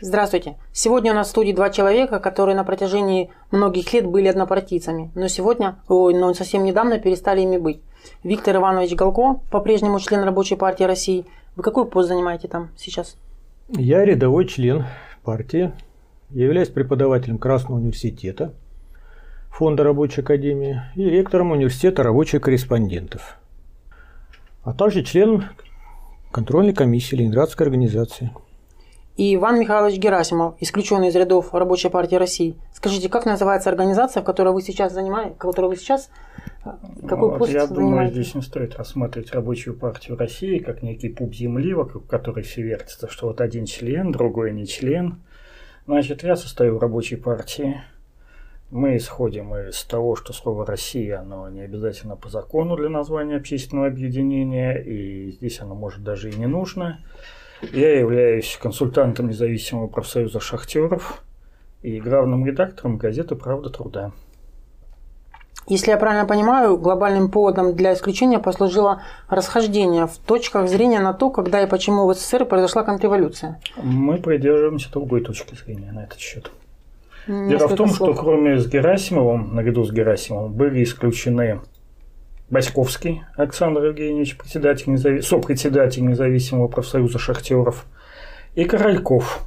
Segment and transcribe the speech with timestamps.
[0.00, 0.56] Здравствуйте.
[0.72, 5.28] Сегодня у нас в студии два человека, которые на протяжении многих лет были однопартийцами, но
[5.28, 7.80] сегодня, ой, но совсем недавно перестали ими быть.
[8.24, 11.26] Виктор Иванович Галко, по-прежнему член Рабочей партии России.
[11.54, 13.16] Вы какой пост занимаете там сейчас?
[13.68, 14.84] Я рядовой член
[15.22, 15.72] партии,
[16.30, 18.52] являюсь преподавателем Красного университета,
[19.50, 23.38] Фонда рабочей академии и ректором университета рабочих корреспондентов,
[24.64, 25.44] а также член
[26.32, 28.32] контрольной комиссии Ленинградской организации.
[29.16, 32.56] И Иван Михайлович Герасимов, исключенный из рядов Рабочей партии России.
[32.72, 36.10] Скажите, как называется организация, в которой вы сейчас занимаете, которой вы сейчас
[36.64, 36.70] э,
[37.08, 37.74] какой вот, пост Я занимаете?
[37.74, 42.62] думаю, здесь не стоит рассматривать Рабочую партию России как некий пуп земли, вокруг которой все
[42.62, 45.22] вертится, что вот один член, другой не член.
[45.86, 47.80] Значит, я состою в Рабочей партии.
[48.72, 53.86] Мы исходим из того, что слово «Россия» оно не обязательно по закону для названия общественного
[53.86, 56.98] объединения, и здесь оно может даже и не нужно.
[57.62, 61.22] Я являюсь консультантом независимого профсоюза шахтеров
[61.82, 64.12] и главным редактором газеты «Правда труда».
[65.66, 71.30] Если я правильно понимаю, глобальным поводом для исключения послужило расхождение в точках зрения на то,
[71.30, 73.60] когда и почему в СССР произошла контрреволюция.
[73.82, 76.50] Мы придерживаемся другой точки зрения на этот счет.
[77.26, 78.14] Несколько Дело в том, слов.
[78.14, 81.60] что кроме с Герасимовым, наряду с Герасимовым, были исключены
[82.50, 85.22] Баськовский Александр Евгеньевич, председатель незави...
[85.22, 87.86] сопредседатель независимого профсоюза шахтеров,
[88.54, 89.44] и Корольков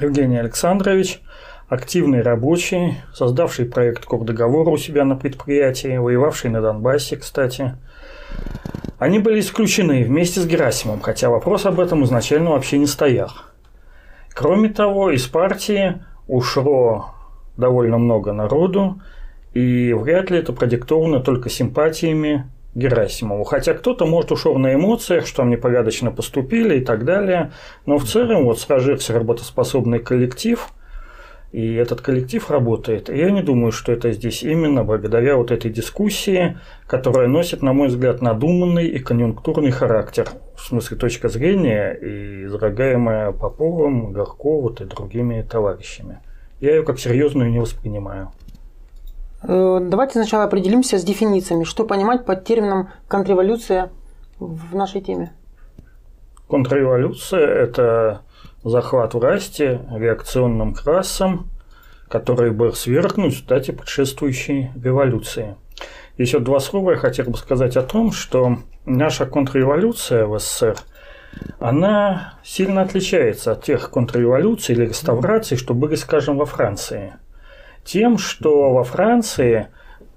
[0.00, 1.20] Евгений Александрович,
[1.68, 7.76] активный рабочий, создавший проект Кордоговора у себя на предприятии, воевавший на Донбассе, кстати.
[8.98, 13.30] Они были исключены вместе с Герасимом, хотя вопрос об этом изначально вообще не стоял.
[14.32, 17.14] Кроме того, из партии ушло
[17.56, 19.00] довольно много народу,
[19.54, 23.44] и вряд ли это продиктовано только симпатиями Герасимову.
[23.44, 27.52] Хотя кто-то, может, ушел на эмоциях, что они порядочно поступили и так далее.
[27.86, 30.68] Но в целом вот сложился работоспособный коллектив,
[31.52, 33.08] и этот коллектив работает.
[33.08, 37.72] И я не думаю, что это здесь именно благодаря вот этой дискуссии, которая носит, на
[37.72, 40.26] мой взгляд, надуманный и конъюнктурный характер.
[40.56, 46.18] В смысле точка зрения, и излагаемая Поповым, Горко и другими товарищами.
[46.60, 48.32] Я ее как серьезную не воспринимаю.
[49.46, 51.64] Э, давайте сначала определимся с дефинициями.
[51.64, 53.90] Что понимать под термином контрреволюция
[54.38, 55.32] в нашей теме?
[56.48, 58.22] Контрреволюция– это
[58.62, 61.50] захват власти реакционным классом,
[62.08, 65.56] который был свергнут в результате предшествующей революции.
[66.16, 70.76] Еще два слова я хотел бы сказать о том, что наша контрреволюция в СССР,
[71.58, 77.14] она сильно отличается от тех контрреволюций или реставраций, что были, скажем, во Франции–
[77.84, 79.68] тем, что во Франции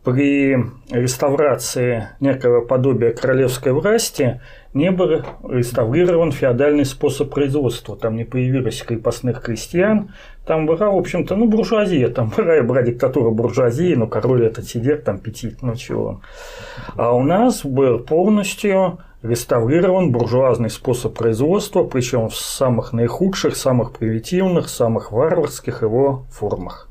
[0.07, 0.55] при
[0.89, 4.39] реставрации некого подобия королевской власти
[4.73, 7.97] не был реставрирован феодальный способ производства.
[7.97, 10.13] Там не появилось крепостных крестьян.
[10.45, 12.07] Там была, в общем-то, ну, буржуазия.
[12.07, 16.21] Там была, была диктатура буржуазии, но король этот сидит, там пятит, ну чего.
[16.95, 24.69] А у нас был полностью реставрирован буржуазный способ производства, причем в самых наихудших, самых примитивных,
[24.69, 26.87] самых варварских его формах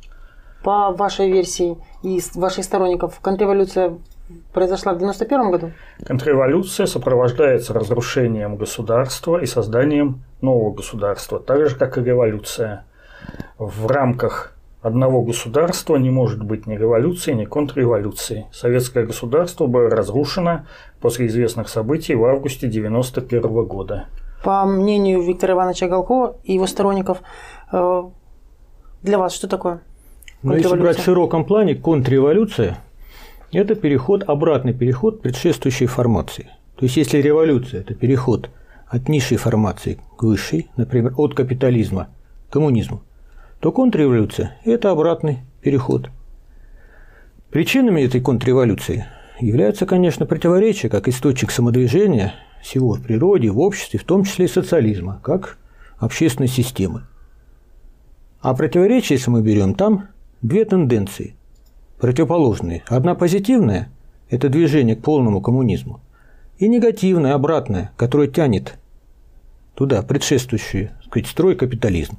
[0.67, 3.99] по вашей версии и ваших сторонников, контрреволюция
[4.53, 5.71] произошла в 91 году?
[6.05, 12.85] Контрреволюция сопровождается разрушением государства и созданием нового государства, так же, как и революция.
[13.59, 18.49] В рамках одного государства не может быть ни революции, ни контрреволюции.
[18.53, 20.67] Советское государство было разрушено
[21.01, 24.07] после известных событий в августе 1991 года.
[24.43, 27.19] По мнению Виктора Ивановича Галко и его сторонников,
[27.71, 28.03] э,
[29.03, 29.81] для вас что такое
[30.47, 32.79] но если брать в широком плане, контрреволюция–
[33.53, 36.51] это переход, обратный переход предшествующей формации.
[36.77, 38.51] То есть, если революция– это переход
[38.87, 42.09] от низшей формации к высшей, например, от капитализма
[42.49, 43.03] к коммунизму,
[43.61, 46.11] то контрреволюция– это обратный переход.
[47.51, 49.07] Причинами этой контрреволюции
[49.41, 54.49] являются, конечно, противоречия, как источник самодвижения всего в природе, в обществе, в том числе и
[54.49, 55.59] социализма, как
[55.99, 57.03] общественной системы.
[58.41, 60.09] А противоречия, если мы берем там,
[60.43, 61.35] две тенденции,
[61.99, 62.83] противоположные.
[62.87, 63.89] Одна позитивная–
[64.31, 66.01] это движение к полному коммунизму,
[66.59, 68.79] и негативная, обратная, которая тянет
[69.75, 72.19] туда предшествующий сказать, строй капитализм.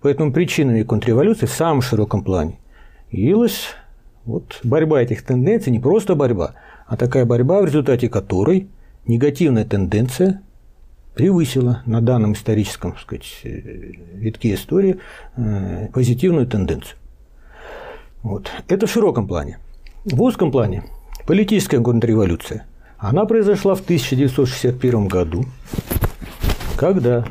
[0.00, 2.58] Поэтому причинами контрреволюции в самом широком плане
[3.10, 3.74] явилась
[4.24, 6.54] вот борьба этих тенденций, не просто борьба,
[6.86, 8.68] а такая борьба, в результате которой
[9.06, 10.42] негативная тенденция
[11.14, 13.48] превысила на данном историческом сказать, э,
[14.14, 14.98] витке истории
[15.36, 16.96] э, позитивную тенденцию.
[18.28, 18.50] Вот.
[18.68, 19.58] Это в широком плане.
[20.04, 20.84] В узком плане
[21.26, 22.66] политическая контрреволюция.
[22.98, 25.46] Она произошла в 1961 году,
[26.76, 27.24] когда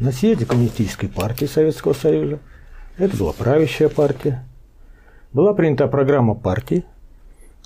[0.00, 2.40] на съезде Коммунистической партии Советского Союза,
[2.98, 4.44] это была правящая партия,
[5.32, 6.84] была принята программа партии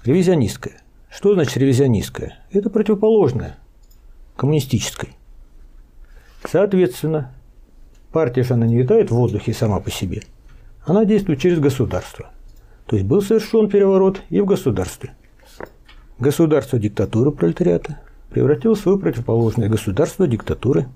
[0.05, 0.83] ревизионистская.
[1.09, 2.41] Что значит ревизионистская?
[2.51, 3.57] Это противоположная
[4.37, 5.17] коммунистической.
[6.45, 7.33] Соответственно,
[8.13, 10.21] партия же она не витает в воздухе сама по себе.
[10.87, 12.31] Она действует через государство.
[12.87, 15.15] То есть был совершен переворот и в государстве.
[16.21, 17.99] Государство диктатуры пролетариата
[18.31, 20.87] превратилось в свою противоположное государство диктатуры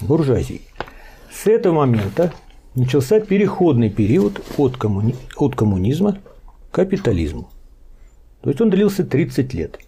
[0.00, 0.62] буржуазии.
[1.30, 2.32] С этого момента
[2.74, 5.14] начался переходный период от, коммуни...
[5.36, 6.18] от коммунизма
[6.70, 7.50] к капитализму.
[8.40, 9.78] То есть он длился 30 лет.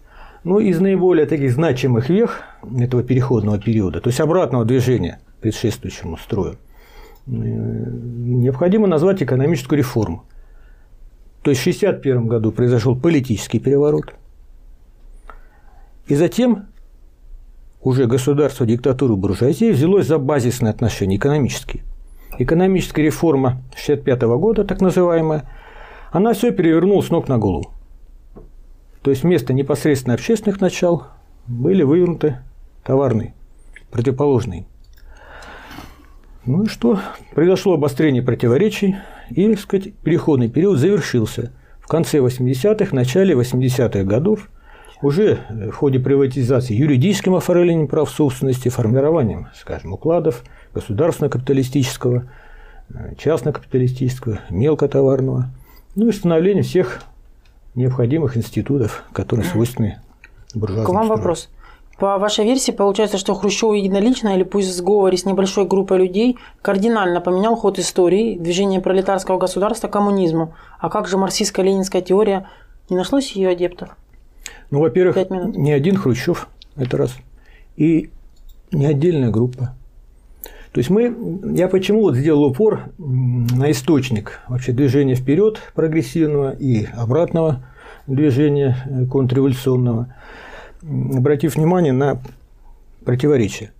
[0.44, 2.42] Ну, из наиболее таких значимых вех
[2.78, 6.58] этого переходного периода, то есть обратного движения предшествующему строю,
[7.26, 10.24] необходимо назвать экономическую реформу.
[11.42, 14.14] То есть в 1961 году произошел политический переворот.
[16.06, 16.66] И затем
[17.82, 21.82] уже государство диктатуры буржуазии взялось за базисные отношения экономические.
[22.38, 25.48] Экономическая реформа 1965 года, так называемая,
[26.10, 27.72] она все перевернула с ног на голову.
[29.02, 31.04] То есть вместо непосредственно общественных начал
[31.46, 32.38] были вывернуты
[32.84, 33.34] товарные,
[33.90, 34.64] противоположные.
[36.46, 36.98] Ну и что?
[37.34, 38.96] Произошло обострение противоречий,
[39.30, 41.52] и, так сказать, переходный период завершился.
[41.80, 44.50] В конце 80-х, начале 80-х годов
[45.02, 50.44] уже в ходе приватизации юридическим оформлением прав собственности, формированием, скажем, укладов
[50.74, 52.24] государственно-капиталистического,
[53.18, 55.50] частно-капиталистического, мелкотоварного,
[55.94, 57.02] ну и становлением всех
[57.74, 60.00] необходимых институтов, которые свойственны
[60.54, 61.48] буржуазному К вам вопрос.
[61.98, 66.36] По вашей версии, получается, что Хрущев единолично или пусть в сговоре с небольшой группой людей
[66.60, 70.54] кардинально поменял ход истории, движение пролетарского государства к коммунизму.
[70.80, 72.48] А как же марксистско-ленинская теория?
[72.90, 73.96] Не нашлось ее адептов?
[74.70, 77.14] Ну, во-первых, не один Хрущев, это раз,
[77.76, 78.10] и
[78.72, 79.74] не отдельная группа.
[80.72, 81.14] То есть мы,
[81.54, 87.64] я почему вот сделал упор на источник вообще движения вперед прогрессивного и обратного
[88.08, 90.12] движения э, контрреволюционного,
[90.88, 92.20] обратив внимание на
[93.04, 93.72] противоречия.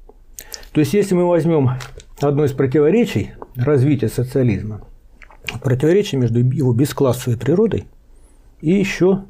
[0.73, 1.71] То есть, если мы возьмем
[2.21, 4.83] одно из противоречий развития социализма,
[5.63, 7.87] противоречие между его бесклассовой природой
[8.61, 9.25] и еще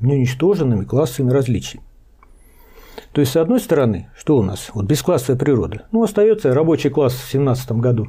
[0.00, 1.86] неуничтоженными классовыми различиями.
[3.12, 4.70] То есть, с одной стороны, что у нас?
[4.74, 5.86] Вот бесклассовая природа.
[5.92, 8.08] Ну, остается рабочий класс в 17 году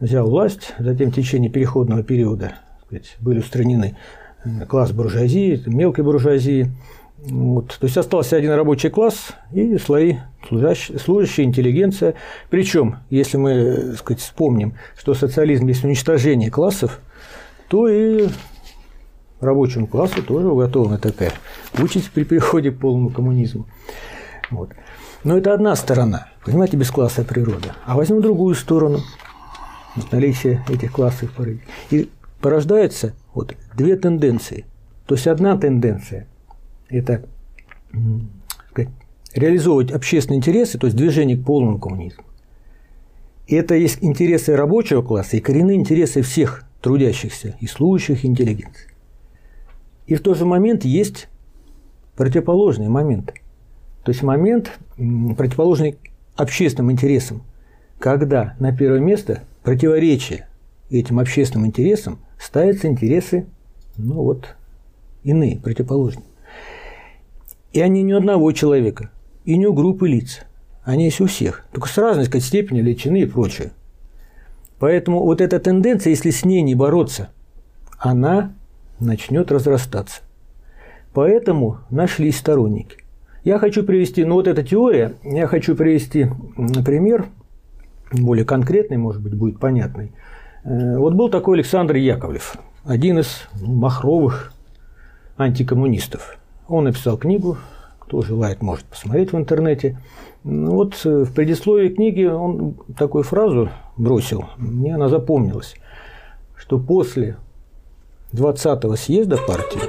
[0.00, 2.54] взял власть, затем в течение переходного периода
[2.86, 3.96] сказать, были устранены
[4.44, 6.70] э, класс буржуазии, мелкой буржуазии.
[7.26, 7.78] Вот.
[7.78, 10.16] То есть остался один рабочий класс и слои
[10.46, 12.14] служащие, служащая интеллигенция.
[12.50, 17.00] Причем, если мы э, сказать, вспомним, что социализм есть уничтожение классов,
[17.68, 18.28] то и
[19.40, 21.32] рабочему классу тоже уготована такая
[21.78, 23.66] участь при переходе к полному коммунизму.
[24.50, 24.70] Вот.
[25.22, 27.74] Но это одна сторона, понимаете, бесклассовая природа.
[27.86, 29.00] А возьмем другую сторону,
[30.12, 31.30] наличие этих классов
[31.90, 32.10] И
[32.42, 34.66] порождаются вот две тенденции.
[35.06, 36.26] То есть одна тенденция–
[36.96, 37.24] это
[38.70, 38.90] сказать,
[39.34, 42.24] реализовывать общественные интересы, то есть движение к полному коммунизму.
[43.46, 48.90] И это есть интересы рабочего класса и коренные интересы всех трудящихся и служащих интеллигенции.
[50.06, 51.28] И в тот же момент есть
[52.16, 53.32] противоположный момент–
[54.04, 55.98] то есть момент, противоположный
[56.36, 57.42] общественным интересам,
[57.98, 60.46] когда на первое место противоречие
[60.90, 63.46] этим общественным интересам ставятся интересы,
[63.96, 64.56] ну вот,
[65.22, 66.26] иные, противоположные.
[67.74, 69.10] И они не одного человека,
[69.44, 70.42] и не у группы лиц.
[70.84, 73.72] Они есть у всех, только с разной сказать, степенью величины и прочее.
[74.78, 77.30] Поэтому вот эта тенденция, если с ней не бороться,
[77.98, 78.52] она
[79.00, 80.22] начнет разрастаться.
[81.14, 82.98] Поэтому нашлись сторонники.
[83.42, 86.28] Я хочу привести, ну вот эта теория, я хочу привести
[86.84, 87.26] пример,
[88.12, 90.12] более конкретный, может быть, будет понятный.
[90.62, 94.52] Э, вот был такой Александр Яковлев, один из махровых
[95.36, 96.38] антикоммунистов.
[96.68, 97.58] Он написал книгу,
[98.00, 100.00] кто желает, может посмотреть в интернете.
[100.44, 105.74] Ну вот э, в предисловии книги он такую фразу бросил, мне она запомнилась,
[106.56, 107.36] что после
[108.32, 109.80] 20-го съезда партии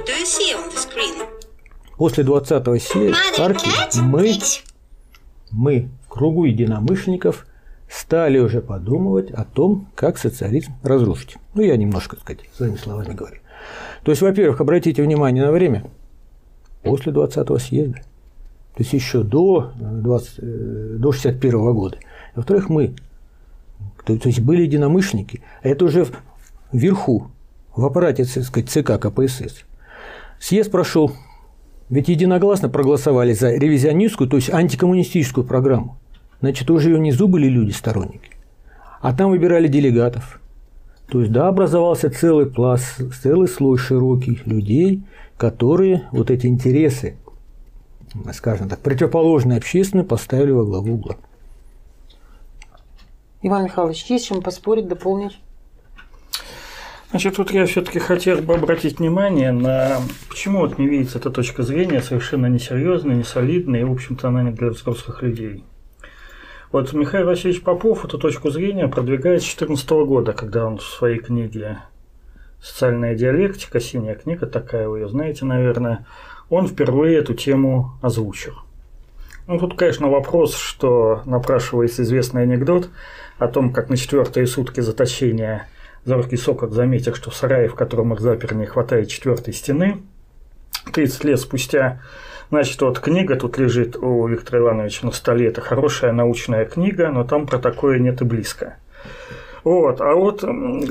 [1.96, 2.76] После 20-го
[3.38, 4.34] партии мы,
[5.50, 7.46] мы в кругу единомышленников
[7.88, 11.36] стали уже подумывать о том, как социализм разрушить.
[11.54, 13.38] Ну, я немножко, так сказать, своими словами говорю.
[14.02, 15.84] То есть, во-первых, обратите внимание на время
[16.90, 17.98] после 20-го съезда,
[18.74, 21.98] то есть еще до, 20, э, до 61 -го года.
[22.34, 22.94] Во-вторых, мы,
[24.04, 26.06] то, есть были единомышленники, а это уже
[26.72, 27.30] вверху,
[27.74, 29.64] в аппарате так сказать, ЦК КПСС.
[30.38, 31.12] Съезд прошел
[31.88, 35.98] ведь единогласно проголосовали за ревизионистскую, то есть антикоммунистическую программу.
[36.40, 38.30] Значит, уже внизу были люди-сторонники.
[39.00, 40.40] А там выбирали делегатов.
[41.08, 45.02] То есть, да, образовался целый пласт, целый слой широких людей,
[45.36, 47.16] которые вот эти интересы,
[48.32, 51.16] скажем так, противоположные общественные поставили во главу угла.
[53.42, 55.38] Иван Михайлович, есть чем поспорить, дополнить?
[57.10, 59.98] Значит, тут я все-таки хотел бы обратить внимание на
[60.28, 64.50] почему вот не видится эта точка зрения совершенно несерьезная, несолидная, и, в общем-то, она не
[64.50, 65.62] для взрослых людей.
[66.72, 71.18] Вот Михаил Васильевич Попов эту точку зрения продвигает с 2014 года, когда он в своей
[71.18, 71.78] книге
[72.60, 76.06] «Социальная диалектика», синяя книга такая, вы ее знаете, наверное,
[76.50, 78.54] он впервые эту тему озвучил.
[79.46, 82.90] Ну, тут, конечно, вопрос, что напрашивается известный анекдот
[83.38, 85.68] о том, как на четвертые сутки заточения
[86.04, 90.02] Зоркий Сокол заметил, что в сарае, в котором их заперли, не хватает четвертой стены.
[90.92, 92.00] 30 лет спустя
[92.50, 95.48] Значит, вот книга тут лежит у Виктора Ивановича на столе.
[95.48, 98.76] Это хорошая научная книга, но там про такое нет и близко.
[99.64, 100.00] Вот.
[100.00, 100.44] А вот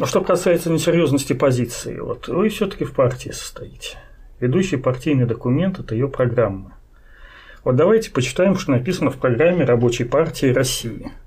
[0.06, 3.98] что касается несерьезности позиции, вот вы все-таки в партии состоите.
[4.40, 6.78] Ведущий партийный документ– это ее программа.
[7.64, 11.12] Вот давайте почитаем, что написано в программе Рабочей партии России–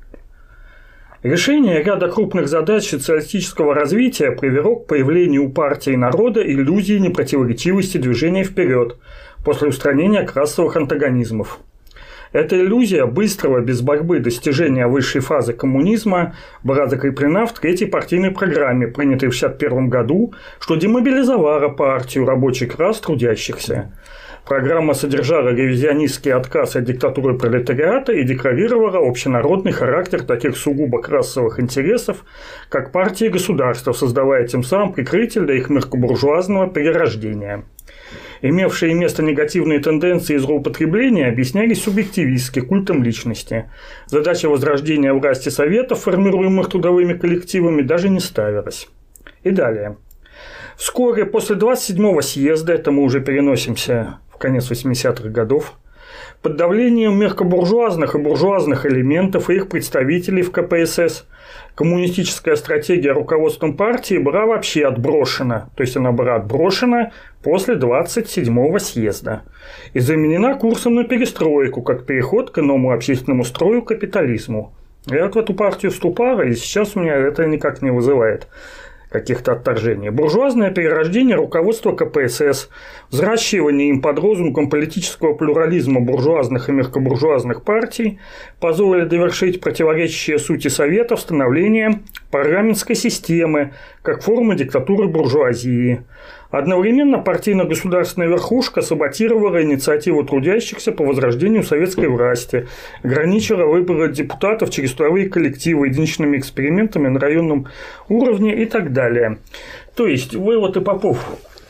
[1.25, 8.45] Решение ряда крупных задач социалистического развития привело к появлению у партии народа иллюзии непротиворечивости движения
[8.45, 8.97] вперед
[9.49, 11.61] после устранения классовых антагонизмов.
[12.33, 18.89] Эта иллюзия быстрого, без борьбы достижения высшей фазы коммунизма была закреплена в третьей партийной программе,
[18.89, 23.91] принятой в 1961 году, что демобилизовало партию рабочий класс трудящихся.
[24.45, 32.19] Программа содержала ревизионистский отказ от диктатуры пролетариата и декларировала общенародный характер таких сугубо классовых интересов,
[32.69, 37.65] как партии и государства, создавая тем самым прикрытие для их мелкобуржуазного перерождения.
[38.41, 43.71] Имевшие место негативные тенденции и злоупотребления объяснялись субъективистски, культом личности.
[44.07, 48.89] Задача возрождения власти Советов, формируемых трудовыми коллективами, даже не ставилась.
[49.43, 49.97] И далее.
[50.77, 55.75] Вскоре после 27-го съезда, это мы уже переносимся конец 80-х годов,
[56.43, 61.27] под давлением мелкобуржуазных и буржуазных элементов и их представителей в КПСС
[61.79, 69.43] коммунистическая стратегия руководством партии была вообще отброшена, то есть она была отброшена после 27-го съезда
[69.93, 74.75] и заменена курсом на перестройку, как переход к иному общественному строю капитализму.
[75.07, 78.49] Я вот в эту партию вступала, и сейчас у меня это никак не вызывает
[79.11, 80.11] каких-то отторжений.
[80.11, 82.69] Буржуазное перерождение руководства КПСС,
[83.11, 88.19] взращивание им под лозунгом политического плюрализма буржуазных и мягкобуржуазных партий
[88.61, 92.01] позволили довершить противоречащее сути Советов становление
[92.31, 93.73] парламентской системы
[94.03, 96.05] как формы диктатуры буржуазии–
[96.51, 102.67] Одновременно партийно-государственная верхушка саботировала инициативу трудящихся по возрождению советской власти,
[103.03, 107.67] ограничила выборы депутатов через трудовые коллективы единичными экспериментами на районном
[108.09, 109.39] уровне и так далее.
[109.95, 111.23] То есть вы вот и Попов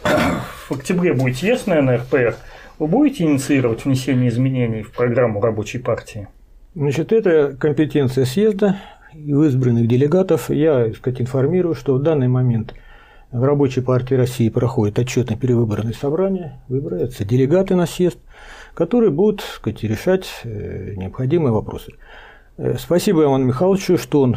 [0.68, 2.37] в октябре будете ясно на РПР,
[2.78, 6.28] вы будете инициировать внесение изменений в программу рабочей партии?
[6.76, 8.76] Значит, это компетенция съезда
[9.12, 10.50] и избранных делегатов.
[10.50, 12.75] Я, так сказать, информирую, что в данный момент–
[13.32, 18.18] в Рабочей партии России проходит отчетно-перевыборное собрание, выбираются делегаты на съезд,
[18.75, 21.92] которые будут сказать, решать э, необходимые вопросы.
[22.56, 24.37] Э, спасибо Ивану Михайловичу, что он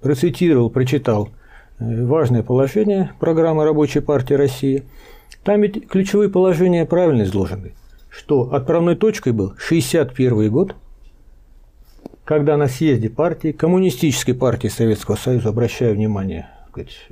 [0.00, 1.28] процитировал, прочитал
[1.78, 4.84] э, важное положение программы Рабочей партии России.
[5.42, 7.74] Там ведь ключевые положения правильно изложены,
[8.08, 10.76] что отправной точкой был 61 год,
[12.24, 17.06] когда на съезде партии, Коммунистической партии Советского Союза, обращаю внимание, сказать,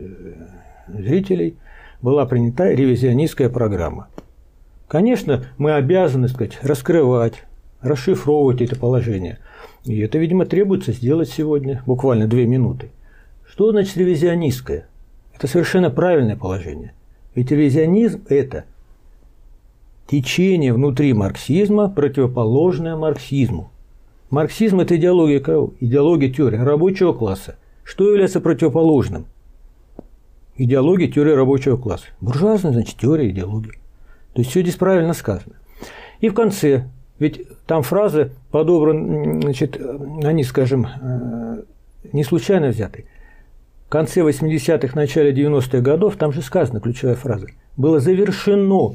[0.89, 1.57] зрителей
[2.01, 4.09] была принята ревизионистская программа.
[4.89, 7.45] Конечно, мы обязаны сказать, раскрывать,
[7.81, 9.39] расшифровывать это положение.
[9.85, 12.91] И это, видимо, требуется сделать сегодня, буквально две минуты.
[13.49, 14.87] Что значит ревизионистское?
[15.35, 16.93] Это совершенно правильное положение.
[17.35, 18.65] Ведь ревизионизм– это
[20.07, 23.71] течение внутри марксизма, противоположное марксизму.
[24.31, 25.73] Марксизм– это идеология кого?
[25.81, 27.57] Идеология теории рабочего класса.
[27.83, 29.27] Что является противоположным?
[30.57, 32.07] Идеология, теория рабочего класса.
[32.21, 33.75] Буржуазная, значит, теория, идеология.
[34.35, 35.57] То есть все здесь правильно сказано.
[36.21, 39.81] И в конце, ведь там фразы подобраны, значит,
[40.23, 41.63] они, скажем, э,
[42.13, 43.07] не случайно взяты.
[43.87, 48.95] В конце 80-х, начале 90-х годов, там же сказана ключевая фраза, было завершено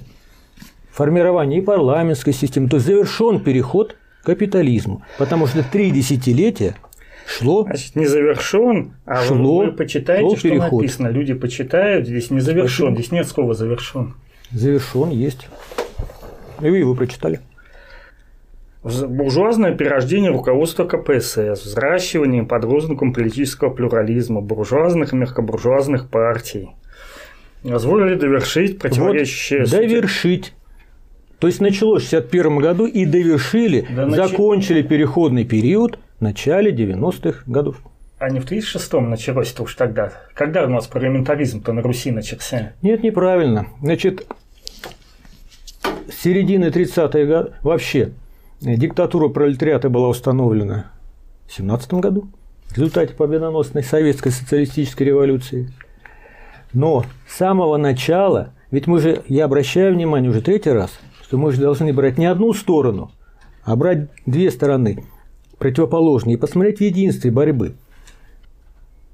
[0.92, 6.76] формирование и парламентской системы, то есть завершен переход к капитализму, потому что три десятилетия
[7.28, 7.64] шло.
[7.64, 10.82] Значит, не завершен, а шло, вы почитаете, что переход.
[10.82, 11.08] написано.
[11.10, 14.16] Люди почитают, здесь не завершен, здесь нет слова завершен.
[14.52, 15.48] Завершен есть.
[16.62, 17.42] И вы его прочитали.
[18.84, 26.70] буржуазное перерождение руководства КПСС, взращивание под лозунгом политического плюрализма, буржуазных и мягкобуржуазных партий.
[27.64, 29.62] Позволили довершить противоречащее...
[29.62, 30.54] Вот, довершить.
[31.40, 34.90] То есть началось в 1961 году и довершили, да, закончили нач...
[34.90, 37.82] переходный период начале 90-х годов.
[38.20, 40.12] А не в 36-м началось-то уж тогда?
[40.34, 42.74] Когда у нас парламентаризм-то на Руси начался?
[42.82, 43.68] Нет, неправильно.
[43.80, 44.26] Значит,
[45.84, 48.12] с середины 30-х годов вообще
[48.60, 50.92] диктатура пролетариата была установлена
[51.48, 52.28] в 17 году
[52.70, 55.72] в результате победоносной советской социалистической революции.
[56.74, 61.52] Но с самого начала, ведь мы же, я обращаю внимание уже третий раз, что мы
[61.52, 63.12] же должны брать не одну сторону,
[63.64, 65.06] а брать две стороны
[65.58, 67.74] противоположные и посмотреть в единстве борьбы–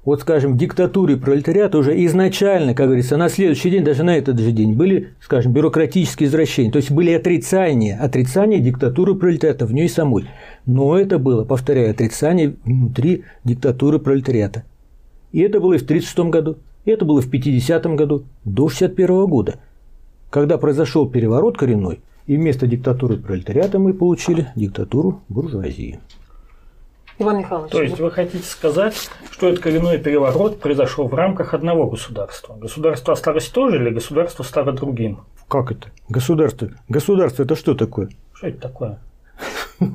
[0.04, 4.38] вот, скажем, в диктатуре пролетариата уже изначально, как говорится, на следующий день, даже на этот
[4.38, 6.70] же день, были, скажем, бюрократические извращения.
[6.70, 10.26] То есть были отрицания, отрицания диктатуры пролетариата в ней самой.
[10.66, 14.64] Но это было, повторяю, отрицание внутри диктатуры пролетариата.
[15.32, 19.26] И это было и в 1936 году, и это было в 50 году, до 61
[19.26, 19.54] года,
[20.28, 25.98] когда произошел переворот коренной, и вместо диктатуры пролетариата мы получили диктатуру буржуазии.
[27.18, 27.70] Иван Михайлович.
[27.70, 32.54] То есть вы хотите сказать, что этот коренной переворот произошел в рамках одного государства?
[32.54, 35.24] Государство осталось тоже или государство стало другим?
[35.48, 35.88] Как это?
[36.08, 36.70] Государство.
[36.88, 38.08] Государство это что такое?
[38.32, 38.98] Что это такое?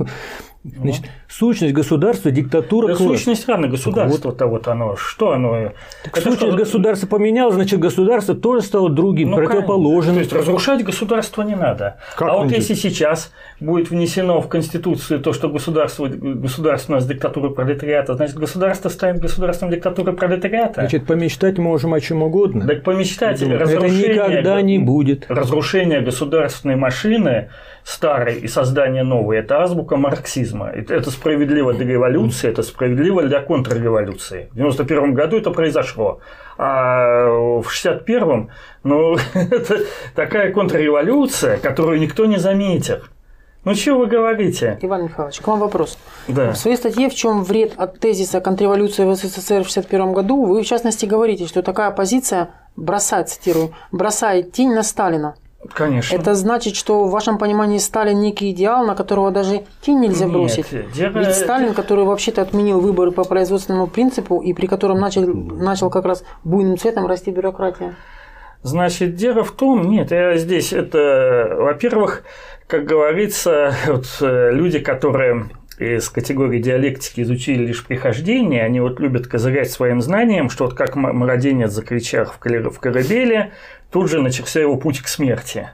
[0.64, 3.20] Значит, сущность государства, диктатура, да класс.
[3.20, 4.66] Сущность равно государство-то вот.
[4.66, 4.98] вот оно.
[4.98, 5.72] Что оно?
[6.04, 6.52] Так сущность что...
[6.52, 10.16] государства поменялось, значит, государство тоже стало другим, ну, противоположным.
[10.16, 11.98] То есть разрушать государство не надо.
[12.18, 17.08] Как а вот если сейчас будет внесено в Конституцию то, что государство, государство у нас
[17.08, 20.82] диктатура пролетариата, значит, государство станет государством диктатуры пролетариата.
[20.82, 22.68] Значит, помечтать можем о чем угодно.
[22.68, 23.42] Так помечтать.
[23.42, 25.26] Это никогда не будет.
[25.30, 27.48] Разрушение государственной машины
[27.90, 30.68] старой и создание новой– это азбука марксизма.
[30.70, 34.50] Это справедливо для революции, это справедливо для контрреволюции.
[34.52, 36.20] В 91 году это произошло.
[36.58, 38.50] А в 61-м,
[38.84, 39.80] ну, это
[40.16, 43.04] такая контрреволюция, которую никто не заметит.
[43.66, 44.78] Ну, что вы говорите?
[44.82, 45.98] Иван Михайлович, к вам вопрос.
[46.28, 46.52] Да.
[46.52, 50.62] В своей статье «В чем вред от тезиса контрреволюции в СССР в 1961 году» вы,
[50.62, 55.36] в частности, говорите, что такая позиция бросает, цитирую, бросает тень на Сталина.
[55.74, 56.16] Конечно.
[56.16, 60.34] Это значит, что в вашем понимании Сталин некий идеал, на которого даже тень нельзя Нет,
[60.34, 60.68] бросить.
[60.94, 61.20] Дело...
[61.20, 66.06] Ведь Сталин, который вообще-то отменил выборы по производственному принципу и при котором начал, начал как
[66.06, 67.96] раз буйным цветом расти бюрократия.
[68.62, 72.24] Значит, дело в том, нет, я здесь это, во-первых,
[72.68, 79.28] как говорится, вот э, люди, которые из категории диалектики изучили лишь прихождение, они вот любят
[79.28, 83.52] козырять своим знанием, что вот как младенец закричав в корабеле,
[83.92, 85.70] тут же начался его путь к смерти.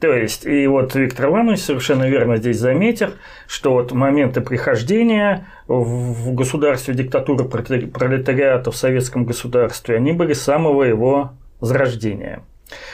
[0.00, 3.10] То есть, и вот Виктор Иванович совершенно верно здесь заметил,
[3.48, 10.84] что вот моменты прихождения в государстве диктатуры пролетариата в советском государстве, они были с самого
[10.84, 12.42] его зарождения.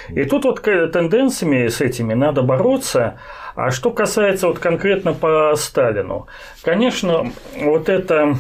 [0.09, 3.19] И тут вот тенденциями с этими надо бороться.
[3.55, 6.27] А что касается вот конкретно по Сталину,
[6.63, 8.37] конечно, вот это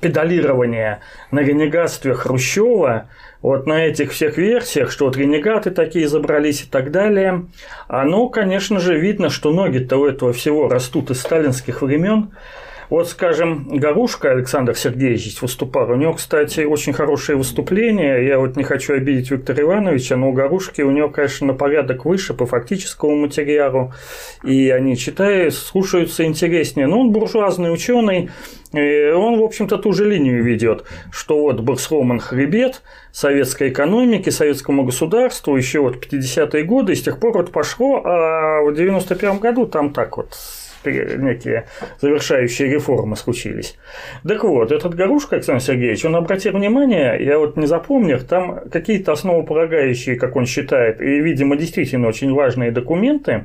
[0.00, 3.08] педалирование на ренегатстве Хрущева,
[3.42, 7.46] вот на этих всех версиях, что вот ренегаты такие забрались и так далее,
[7.88, 12.30] оно, конечно же, видно, что ноги-то у этого всего растут из сталинских времен.
[12.90, 15.90] Вот, скажем, Гарушка Александр Сергеевич выступал.
[15.90, 18.26] У него, кстати, очень хорошее выступление.
[18.26, 22.04] Я вот не хочу обидеть Виктора Ивановича, но у Гарушки у него, конечно, на порядок
[22.04, 23.92] выше по фактическому материалу.
[24.42, 26.86] И они, читая, слушаются интереснее.
[26.86, 28.30] Но он буржуазный ученый,
[28.72, 34.84] он, в общем-то, ту же линию ведет, что вот был сломан хребет советской экономики, советскому
[34.84, 39.66] государству еще вот 50-е годы, и с тех пор вот пошло, а в 91 году
[39.66, 40.36] там так вот
[40.90, 41.66] некие
[42.00, 43.76] завершающие реформы случились.
[44.26, 49.12] Так вот, этот Гарушка Александр Сергеевич, он обратил внимание, я вот не запомнил, там какие-то
[49.12, 53.44] основополагающие, как он считает, и, видимо, действительно очень важные документы,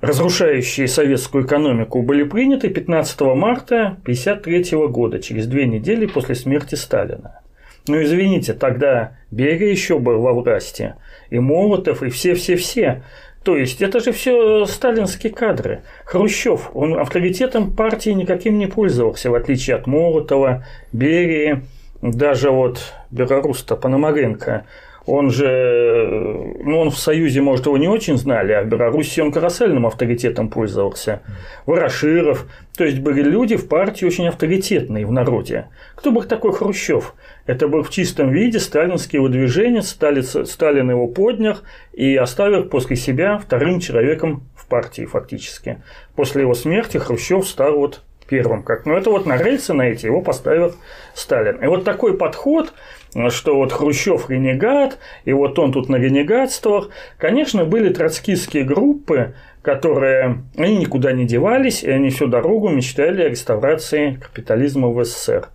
[0.00, 7.40] разрушающие советскую экономику, были приняты 15 марта 1953 года, через две недели после смерти Сталина.
[7.88, 10.94] Ну, извините, тогда Берия еще был во власти,
[11.30, 13.02] и Молотов, и все-все-все.
[13.44, 15.82] То есть это же все сталинские кадры.
[16.04, 21.62] Хрущев, он авторитетом партии никаким не пользовался, в отличие от Молотова, Берии,
[22.02, 24.64] даже вот Белоруста Пономаренко.
[25.04, 29.20] Он же, э, ну, он в Союзе, может, его не очень знали, а в Беларуси
[29.20, 31.22] он колоссальным авторитетом пользовался.
[31.66, 32.46] Вороширов.
[32.76, 35.66] То есть были люди в партии очень авторитетные в народе.
[35.96, 37.14] Кто был такой Хрущев?
[37.46, 41.58] Это был в чистом виде сталинский выдвиженец, Сталин, Сталин его поднял
[41.92, 45.82] и оставил после себя вторым человеком в партии фактически.
[46.14, 48.62] После его смерти Хрущев стал вот первым.
[48.62, 50.74] Как, ну, это вот на рельсы на эти его поставил
[51.12, 51.62] Сталин.
[51.62, 52.72] И вот такой подход,
[53.28, 56.88] что вот Хрущев ренегат, и вот он тут на ренегатствах.
[57.18, 63.28] Конечно, были троцкистские группы, которые, они никуда не девались, и они всю дорогу мечтали о
[63.28, 65.48] реставрации капитализма в СССР.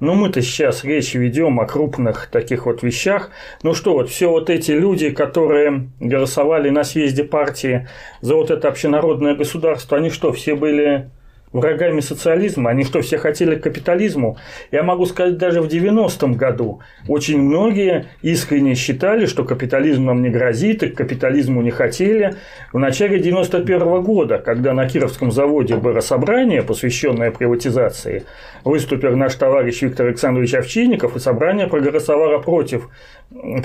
[0.00, 3.30] Но мы-то сейчас речь ведем о крупных таких вот вещах.
[3.62, 7.86] Ну что, вот все вот эти люди, которые голосовали на съезде партии
[8.22, 11.10] за вот это общенародное государство, они что, все были
[11.52, 12.70] врагами социализма.
[12.70, 14.36] Они что, все хотели к капитализму?
[14.70, 20.30] Я могу сказать, даже в 90-м году очень многие искренне считали, что капитализм нам не
[20.30, 22.36] грозит, и к капитализму не хотели.
[22.72, 28.24] В начале 91 -го года, когда на Кировском заводе было собрание, посвященное приватизации,
[28.64, 32.88] выступил наш товарищ Виктор Александрович Овчинников, и собрание проголосовало против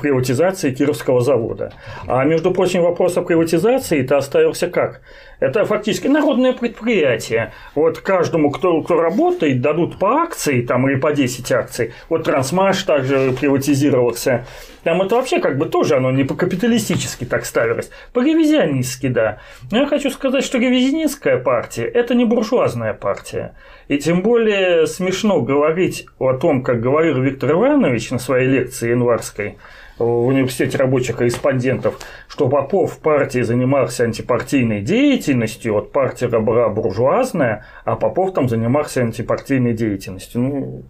[0.01, 1.73] приватизации Кировского завода.
[2.07, 5.01] А между прочим, вопрос о приватизации-то оставился как?
[5.39, 7.51] Это фактически народное предприятие.
[7.75, 11.93] Вот каждому, кто, кто работает, дадут по акции там, или по 10 акций.
[12.09, 14.45] Вот Трансмаш также приватизировался.
[14.83, 17.91] Там это вообще как бы тоже оно не по-капиталистически так ставилось.
[18.13, 19.39] По-ревизионистски, да.
[19.71, 23.55] Но я хочу сказать, что ревизионистская партия– это не буржуазная партия.
[23.87, 29.57] И тем более смешно говорить о том, как говорил Виктор Иванович на своей лекции январской,
[29.97, 37.65] в университете рабочих корреспондентов, что Попов в партии занимался антипартийной деятельностью, вот партия была буржуазная,
[37.85, 40.41] а Попов там занимался антипартийной деятельностью.
[40.41, 40.83] Ну,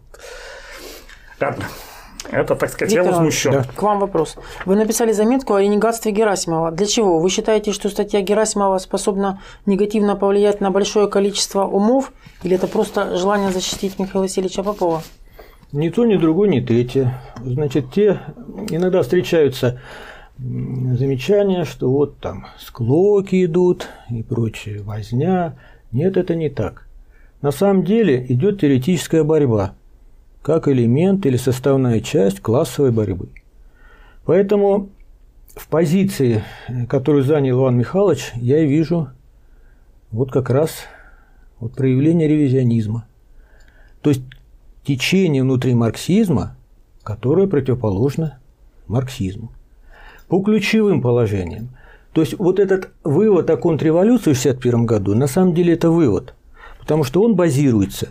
[1.39, 1.65] ладно.
[2.31, 3.51] Это, так сказать, Виктор, я возмущен.
[3.51, 3.63] Да.
[3.75, 4.35] К вам вопрос.
[4.65, 6.71] Вы написали заметку о ренегатстве Герасимова.
[6.71, 7.19] Для чего?
[7.19, 13.15] Вы считаете, что статья Герасимова способна негативно повлиять на большое количество умов, или это просто
[13.15, 15.03] желание защитить Михаила Васильевича Попова?
[15.71, 17.21] Ни то, ни другое, ни третье.
[17.43, 18.19] Значит, те
[18.69, 19.79] иногда встречаются
[20.37, 25.57] замечания, что вот там склоки идут и прочее, возня.
[25.91, 26.87] Нет, это не так.
[27.41, 29.75] На самом деле идет теоретическая борьба,
[30.41, 33.29] как элемент или составная часть классовой борьбы.
[34.25, 34.89] Поэтому
[35.55, 36.43] в позиции,
[36.89, 39.09] которую занял Иван Михайлович, я вижу
[40.11, 40.71] вот как раз
[41.59, 43.07] вот проявление ревизионизма.
[44.01, 44.21] То есть
[44.85, 46.55] течение внутри марксизма,
[47.03, 48.39] которое противоположно
[48.87, 49.51] марксизму.
[50.27, 51.69] По ключевым положениям.
[52.13, 56.33] То есть вот этот вывод о контрреволюции в 1961 году, на самом деле это вывод,
[56.79, 58.09] потому что он базируется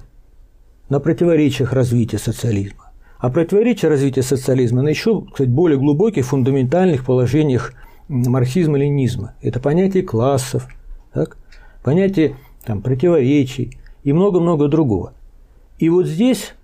[0.89, 2.91] на противоречиях развития социализма.
[3.19, 7.73] А противоречие развития социализма на еще, кстати, более глубоких фундаментальных положениях
[8.09, 9.35] марксизма-ленизма.
[9.41, 10.69] Это понятие классов,
[11.15, 11.39] так?
[11.83, 15.15] понятие там, противоречий и много-много другого.
[15.79, 16.55] И вот здесь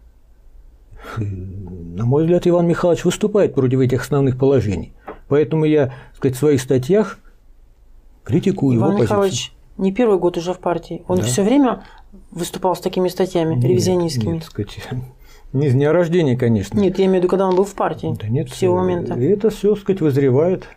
[1.17, 4.93] на мой взгляд, Иван Михайлович выступает против этих основных положений.
[5.29, 7.19] Поэтому я, так сказать, в своих статьях
[8.25, 9.85] критикую Иван его Михайлович позицию.
[9.85, 11.05] не первый год уже в партии.
[11.09, 11.25] Он да.
[11.25, 11.85] все время
[12.31, 14.35] выступал с такими статьями нет, ревизионистскими.
[14.35, 14.79] Нет, сказать,
[15.53, 16.79] не с дня рождения, конечно.
[16.79, 18.17] Нет, я имею в виду, когда он был в партии.
[18.21, 19.15] Да нет, с момента.
[19.15, 20.69] И это все, сказать, вызревает,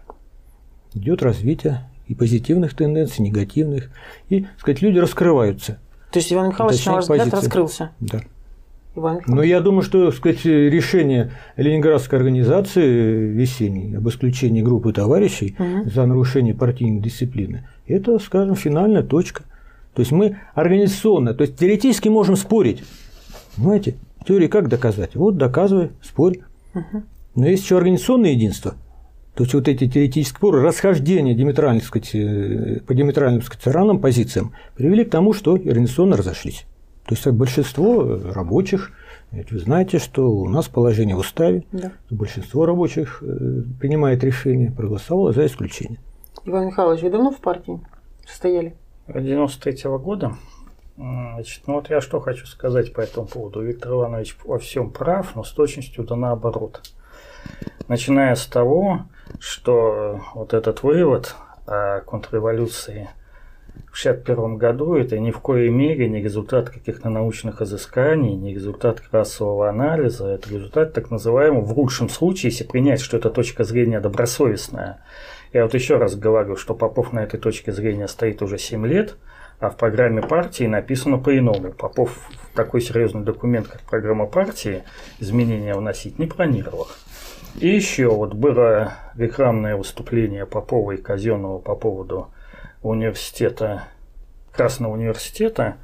[0.94, 3.90] идет развитие и позитивных тенденций, и негативных,
[4.30, 5.80] и, сказать, люди раскрываются.
[6.12, 7.92] То есть Иван Михайлович, на ваш взгляд, раскрылся?
[8.00, 8.22] Да.
[9.28, 15.90] Ну, я думаю, что сказать, решение Ленинградской организации весенней об исключении группы товарищей угу.
[15.90, 19.44] за нарушение партийной дисциплины– это, скажем, финальная точка.
[19.96, 22.84] То есть мы организационно, то есть теоретически можем спорить.
[23.56, 23.96] Понимаете,
[24.28, 25.16] теории как доказать?
[25.16, 26.40] Вот доказывай, спорь.
[26.74, 27.04] Угу.
[27.36, 28.76] Но есть еще организационное единство.
[29.36, 34.54] То есть вот эти теоретические споры, расхождения диаметрально, сказать, э, по диаметральным сказать, равным позициям
[34.76, 36.66] привели к тому, что организационно разошлись.
[37.06, 38.92] То есть большинство рабочих,
[39.32, 41.92] ведь вы знаете, что у нас положение в уставе, да.
[42.10, 46.00] большинство рабочих э, принимает решение, проголосовало за исключение.
[46.46, 47.82] Иван Михайлович, вы давно в партии
[48.26, 48.76] состояли?
[49.08, 50.34] 93 -го года.
[50.96, 53.62] Значит, ну вот я что хочу сказать по этому поводу.
[53.62, 56.82] Виктор Иванович во всем прав, но с точностью да наоборот.
[57.90, 59.02] Начиная с того,
[59.40, 61.36] что вот этот вывод
[61.66, 63.10] о контрреволюции–
[63.94, 69.70] 1961 году это ни в коей мере не результат каких-то научных изысканий, не результат классового
[69.70, 75.04] анализа, это результат так называемого, в лучшем случае, если принять, что эта точка зрения добросовестная.
[75.54, 79.16] Я вот еще раз говорю, что Попов на этой точке зрения стоит уже 7 лет,
[79.60, 81.72] а в программе партии написано по-иному.
[81.72, 82.18] Попов
[82.56, 84.84] такой серьезный документ, как программа партии,
[85.20, 86.88] изменения вносить не планировал.
[87.60, 92.30] И еще вот было рекламное выступление Попова и Казенного по поводу
[92.92, 93.88] университета,
[94.52, 95.78] Красного университета,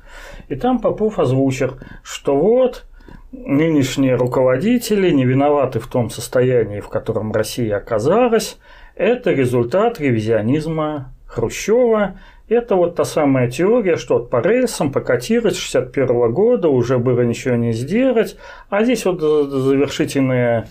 [0.47, 2.85] и там Попов озвучил, что вот
[3.31, 8.57] нынешние руководители не виноваты в том состоянии, в котором Россия оказалась,
[8.95, 16.33] это результат ревизионизма Хрущева это вот та самая теория, что вот по рельсам покатилось 61
[16.33, 18.37] года, уже было ничего не сделать,
[18.69, 20.67] а здесь вот завершительные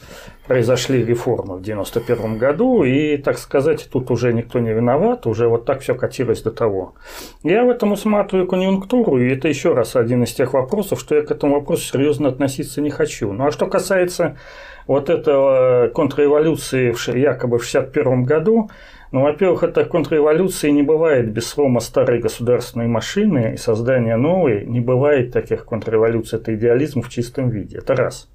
[0.49, 5.67] произошли реформы в 91 году, и, так сказать, тут уже никто не виноват, уже вот
[5.67, 6.95] так все катилось до того.
[7.43, 11.23] Я в этом усматриваю конъюнктуру, и это еще раз один из тех вопросов, что я
[11.23, 13.33] к этому вопросу серьезно относиться не хочу.
[13.33, 14.39] Ну а что касается
[14.87, 18.71] вот этого контрреволюции якобы в 61 году,
[19.11, 24.67] ну, во-первых, это контрреволюции не бывает без слома старой государственной машины и создания новой.
[24.67, 26.39] Не бывает таких контрреволюций.
[26.39, 27.79] Это идеализм в чистом виде.
[27.79, 28.29] Это раз.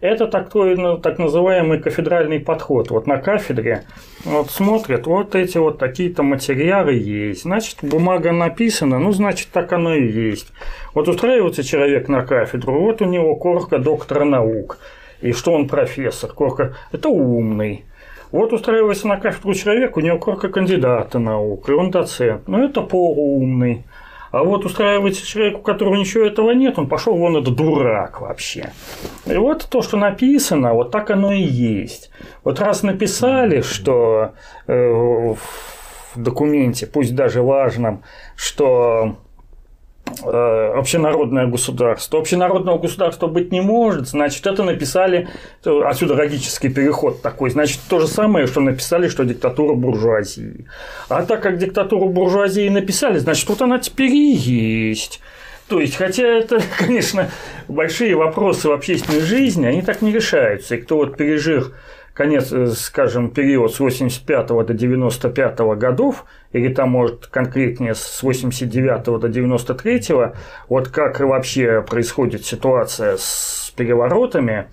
[0.00, 2.90] Это такой, ну, так называемый кафедральный подход.
[2.90, 3.84] Вот на кафедре
[4.24, 7.42] вот смотрят, вот эти вот такие-то материалы есть.
[7.42, 10.52] Значит, бумага написана, ну, значит, так оно и есть.
[10.94, 14.78] Вот устраивается человек на кафедру, вот у него корка доктора наук.
[15.20, 16.32] И что он профессор?
[16.32, 17.84] Корка– это умный.
[18.32, 22.48] Вот устраивается на кафедру человек, у него корка кандидата наук, и он доцент.
[22.48, 23.84] Ну, это полуумный.
[24.30, 28.72] А вот устраивается человек, у которого ничего этого нет, он пошел вон это дурак вообще.
[29.26, 32.10] И вот то, что написано, вот так оно и есть.
[32.42, 34.32] Вот раз написали, что
[34.66, 35.36] э, в
[36.16, 38.02] документе, пусть даже важном,
[38.34, 39.18] что
[40.20, 42.18] общенародное государство.
[42.18, 45.28] Общенародного государства быть не может, значит, это написали,
[45.64, 50.66] отсюда логический переход такой, значит, то же самое, что написали, что диктатура буржуазии.
[51.08, 55.20] А так как диктатуру буржуазии написали, значит, вот она теперь и есть.
[55.68, 57.30] То есть, хотя это, конечно,
[57.68, 60.74] большие вопросы в общественной жизни, они так не решаются.
[60.74, 61.72] И кто вот пережил
[62.14, 69.18] конец, э, скажем, период с 85 до 95 годов, или там, может, конкретнее с 89
[69.18, 70.32] до 93,
[70.68, 74.68] вот как вообще происходит ситуация с переворотами,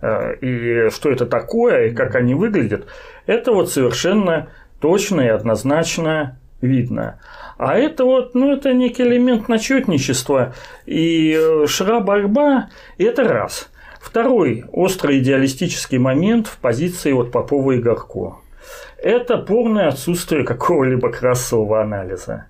[0.00, 2.86] э, и что это такое, и как они выглядят,
[3.26, 4.48] это вот совершенно
[4.80, 7.20] точно и однозначно видно.
[7.58, 12.68] А это вот, ну, это некий элемент начетничества и э, шра-борьба–
[12.98, 13.70] это раз–
[14.06, 18.36] Второй острый идеалистический момент в позиции вот Попова и Горко–
[19.02, 22.46] это полное отсутствие какого-либо классового анализа.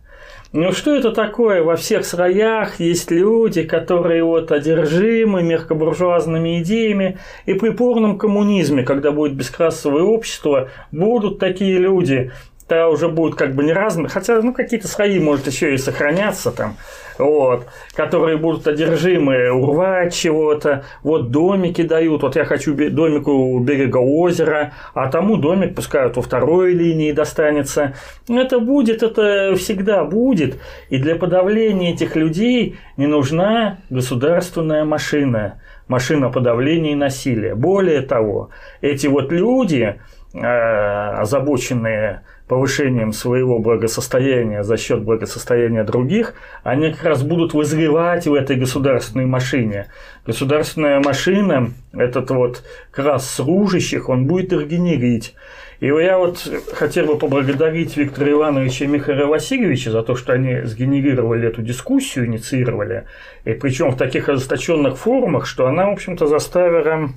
[0.52, 1.62] Ну что это такое?
[1.62, 9.10] Во всех слоях есть люди, которые вот одержимы мелкобуржуазными идеями, и при полном коммунизме, когда
[9.10, 12.32] будет бесклассовое общество, будут такие люди,
[12.68, 16.50] то уже будут как бы не разные, хотя ну какие-то слои может еще и сохраняться
[16.50, 16.76] там,
[17.16, 23.98] вот, которые будут одержимы урвать чего-то, вот домики дают, вот я хочу домик у берега
[23.98, 27.94] озера, а тому домик пускают во второй линии достанется.
[28.28, 30.58] Это будет, это всегда будет,
[30.90, 37.54] и для подавления этих людей не нужна государственная машина, машина подавления насилия.
[37.54, 38.50] Более того,
[38.80, 40.00] эти вот люди,
[40.34, 48.34] э, озабоченные повышением своего благосостояния за счет благосостояния других, они как раз будут вызревать в
[48.34, 49.86] этой государственной машине.
[50.24, 55.34] Государственная машина, этот вот класс служащих, он будет регенерить.
[55.80, 60.62] И я вот хотел бы поблагодарить Виктора Ивановича и Михаила Васильевича за то, что они
[60.62, 63.04] сгенерировали эту дискуссию, инициировали,
[63.44, 67.10] и причем в таких ожесточенных форумах, что она, в общем-то, заставила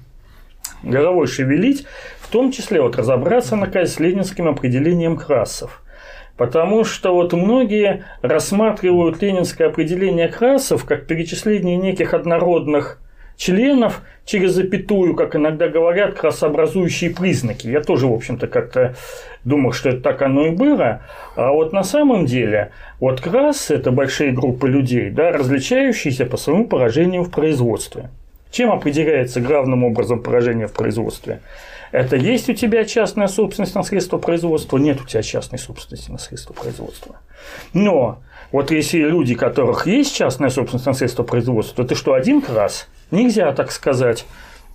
[0.83, 1.85] головой шевелить,
[2.29, 5.81] в том числе вот разобраться наконец с ленинским определением классов.
[6.37, 12.99] Потому что вот многие рассматривают ленинское определение классов как перечисление неких однородных
[13.35, 17.65] членов через запятую, как иногда говорят, классообразующие признаки.
[17.65, 18.93] Я тоже, в общем-то, как-то
[19.43, 21.01] думал, что это так оно и было.
[21.35, 26.67] А вот на самом деле, вот классы– это большие группы людей, да, различающиеся по своему
[26.67, 28.11] поражению в производстве.
[28.51, 31.39] Чем определяется главным образом поражение в производстве?
[31.91, 36.17] Это есть у тебя частная собственность на средства производства, нет у тебя частной собственности на
[36.17, 37.15] средства производства.
[37.73, 38.19] Но
[38.51, 42.41] вот если люди, у которых есть частная собственность на средства производства, то ты что, один
[42.41, 42.87] класс?
[43.11, 44.25] Нельзя так сказать.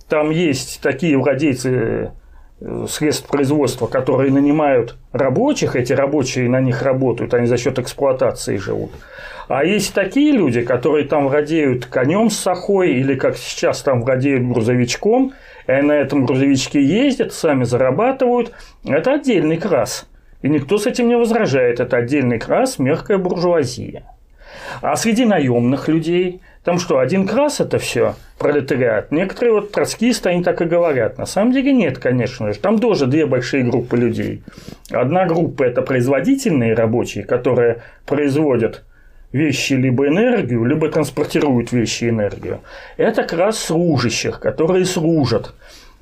[0.09, 2.11] Там есть такие владельцы
[2.59, 8.57] э, средств производства, которые нанимают рабочих, эти рабочие на них работают, они за счет эксплуатации
[8.57, 8.91] живут.
[9.47, 14.43] А есть такие люди, которые там владеют конем с сахой или, как сейчас, там владеют
[14.43, 15.33] грузовичком,
[15.67, 18.51] на этом грузовичке ездят, сами зарабатывают.
[18.85, 20.07] Это отдельный крас.
[20.41, 21.79] И никто с этим не возражает.
[21.79, 24.03] Это отдельный крас, мягкая буржуазия.
[24.81, 29.11] А среди наемных людей Там что, один крас это все пролетариат?
[29.11, 31.19] Некоторые вот троцкисты, они так и говорят.
[31.19, 32.59] На самом деле нет, конечно же.
[32.59, 34.41] Там тоже две большие группы людей.
[34.89, 38.83] Одна группа– это производительные рабочие, которые производят
[39.35, 42.61] вещи либо энергию, либо транспортируют вещи и энергию.
[42.97, 45.53] Это как раз служащих, которые служат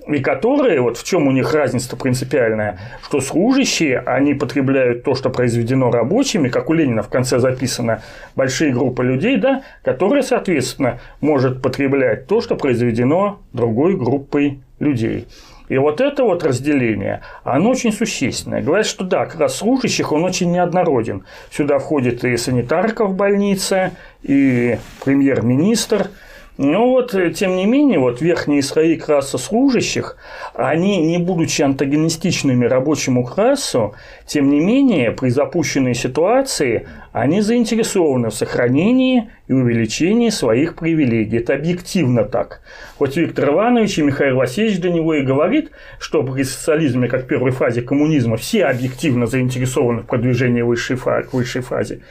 [0.08, 5.30] и которые, вот в чем у них разница принципиальная, что служащие, они потребляют то, что
[5.30, 8.02] произведено рабочими, как у Ленина в конце записано,
[8.36, 15.26] большие группы людей, да, которые, соответственно, может потреблять то, что произведено другой группой людей.
[15.73, 18.62] И вот это вот разделение, оно очень существенное.
[18.62, 21.23] Говорят, что да, как раз служащих он очень неоднороден.
[21.49, 26.09] Сюда входит и санитарка в больнице, и премьер-министр–
[26.58, 30.18] но вот, э, тем не менее, вот верхние слои класса служащих,
[30.54, 33.96] они, не будучи антагонистичными рабочему классу,
[34.28, 41.38] тем не менее, при запущенной ситуации, они заинтересованы в сохранении и увеличении своих привилегий.
[41.38, 42.62] Это объективно так.
[43.00, 47.28] Вот Виктор Иванович и Михаил Васильевич до него и говорит, что при социализме, как в
[47.28, 52.02] первой фазе коммунизма, все объективно заинтересованы в продвижении высшей, фа- высшей фазе.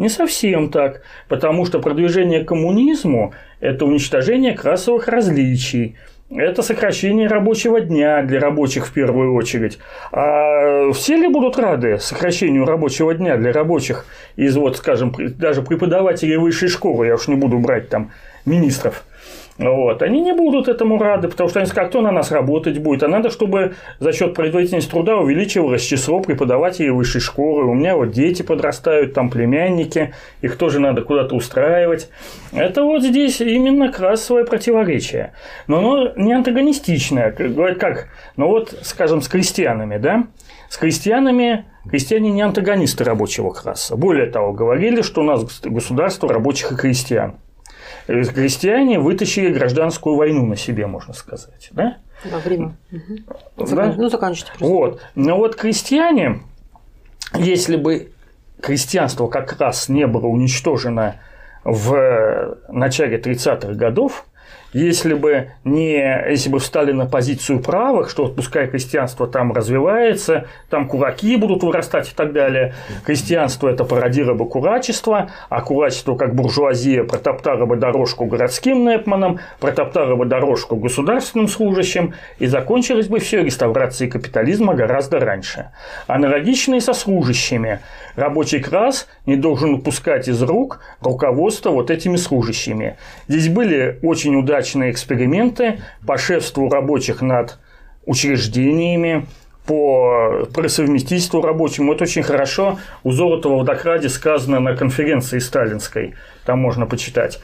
[0.00, 5.94] Не совсем так, потому что продвижение к коммунизму– это уничтожение классовых различий,
[6.30, 9.78] это сокращение рабочего дня для рабочих в первую очередь.
[10.10, 16.38] А все ли будут рады сокращению рабочего дня для рабочих из, вот, скажем, даже преподавателей
[16.38, 18.10] высшей школы, я уж не буду брать там
[18.46, 19.04] министров,
[19.60, 20.00] вот.
[20.02, 23.02] Они не будут этому рады, потому что они скажут, кто на нас работать будет.
[23.02, 27.64] А надо, чтобы за счет производительности труда увеличивалось число преподавателей высшей школы.
[27.64, 32.08] У меня вот дети подрастают, там племянники, их тоже надо куда-то устраивать.
[32.52, 35.34] Это вот здесь именно классовое противоречие.
[35.66, 37.30] Но оно не антагонистичное.
[37.30, 38.08] Говорят, как?
[38.36, 40.28] Ну вот, скажем, с крестьянами, да?
[40.70, 43.96] С крестьянами крестьяне не антагонисты рабочего класса.
[43.96, 47.34] Более того, говорили, что у нас государство рабочих и крестьян
[48.34, 51.68] крестьяне вытащили гражданскую войну на себе, можно сказать.
[51.72, 51.98] Да?
[52.24, 52.76] Во время.
[52.92, 53.66] Угу.
[53.74, 53.94] Да?
[53.96, 54.52] Ну, заканчивайте.
[54.58, 54.66] Просто.
[54.66, 55.02] Вот.
[55.14, 56.40] Но вот крестьяне,
[57.34, 58.12] если бы
[58.60, 61.16] крестьянство как раз не было уничтожено
[61.64, 64.26] в начале 30-х годов,
[64.72, 65.98] если бы не,
[66.30, 72.10] если бы встали на позицию правых, что пускай крестьянство там развивается, там кураки будут вырастать
[72.10, 72.74] и так далее.
[73.04, 80.16] Крестьянство это пародировало бы курачество, а курачество как буржуазия протоптало бы дорожку городским непманам, протоптало
[80.16, 85.70] бы дорожку государственным служащим, и закончилось бы все реставрацией капитализма гораздо раньше.
[86.06, 87.80] Аналогично и со служащими.
[88.16, 92.96] Рабочий класс не должен упускать из рук руководство вот этими служащими.
[93.28, 97.58] Здесь были очень удачные эксперименты по шефству рабочих над
[98.06, 99.26] учреждениями,
[99.66, 101.92] по, по совместительству рабочему.
[101.92, 106.14] Это очень хорошо у Золотого в докладе сказано на конференции сталинской.
[106.44, 107.40] Там можно почитать.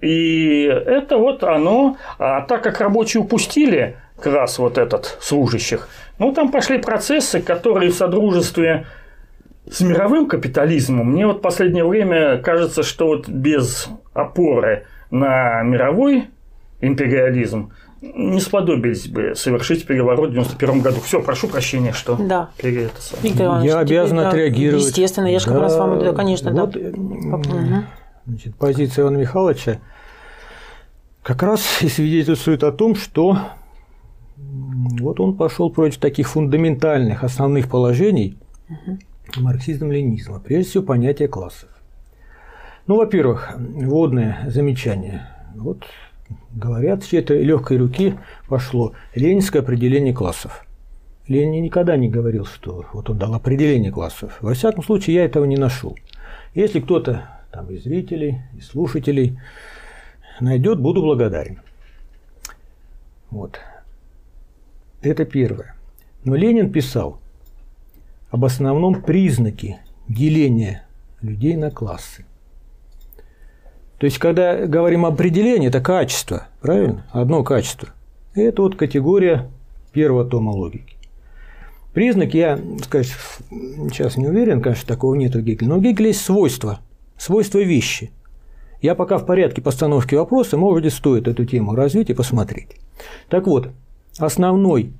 [0.00, 1.96] И это вот оно.
[2.18, 7.94] А так как рабочие упустили класс вот этот служащих, ну, там пошли процессы, которые в
[7.94, 8.86] содружестве
[9.70, 16.28] с мировым капитализмом мне вот в последнее время кажется, что вот без опоры на мировой
[16.80, 21.00] империализм не сподобились бы совершить переворот в 91 году.
[21.00, 22.50] Все, прошу прощения, что да.
[22.58, 22.68] это
[23.22, 24.84] Виктор Иванович, я обязан да, отреагировать.
[24.84, 27.84] Естественно, я же да, как раз вам, да, конечно, вот, да.
[28.26, 29.80] Значит, позиция Ивана Михайловича
[31.22, 33.38] как раз и свидетельствует о том, что
[35.00, 38.98] вот он пошел против таких фундаментальных основных положений, угу
[39.36, 41.68] марксизм-ленизма, прежде всего понятие классов.
[42.86, 45.28] Ну, во-первых, вводное замечание.
[45.54, 45.84] Вот
[46.52, 48.14] говорят, что это легкой руки
[48.48, 50.64] пошло ленинское определение классов.
[51.26, 54.38] Ленин никогда не говорил, что вот он дал определение классов.
[54.40, 55.96] Во всяком случае, я этого не нашел.
[56.54, 59.38] Если кто-то там из зрителей, из слушателей
[60.40, 61.60] найдет, буду благодарен.
[63.30, 63.60] Вот.
[65.02, 65.74] Это первое.
[66.24, 67.20] Но Ленин писал,
[68.30, 70.86] об основном признаке деления
[71.20, 72.24] людей на классы.
[73.98, 77.04] То есть, когда говорим об определении, это качество, правильно?
[77.10, 77.88] Одно качество.
[78.34, 79.50] И это вот категория
[79.92, 80.96] первого тома логики.
[81.94, 83.08] Признак, я, сказать,
[83.48, 86.80] сейчас не уверен, конечно, такого нет у Гегеля, но у Гегеля есть свойства,
[87.16, 88.12] свойства вещи.
[88.80, 92.76] Я пока в порядке постановки вопроса, может быть, стоит эту тему развить и посмотреть.
[93.28, 93.70] Так вот,
[94.18, 94.92] основной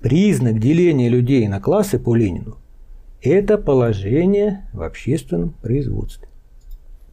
[0.00, 2.58] Признак деления людей на классы по Ленину–
[3.22, 6.28] это положение в общественном производстве.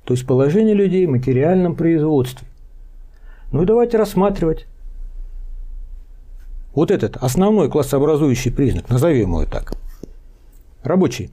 [0.03, 2.47] То есть положение людей в материальном производстве.
[3.51, 4.67] Ну и давайте рассматривать
[6.75, 9.73] вот этот основной классообразующий признак, назовем его так.
[10.83, 11.31] Рабочие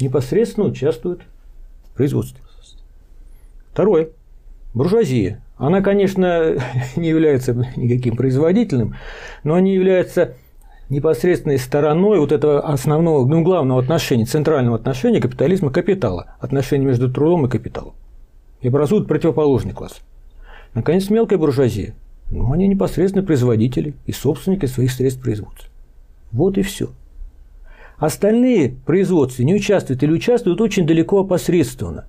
[0.00, 1.22] непосредственно участвуют
[1.84, 2.40] в производстве.
[3.70, 4.08] Второе.
[4.72, 5.40] буржуазия.
[5.56, 6.56] Она, конечно,
[6.96, 8.96] не является никаким производительным,
[9.44, 10.34] но они являются
[10.90, 17.46] непосредственной стороной вот этого основного, ну, главного отношения, центрального отношения капитализма капитала, отношения между трудом
[17.46, 17.94] и капиталом.
[18.60, 20.00] И образуют противоположный класс.
[20.74, 21.94] Наконец, мелкая буржуазия.
[22.30, 25.68] Ну, они непосредственно производители и собственники своих средств производства.
[26.32, 26.90] Вот и все.
[27.98, 32.06] Остальные производства не участвуют или участвуют очень далеко опосредственно.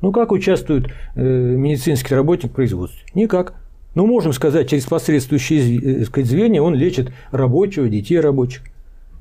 [0.00, 3.00] Ну, как участвует э, медицинский работник в производстве?
[3.14, 3.54] Никак.
[3.94, 8.62] Ну, можем сказать, через посредствующие э, сказать, звенья он лечит рабочего, детей рабочих.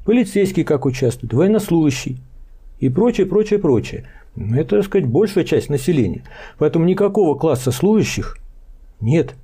[0.05, 2.17] Полицейский как участвует, военнослужащий
[2.79, 4.05] и прочее, прочее, прочее.
[4.35, 6.23] Это, так сказать, большая часть населения.
[6.59, 8.37] Поэтому никакого класса служащих
[9.01, 9.35] нет.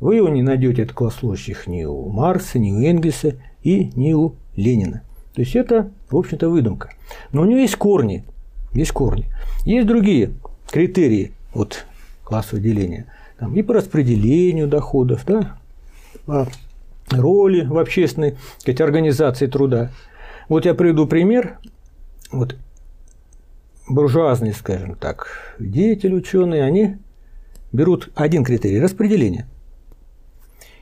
[0.00, 4.12] Вы его не найдете, этот класс служащих, ни у Марса, ни у Энгельса и ни
[4.12, 5.02] у Ленина.
[5.34, 6.90] То есть это, в общем-то, выдумка.
[7.32, 8.24] Но у него есть корни.
[8.72, 9.26] Есть корни.
[9.64, 10.32] Есть другие
[10.70, 11.86] критерии вот,
[12.24, 13.06] классового деления.
[13.38, 15.58] Там, и по распределению доходов, да,
[16.26, 16.48] по
[17.10, 19.90] роли в общественной сказать, организации труда.
[20.48, 21.58] Вот я приведу пример.
[22.30, 22.56] Вот
[23.88, 26.96] буржуазные, скажем так, деятели, ученые, они
[27.72, 29.46] берут один критерий– распределение.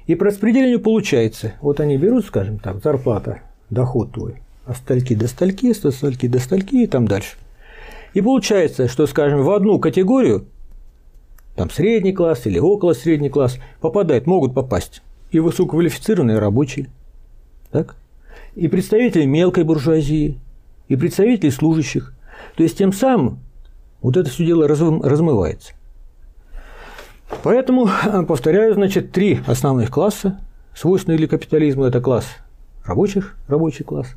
[0.07, 3.41] И по распределению получается, вот они берут, скажем так, зарплата,
[3.71, 7.37] доход твой, от стальки до стальки, стальки до стальки и там дальше.
[8.15, 10.47] И получается, что, скажем, в одну категорию,
[11.55, 16.89] там средний класс или около средний класс, попадают, могут попасть и высококвалифицированные рабочие,
[17.71, 17.97] так?
[18.55, 20.39] и представители мелкой буржуазии,
[20.89, 22.13] и представители служащих.
[22.57, 23.39] То есть тем самым
[24.01, 25.73] вот это все дело размывается.
[27.43, 27.89] Поэтому,
[28.29, 30.39] повторяю, значит, три основных класса,
[30.75, 31.87] свойственные для капитализма.
[31.87, 32.27] Это класс
[32.85, 34.09] рабочих, рабочий класс,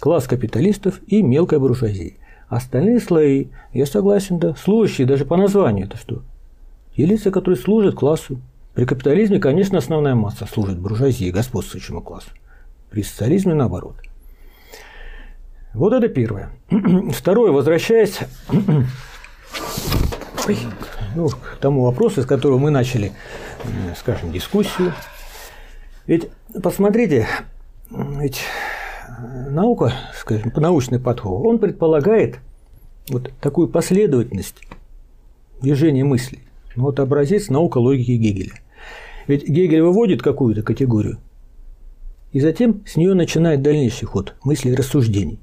[0.00, 2.14] класс капиталистов и мелкая буржуазия.
[2.48, 6.22] Остальные слои, я согласен, да, служащие, даже по названию это что?
[6.98, 8.40] Те лица, которые служат классу.
[8.74, 12.30] При капитализме, конечно, основная масса служит буржуазии, господствующему классу.
[12.90, 13.94] При социализме наоборот.
[15.74, 16.50] Вот это первое.
[17.12, 18.18] Второе, возвращаясь
[21.14, 23.12] ну, к тому вопросу, с которого мы начали,
[23.96, 24.92] скажем, дискуссию.
[26.08, 26.28] Ведь
[26.64, 27.28] посмотрите,
[27.92, 28.40] ведь
[29.48, 32.40] наука, скажем, научный подход, он предполагает
[33.08, 34.56] вот такую последовательность
[35.60, 36.40] движения мыслей.
[36.78, 38.52] Ну, вот образец наука логики Гегеля.
[39.26, 41.18] Ведь Гегель выводит какую-то категорию,
[42.30, 45.40] и затем с нее начинает дальнейший ход мыслей и рассуждений.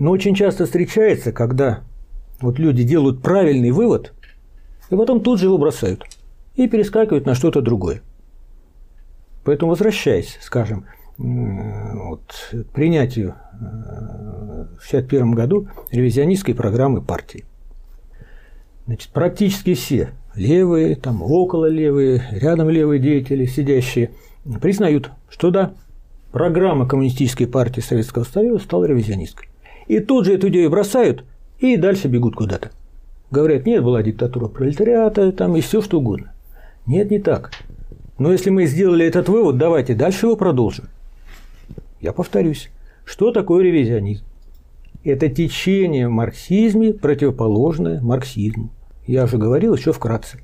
[0.00, 1.84] Но очень часто встречается, когда
[2.40, 4.12] вот люди делают правильный вывод,
[4.90, 6.04] и потом тут же его бросают
[6.56, 8.02] и перескакивают на что-то другое.
[9.44, 10.86] Поэтому возвращаясь, скажем,
[11.18, 17.44] вот, к принятию э, в 1961 году ревизионистской программы партии.
[18.90, 24.10] Значит, практически все левые, там около левые, рядом левые деятели, сидящие,
[24.60, 25.74] признают, что да,
[26.32, 29.46] программа Коммунистической партии Советского Союза стала ревизионистской.
[29.86, 31.24] И тут же эту идею бросают
[31.60, 32.72] и дальше бегут куда-то.
[33.30, 36.32] Говорят, нет, была диктатура пролетариата, там и все что угодно.
[36.84, 37.52] Нет, не так.
[38.18, 40.86] Но если мы сделали этот вывод, давайте дальше его продолжим.
[42.00, 42.72] Я повторюсь,
[43.04, 44.24] что такое ревизионизм?
[45.04, 48.70] Это течение в марксизме, противоположное марксизму.
[49.10, 50.38] Я уже говорил еще вкратце.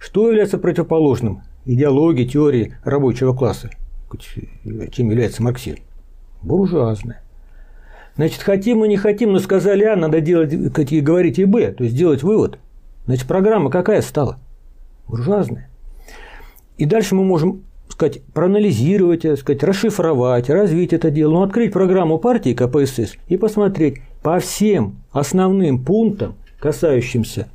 [0.00, 3.70] Что является противоположным идеологии, теории рабочего класса?
[4.90, 5.78] Чем является марксизм?
[6.42, 7.22] Буржуазное.
[8.16, 11.94] Значит, хотим мы не хотим, но сказали А, надо делать, говорить и Б, то есть
[11.94, 12.58] делать вывод.
[13.06, 14.40] Значит, программа какая стала?
[15.06, 15.70] Буржуазная.
[16.78, 22.54] И дальше мы можем сказать, проанализировать, сказать, расшифровать, развить это дело, ну, открыть программу партии
[22.54, 27.46] КПСС и посмотреть по всем основным пунктам, касающимся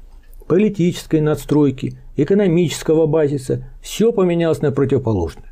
[0.47, 5.51] политической надстройки, экономического базиса, все поменялось на противоположное.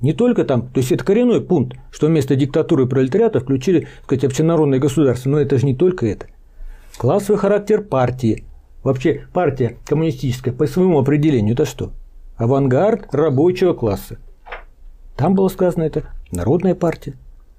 [0.00, 4.24] Не только там, то есть это коренной пункт, что вместо диктатуры пролетариата включили, так сказать,
[4.24, 6.26] общенародное государство, но это же не только это.
[6.96, 8.44] Классовый характер партии.
[8.82, 11.92] Вообще партия коммунистическая по своему определению это что?
[12.36, 14.18] авангард рабочего класса.
[15.16, 17.14] Там было сказано это народная партия.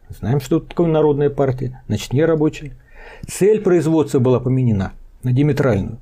[0.09, 2.76] Знаем, что такое народная партия, значит, не рабочая.
[3.28, 4.93] Цель производства была поменена
[5.24, 5.99] на диаметральную.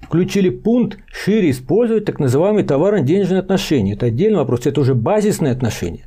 [0.00, 3.94] Включили пункт шире использовать так называемые товарно-денежные отношения.
[3.94, 6.06] Это отдельный вопрос, это уже базисные отношения.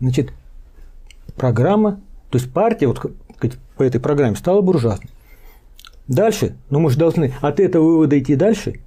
[0.00, 0.32] Значит,
[1.36, 2.00] программа,
[2.30, 3.00] то есть партия вот,
[3.76, 5.10] по этой программе стала буржуазной.
[6.08, 8.74] Дальше, ну мы же должны от этого вывода идти дальше–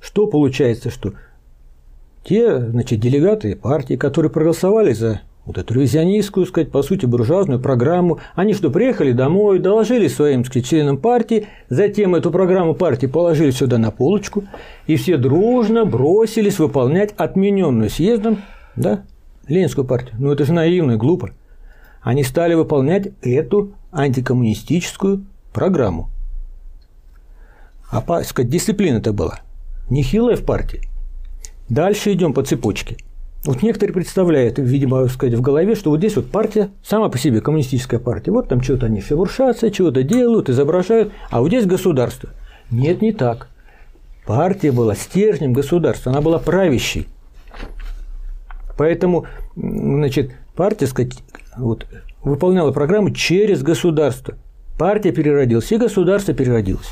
[0.00, 1.14] что получается, что
[2.24, 8.20] те значит, делегаты партии, которые проголосовали за вот эту ревизионистскую, сказать, по сути, буржуазную программу.
[8.34, 13.78] Они что, приехали домой, доложили своим сказать, членам партии, затем эту программу партии положили сюда
[13.78, 14.44] на полочку,
[14.86, 18.42] и все дружно бросились выполнять отмененную съездом
[18.76, 19.04] да,
[19.48, 20.16] Ленинскую партию.
[20.18, 21.30] Ну, это же наивно и глупо.
[22.02, 25.24] Они стали выполнять эту антикоммунистическую
[25.54, 26.10] программу.
[27.90, 29.40] А, сказать, дисциплина это была
[29.88, 30.82] нехилая в партии.
[31.70, 32.98] Дальше идем по цепочке–
[33.44, 37.40] вот некоторые представляют, видимо, сказать, в голове, что вот здесь вот партия сама по себе,
[37.40, 42.30] коммунистическая партия, вот там что-то они шебуршатся, чего-то делают, изображают, а вот здесь государство.
[42.70, 43.48] Нет, не так.
[44.26, 47.08] Партия была стержнем государства, она была правящей.
[48.76, 49.26] Поэтому,
[49.56, 51.18] значит, партия, сказать,
[51.56, 51.86] вот,
[52.22, 54.34] выполняла программу через государство.
[54.78, 56.90] Партия переродилась, и государство переродилось.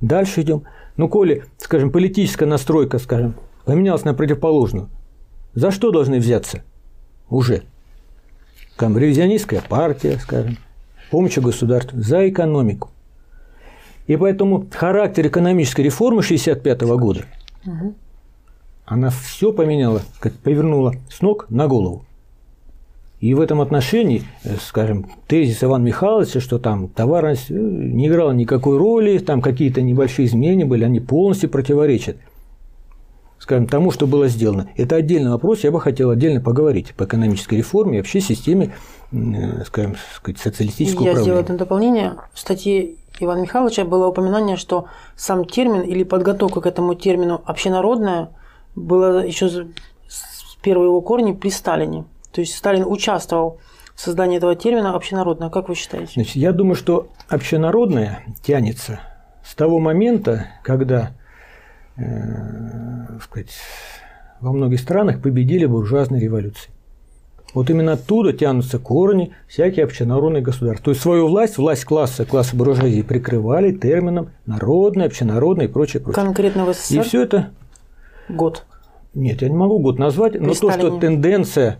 [0.00, 0.64] Дальше идем.
[0.96, 3.34] Ну, коли, скажем, политическая настройка, скажем,
[3.66, 4.88] поменялась на противоположную.
[5.54, 6.62] За что должны взяться?
[7.28, 7.64] Уже.
[8.78, 10.56] Там ревизионистская партия, скажем,
[11.10, 12.90] помощь государству за экономику.
[14.06, 17.24] И поэтому характер экономической реформы 1965 года,
[17.66, 17.94] угу.
[18.84, 22.04] она все поменяла, как повернула с ног на голову.
[23.18, 28.30] И в этом отношении, э, скажем, тезис Ивана Михайловича, что там товарность э, не играла
[28.30, 32.16] никакой роли, там какие-то небольшие изменения были, они полностью противоречат
[33.38, 34.68] скажем, тому, что было сделано.
[34.76, 38.74] Это отдельный вопрос, я бы хотел отдельно поговорить по экономической реформе и вообще системе,
[39.12, 41.18] э, скажем, сказать, социалистического я управления.
[41.18, 42.16] Я сделаю одно дополнение.
[42.32, 48.30] В статье Ивана Михайловича было упоминание, что сам термин или подготовка к этому термину общенародная
[48.74, 49.64] была еще с
[50.62, 52.04] первого его корня при Сталине.
[52.32, 53.60] То есть Сталин участвовал
[53.94, 55.48] в создании этого термина общенародное.
[55.48, 56.12] Как вы считаете?
[56.14, 59.00] Значит, я думаю, что общенародное тянется
[59.42, 61.12] с того момента, когда
[61.96, 63.54] э, сказать,
[64.40, 66.70] во многих странах победили буржуазные революции.
[67.54, 70.84] Вот именно оттуда тянутся корни всякие общенародные государства.
[70.84, 76.22] То есть свою власть, власть класса, класса буржуазии прикрывали термином народный, общенародный и прочее, прочее.
[76.22, 77.00] Конкретно в СССР?
[77.00, 77.50] И все это...
[78.28, 78.66] Год.
[79.14, 80.82] Нет, я не могу год назвать, При но Сталине.
[80.82, 81.78] то, что тенденция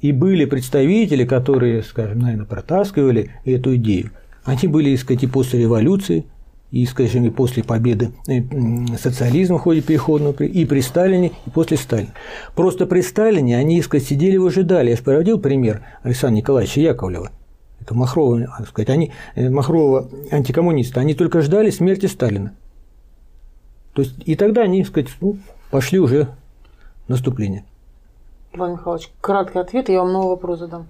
[0.00, 4.10] и были представители, которые, скажем, наверное, протаскивали эту идею,
[4.44, 6.26] они были, так сказать, и после революции,
[6.72, 8.40] и, скажем, и после победы э,
[8.96, 12.12] социализма в ходе переходного, и при Сталине, и после Сталина.
[12.56, 14.90] Просто при Сталине они, сказать, сидели и ожидали.
[14.90, 17.30] Я же проводил пример Александра Николаевича Яковлева.
[17.78, 22.54] Это Махрова, так сказать, они, э, Махрова антикоммунисты, они только ждали смерти Сталина.
[23.92, 25.36] То есть и тогда они, так сказать, ну,
[25.70, 26.28] пошли уже
[27.06, 27.64] наступление.
[28.54, 30.86] Иван Михайлович, краткий ответ, я вам новый вопрос задам.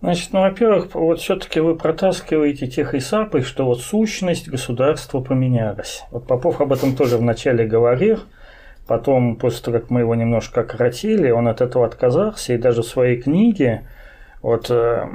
[0.00, 6.04] Значит, ну, во-первых, вот все-таки вы протаскиваете тех и сапой, что вот сущность государства поменялась.
[6.12, 8.20] Вот Попов об этом тоже вначале говорил,
[8.86, 12.86] потом, после того, как мы его немножко окоротили, он от этого отказался, и даже в
[12.86, 13.88] своей книге
[14.42, 15.08] вот э,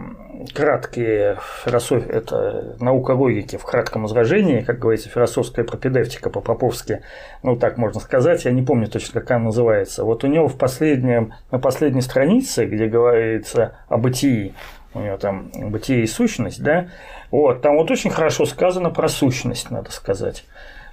[0.53, 7.01] краткие философии, это наука логики в кратком изражении, как говорится, философская пропедевтика по-поповски,
[7.41, 10.03] ну так можно сказать, я не помню точно, как она называется.
[10.03, 14.53] Вот у него в последнем, на последней странице, где говорится о бытии,
[14.93, 16.89] у него там бытие и сущность, да,
[17.31, 20.45] вот, там вот очень хорошо сказано про сущность, надо сказать,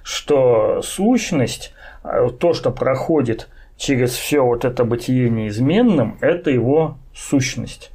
[0.03, 1.73] что сущность,
[2.03, 7.91] э, то, что проходит через все вот это бытие неизменным, это его сущность.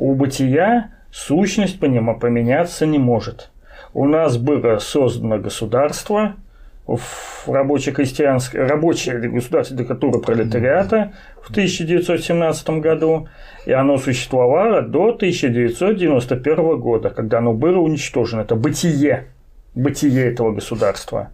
[0.00, 3.50] У бытия сущность поменяться не может.
[3.92, 6.36] У нас было создано государство,
[6.86, 13.28] в рабоче-крестьянское, рабочее государство диктатура пролетариата в 1917 году,
[13.66, 18.40] и оно существовало до 1991 года, когда оно было уничтожено.
[18.40, 19.26] Это бытие,
[19.74, 21.28] бытие этого государства.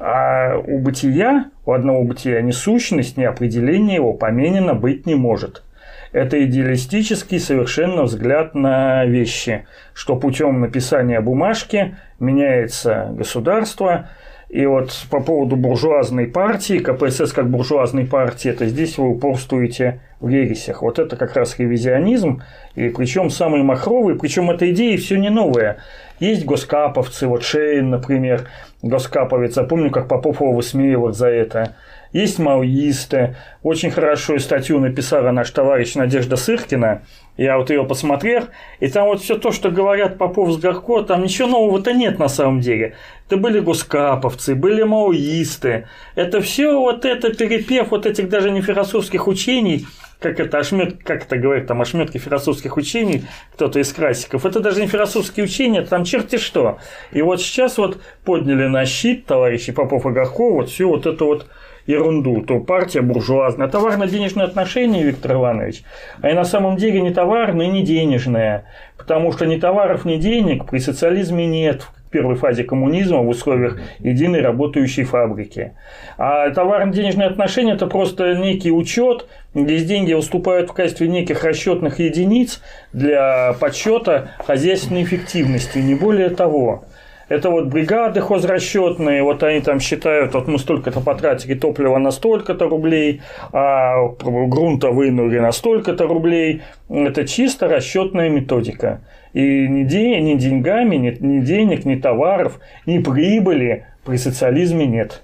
[0.00, 5.62] А у бытия, у одного бытия ни сущность, ни определение его поменено быть не может–
[6.12, 14.08] это идеалистический совершенно взгляд на вещи, что путем написания бумажки меняется государство.
[14.48, 20.26] И вот по поводу буржуазной партии, КПСС как буржуазной партии, это здесь вы упорствуете в
[20.28, 20.82] ересях.
[20.82, 22.42] Вот это как раз ревизионизм,
[22.74, 25.76] и причем самый махровый, причем эта идея все не новая.
[26.18, 28.48] Есть госкаповцы, вот Шейн, например,
[28.82, 29.56] госкаповец.
[29.56, 31.76] Я помню, как Попов его высмеивал за это
[32.12, 33.36] есть маоисты.
[33.62, 37.02] Очень хорошую статью написала наш товарищ Надежда Сыркина.
[37.36, 38.44] Я вот ее посмотрел,
[38.80, 42.28] и там вот все то, что говорят Попов с Горко, там ничего нового-то нет на
[42.28, 42.96] самом деле.
[43.26, 45.86] Это были гускаповцы, были маоисты.
[46.16, 49.86] Это все вот это перепев вот этих даже не философских учений,
[50.18, 54.44] как это, ошмет, как это говорят, там ошметки философских учений, кто-то из классиков.
[54.44, 56.78] Это даже не философские учения, там черти что.
[57.10, 61.24] И вот сейчас вот подняли на щит товарищи Попов и Горков вот всю вот эту
[61.24, 61.46] вот
[61.86, 63.68] ерунду, то партия буржуазная.
[63.68, 65.82] Товарно-денежные отношения, Виктор Иванович,
[66.20, 68.64] они на самом деле не товарные, не денежные.
[68.96, 73.78] Потому что ни товаров, ни денег при социализме нет в первой фазе коммунизма в условиях
[74.00, 75.72] единой работающей фабрики.
[76.18, 82.60] А товарно-денежные отношения– это просто некий учет, здесь деньги выступают в качестве неких расчетных единиц
[82.92, 86.84] для подсчета хозяйственной эффективности, не более того.
[87.30, 92.68] Это вот бригады хозрасчетные, вот они там считают, вот мы столько-то потратили топлива на столько-то
[92.68, 93.22] рублей,
[93.52, 96.62] а грунта вынули на столько-то рублей.
[96.88, 99.02] Это чисто расчетная методика.
[99.32, 105.22] И ни, день, ни деньгами, ни, ни денег, ни товаров, ни прибыли при социализме нет.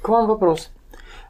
[0.00, 0.70] К вам вопрос.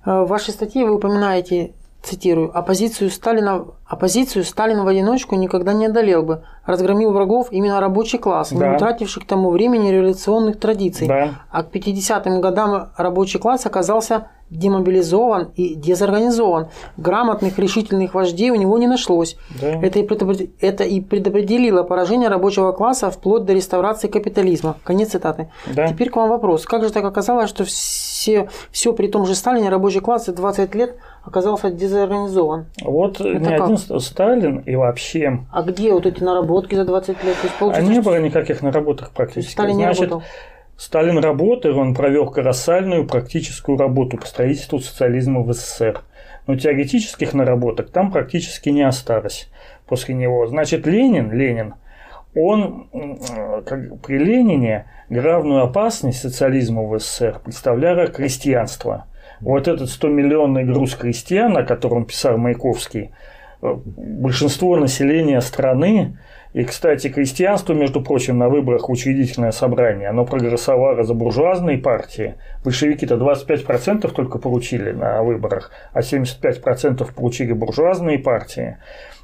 [0.07, 1.73] Э, в вашей статье вы упоминаете
[2.03, 8.19] цитирую, «Оппозицию Сталина, оппозицию Сталин в одиночку никогда не одолел бы, разгромил врагов именно рабочий
[8.19, 8.69] класс, да.
[8.69, 11.09] не утративший к тому времени революционных традиций.
[11.09, 11.31] Да.
[11.51, 16.69] А к 50-м годам рабочий класс оказался демобилизован и дезорганизован.
[16.97, 19.37] Грамотных, решительных вождей у него не нашлось.
[19.61, 19.81] Да.
[19.83, 20.51] Это, и предопред...
[20.61, 24.77] Это и предопределило поражение рабочего класса вплоть до реставрации капитализма.
[24.85, 25.51] Конец цитаты.
[25.67, 25.89] Да.
[25.89, 26.65] Теперь к вам вопрос.
[26.65, 30.75] Как же так оказалось, что все, все при том же Сталине рабочий класс за 20
[30.75, 32.67] лет оказался дезорганизован?
[32.83, 33.61] Вот Это не как?
[33.61, 35.41] один Сталин и вообще...
[35.53, 37.37] А где вот эти наработки за 20 лет?
[37.59, 39.53] То есть, а не было никаких наработок практически.
[39.53, 40.23] Сталин Значит, не работал.
[40.79, 46.03] Сталин работал, он провел колоссальную практическую работу по строительству социализма в СССР.
[46.47, 49.51] Но теоретических наработок там практически не осталось
[49.87, 50.47] после него.
[50.47, 51.75] Значит, Ленин, Ленин,
[52.37, 52.89] он
[53.67, 59.07] как, при Ленине главную опасность социализма в СССР представляло крестьянство.
[59.41, 63.11] Вот этот 100-миллионный груз крестьян, о котором писал Маяковский,
[63.63, 66.19] э, большинство населения страны
[66.55, 72.37] и, кстати, крестьянство, между прочим, на выборах учредительное собрание, оно проголосовало за буржуазные партии.
[72.65, 78.79] Большевики-то 25% только получили на выборах, а 75% получили буржуазные партии.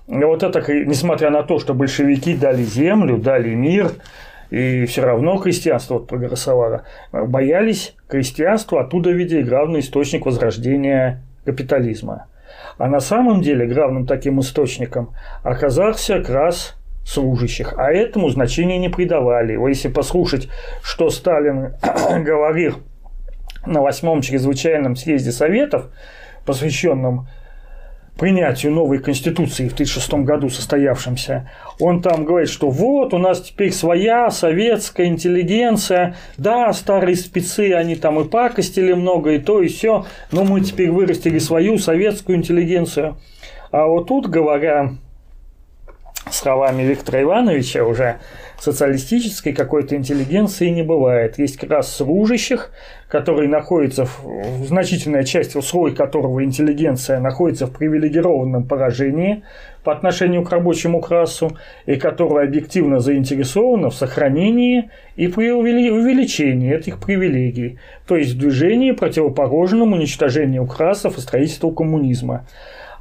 [0.07, 3.93] И вот это, несмотря на то, что большевики дали землю, дали мир,
[4.51, 12.27] и все равно крестьянство вот проголосовало, боялись крестьянства, оттуда видели главный источник возрождения капитализма.
[12.77, 18.89] А на самом деле главным таким источником оказался как раз служащих, а этому значения не
[18.89, 19.59] придавали.
[19.69, 20.49] Если послушать,
[20.83, 21.75] что Сталин
[22.25, 22.77] говорил
[23.67, 25.91] на восьмом чрезвычайном съезде Советов,
[26.47, 27.29] посвященном
[28.19, 31.51] принятию новой конституции в 1936 году состоявшемся,
[31.81, 37.97] он там говорит, что вот у нас теперь своя советская интеллигенция, да, старые спецы, они
[37.97, 43.17] там и пакостили много, и то, и все, но мы теперь вырастили свою советскую интеллигенцию.
[43.73, 44.93] А вот тут, говоря
[46.35, 48.17] словами Виктора Ивановича, уже
[48.59, 51.39] социалистической какой-то интеллигенции не бывает.
[51.39, 52.71] Есть как раз служащих,
[53.09, 59.45] которые находятся, в, значительная часть слой которого интеллигенция находится в привилегированном поражении
[59.83, 66.99] по отношению к рабочему классу, и которая объективно заинтересована в сохранении и при увеличении этих
[66.99, 72.47] привилегий, то есть в движении противоположном уничтожению классов и строительству коммунизма.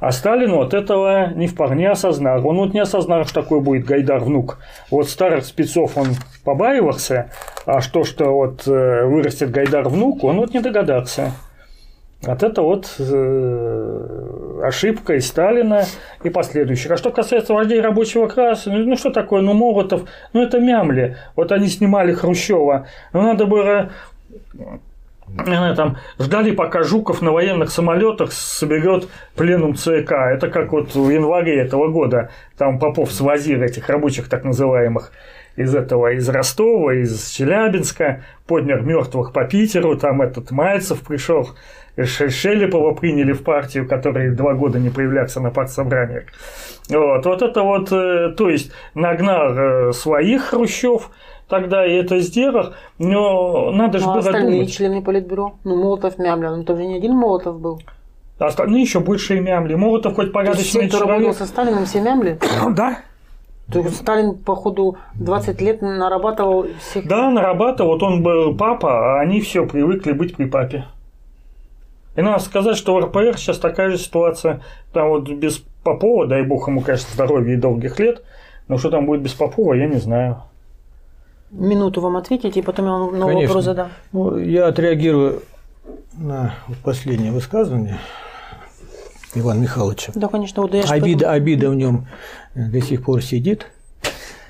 [0.00, 2.46] А Сталин вот этого не вполне осознал.
[2.46, 4.58] Он вот не осознал, что такое будет Гайдар внук.
[4.90, 6.08] Вот старых спецов он
[6.44, 7.30] побаивался,
[7.66, 11.32] а что, что вот э, вырастет Гайдар внук, он вот не догадался.
[12.22, 15.84] Вот это вот э, ошибка и Сталина,
[16.22, 16.90] и последующих.
[16.90, 21.16] А что касается вождей рабочего класса, ну, ну что такое, ну Молотов, ну это мямли.
[21.36, 22.86] Вот они снимали Хрущева.
[23.12, 23.90] Ну надо было
[25.74, 30.12] там ждали, пока Жуков на военных самолетах соберет пленум ЦК.
[30.12, 35.12] Это как вот в январе этого года там Попов свозил этих рабочих так называемых
[35.56, 41.50] из этого, из Ростова, из Челябинска, поднял мертвых по Питеру, там этот Мальцев пришел,
[41.96, 46.24] Шелепова приняли в партию, который два года не появлялся на партсобраниях.
[46.88, 51.10] Вот, вот это вот, э, то есть нагнал э, своих Хрущев,
[51.48, 54.72] тогда и это сделал, но надо же ну, а было остальные думать.
[54.72, 55.54] члены Политбюро?
[55.64, 57.80] Ну, Молотов, Мямля, ну тоже не один Молотов был.
[58.38, 59.74] А остальные еще больше и Мямли.
[59.74, 60.90] Молотов хоть порядочный человек.
[60.90, 62.38] Все, кто работал со Сталином, все Мямли?
[62.74, 62.98] да.
[63.72, 67.06] То есть Сталин, походу, 20 лет нарабатывал всех...
[67.06, 67.92] Да, нарабатывал.
[67.92, 70.84] Вот он был папа, а они все привыкли быть при папе.
[72.16, 74.60] И надо сказать, что в РПР сейчас такая же ситуация.
[74.92, 78.22] Там вот без Попова, дай бог ему, конечно, здоровья и долгих лет,
[78.68, 80.42] но что там будет без Попова, я не знаю
[81.54, 83.48] минуту вам ответить, и потом я вам новый Конечно.
[83.48, 83.88] вопрос задам.
[84.12, 85.42] Ну, я отреагирую
[86.16, 87.98] на последнее высказывание.
[89.36, 90.12] Ивана Михайловича.
[90.14, 92.06] Да, конечно, вот я обида, обида в нем
[92.54, 93.66] до сих пор сидит.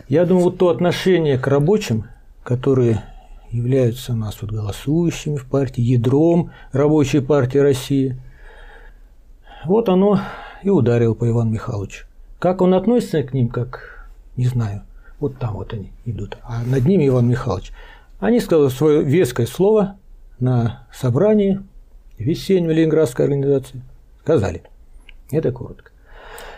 [0.08, 2.04] Я думаю, вот то отношение к рабочим,
[2.42, 3.02] которые
[3.50, 8.20] являются у нас вот голосующими в партии, ядром рабочей партии России,
[9.64, 10.20] вот оно
[10.62, 12.06] и ударило по Ивану Михайловичу.
[12.38, 14.82] Как он относится к ним, как, не знаю,
[15.20, 17.72] вот там вот они идут, а над ними Иван Михайлович.
[18.20, 19.96] Они сказали свое веское слово
[20.38, 21.60] на собрании
[22.18, 23.82] весеннем Ленинградской организации.
[24.22, 24.62] Сказали.
[25.30, 25.90] Это коротко.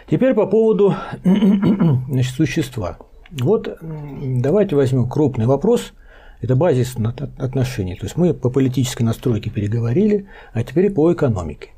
[0.09, 0.95] Теперь по поводу
[1.25, 2.99] значит, существа.
[3.31, 5.93] Вот давайте возьмем крупный вопрос.
[6.41, 6.97] Это базис
[7.39, 7.97] отношений.
[7.97, 11.71] То есть мы по политической настройке переговорили, а теперь по экономике.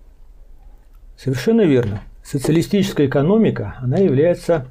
[1.17, 2.03] Совершенно верно.
[2.23, 4.67] Социалистическая экономика, она является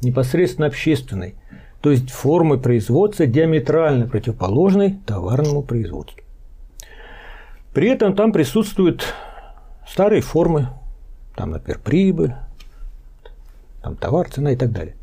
[0.00, 1.34] непосредственно общественной,
[1.82, 6.22] то есть формой производства диаметрально противоположной товарному производству.
[7.74, 9.04] При этом там присутствуют
[9.86, 10.68] старые формы,
[11.34, 12.34] там, например, прибыль,
[13.82, 14.94] там товар, цена и так далее.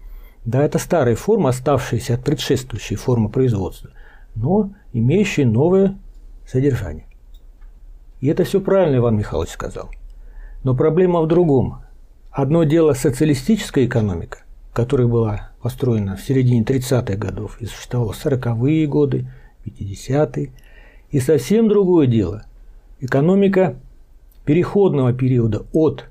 [0.45, 3.89] Да, это старые формы, оставшиеся от предшествующей формы производства,
[4.35, 5.97] но имеющие новое
[6.47, 7.05] содержание.
[8.21, 9.89] И это все правильно Иван Михайлович сказал.
[10.63, 11.83] Но проблема в другом.
[12.31, 14.39] Одно дело социалистическая экономика,
[14.73, 19.27] которая была построена в середине 30-х годов и существовала в 40-е годы,
[19.65, 20.51] 50-е.
[21.11, 22.45] И совсем другое дело–
[22.99, 23.75] экономика
[24.45, 26.05] переходного периода от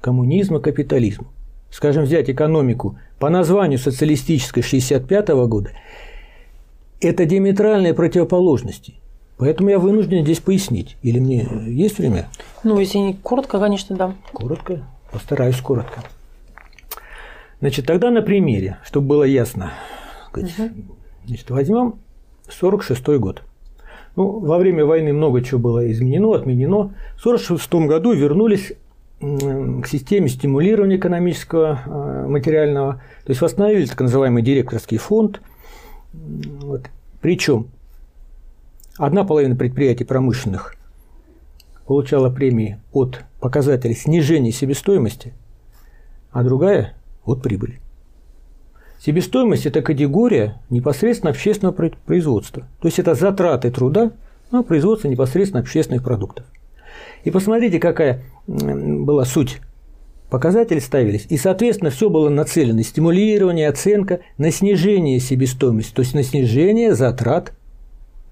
[0.00, 1.26] коммунизма к капитализму.
[1.70, 5.70] Скажем, взять экономику по названию социалистической 65 -го года–
[7.00, 8.94] это диаметральные противоположности.
[9.38, 10.96] Поэтому я вынужден здесь пояснить.
[11.02, 12.28] Или мне есть время?
[12.64, 14.14] Ну, если не коротко, конечно, да.
[14.32, 14.82] Коротко?
[15.12, 16.02] Постараюсь коротко.
[17.60, 19.72] Значит, тогда на примере, чтобы было ясно.
[21.26, 21.96] Значит, возьмем
[22.48, 23.42] 46 год.
[24.14, 26.94] Ну, во время войны много чего было изменено, отменено.
[27.16, 28.72] В 1946 году вернулись
[29.20, 33.02] к системе стимулирования экономического э, материального.
[33.24, 35.40] То есть восстановили так называемый директорский фонд.
[36.12, 36.82] Вот.
[37.20, 37.68] Причем
[38.98, 40.76] одна половина предприятий промышленных
[41.86, 45.32] получала премии от показателей снижения себестоимости,
[46.30, 46.94] а другая
[47.26, 47.80] от прибыли.
[48.98, 51.74] Себестоимость– это категория непосредственно общественного
[52.06, 52.66] производства.
[52.80, 54.12] То есть это затраты труда
[54.50, 56.46] на производство непосредственно общественных продуктов.
[57.24, 59.60] И посмотрите, какая была суть.
[60.30, 66.24] Показатели ставились, и, соответственно, все было нацелено стимулирование, оценка на снижение себестоимости, то есть на
[66.24, 67.52] снижение затрат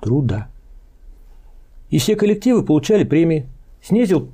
[0.00, 0.48] труда.
[1.90, 3.46] И все коллективы получали премии.
[3.80, 4.28] Снизил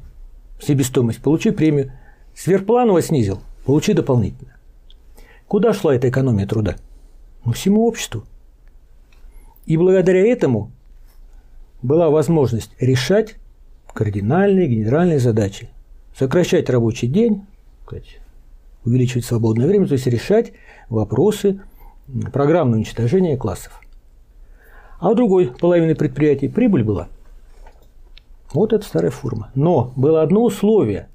[0.59, 1.93] себестоимость, получи премию.
[2.35, 3.41] Сверхпланово снизил,
[3.71, 4.51] получи дополнительно.
[5.47, 6.75] Куда шла эта экономия труда?
[7.45, 8.25] Ну, всему обществу.
[9.65, 10.73] И благодаря этому
[11.81, 13.37] была возможность решать
[13.95, 15.69] кардинальные генеральные задачи.
[16.19, 17.47] Сокращать рабочий день,
[18.85, 20.51] увеличивать свободное время, то есть решать
[20.89, 21.61] вопросы
[22.33, 23.81] программного уничтожения классов.
[24.99, 27.07] А у другой половины предприятий прибыль была.
[28.53, 29.53] Вот это старая форма.
[29.55, 31.07] Но было одно условие,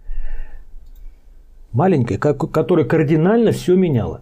[1.76, 4.22] маленькое, которое кардинально все меняло.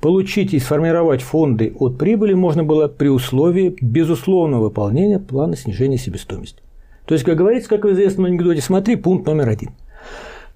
[0.00, 6.62] Получить и сформировать фонды от прибыли можно было при условии безусловного выполнения плана снижения себестоимости.
[7.06, 9.72] То есть, как говорится, как в известном анекдоте, смотри, пункт номер один.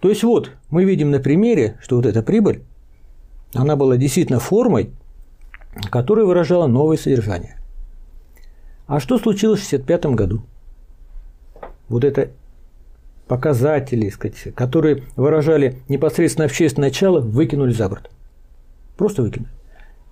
[0.00, 2.62] То есть, вот мы видим на примере, что вот эта прибыль,
[3.54, 4.90] она была действительно формой,
[5.90, 7.56] которая выражала новое содержание.
[8.86, 10.42] А что случилось в 1965 году?
[11.88, 12.30] Вот это
[13.28, 18.10] показатели, сказать, которые выражали непосредственно общественное начало, выкинули за борт.
[18.96, 19.50] Просто выкинули.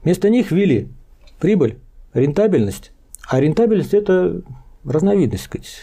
[0.05, 0.89] Вместо них ввели
[1.41, 1.79] прибыль,
[2.15, 2.93] рентабельность.
[3.29, 4.43] А рентабельность– это
[4.85, 5.79] разновидность, сказать,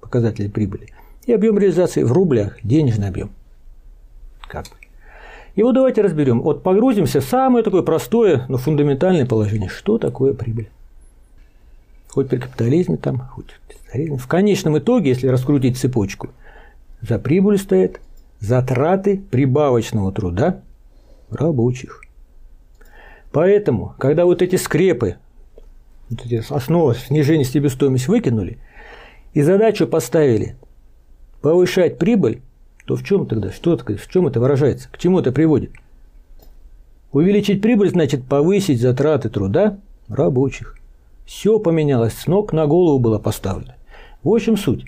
[0.00, 0.88] показателей прибыли,
[1.26, 3.30] и объем реализации в рублях, денежный объем.
[4.48, 4.66] Как.
[5.54, 6.42] И вот давайте разберем.
[6.42, 9.68] Вот погрузимся в самое такое простое, но фундаментальное положение.
[9.68, 10.68] Что такое прибыль?
[12.08, 13.46] Хоть при капитализме там, хоть
[13.92, 16.30] в конечном итоге, если раскрутить цепочку,
[17.06, 18.00] за прибыль стоят
[18.40, 20.60] затраты прибавочного труда
[21.30, 22.02] рабочих.
[23.32, 25.16] Поэтому, когда вот эти скрепы,
[26.08, 28.58] вот эти основы снижения себестоимости выкинули,
[29.34, 30.56] и задачу поставили
[31.42, 32.40] повышать прибыль,
[32.86, 35.72] то в чем тогда, что, в чем это выражается, к чему это приводит?
[37.12, 39.78] Увеличить прибыль значит повысить затраты труда
[40.08, 40.78] рабочих.
[41.24, 43.74] Все поменялось, с ног на голову было поставлено.
[44.22, 44.84] В общем, суть.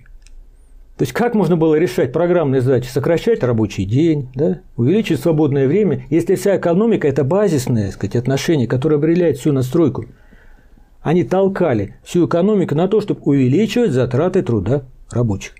[0.99, 2.89] То есть, как можно было решать программные задачи?
[2.89, 4.61] Сокращать рабочий день, да?
[4.77, 10.05] увеличить свободное время, если вся экономика– это базисное сказать, отношение, которое определяет всю настройку–
[11.09, 15.55] они толкали всю экономику на то, чтобы увеличивать затраты труда рабочих.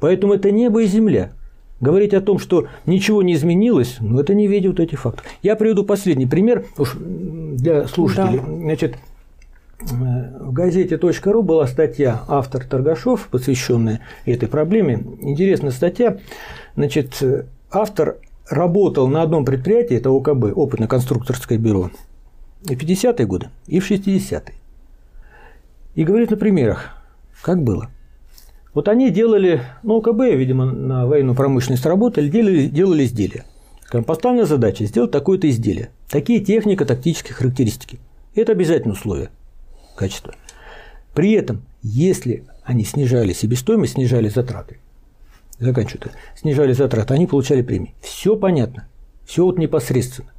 [0.00, 1.32] Поэтому это небо и земля.
[1.80, 5.24] Говорить о том, что ничего не изменилось, ну это не видеть вот этих фактов.
[5.42, 8.40] Я приведу последний пример уж для слушателей.
[8.40, 8.46] Да.
[8.46, 8.96] Значит,
[9.80, 15.04] в газете .ру была статья автор Торгашов, посвященная этой проблеме.
[15.20, 16.18] Интересная статья.
[16.76, 17.22] Значит,
[17.70, 18.16] автор
[18.48, 21.90] работал на одном предприятии, это ОКБ, опытно-конструкторское бюро,
[22.62, 24.54] в 50-е годы и в 60-е.
[25.94, 26.90] И говорит на примерах,
[27.42, 27.90] как было.
[28.74, 33.44] Вот они делали, ну, ОКБ, видимо, на военную промышленность работали, делали, делали изделия.
[34.06, 35.90] Поставлена задача сделать такое-то изделие.
[36.10, 38.00] Такие технико-тактические характеристики.
[38.34, 39.30] Это обязательное условие
[39.94, 40.34] качества.
[41.14, 44.78] При этом, если они снижали себестоимость, снижали затраты,
[45.58, 47.94] заканчивают, снижали затраты, они получали премии.
[48.00, 48.88] Все понятно,
[49.24, 50.30] все вот непосредственно.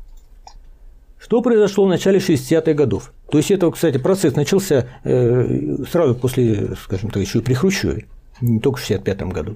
[1.18, 3.12] Что произошло в начале 60-х годов?
[3.32, 8.06] То есть это, кстати, процесс начался э, сразу после, скажем так, еще и при Хрущеве,
[8.42, 9.56] не только в 65 году.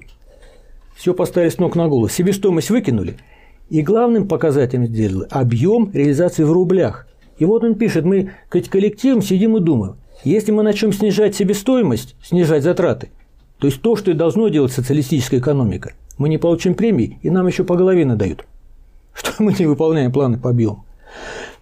[0.96, 3.18] Все поставили с ног на голову, себестоимость выкинули,
[3.68, 7.06] и главным показателем сделали объем реализации в рублях.
[7.40, 12.62] И вот он пишет, мы коллективом сидим и думаем, если мы начнем снижать себестоимость, снижать
[12.62, 13.08] затраты,
[13.58, 17.46] то есть то, что и должно делать социалистическая экономика, мы не получим премии, и нам
[17.46, 18.44] еще по голове надают,
[19.14, 20.84] что мы не выполняем планы по объему.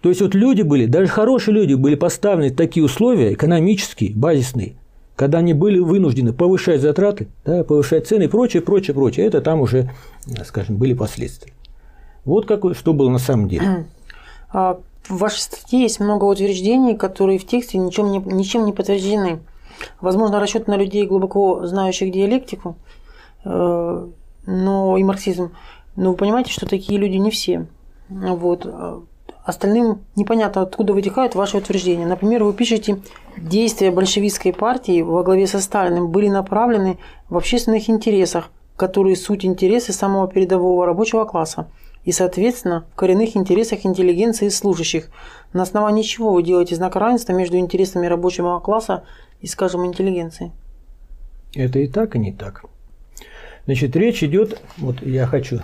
[0.01, 4.73] То есть вот люди были, даже хорошие люди были поставлены в такие условия, экономические, базисные,
[5.15, 9.25] когда они были вынуждены повышать затраты, да, повышать цены и прочее, прочее, прочее.
[9.25, 9.89] Это там уже,
[10.45, 11.53] скажем, были последствия.
[12.25, 13.85] Вот как, что было на самом деле.
[15.07, 19.39] В вашей статье есть много утверждений, которые в тексте ничем не, ничем не подтверждены.
[20.01, 22.75] Возможно, расчет на людей, глубоко знающих диалектику
[23.45, 24.07] э,
[24.45, 25.51] но и марксизм.
[25.95, 27.67] Но вы понимаете, что такие люди не все.
[28.09, 28.65] Вот.
[29.43, 32.05] Остальным непонятно, откуда вытекают ваши утверждения.
[32.05, 33.01] Например, вы пишете,
[33.37, 36.97] действия большевистской партии во главе со Сталиным были направлены
[37.29, 41.67] в общественных интересах, которые суть интересы самого передового рабочего класса
[42.03, 45.09] и, соответственно, в коренных интересах интеллигенции и служащих.
[45.53, 49.03] На основании чего вы делаете знак равенства между интересами рабочего класса
[49.41, 50.51] и, скажем, интеллигенции?
[51.55, 52.65] Это и так, и не так.
[53.65, 55.59] Значит, речь идет, вот я хочу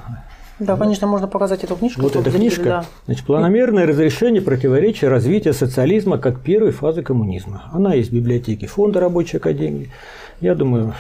[0.58, 2.02] да, конечно, можно показать эту книжку.
[2.02, 2.64] Вот эта книжка.
[2.64, 2.86] Да.
[3.08, 7.64] Значит, планомерное разрешение противоречия развития социализма как первой фазы коммунизма.
[7.74, 9.92] Она есть в библиотеке Фонда Рабочей Академии.
[10.40, 10.94] Я думаю,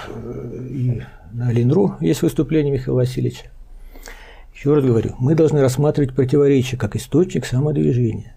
[0.70, 3.46] и на Линру есть выступление Михаила Васильевича.
[4.66, 8.36] Еще раз говорю, мы должны рассматривать противоречие как источник самодвижения.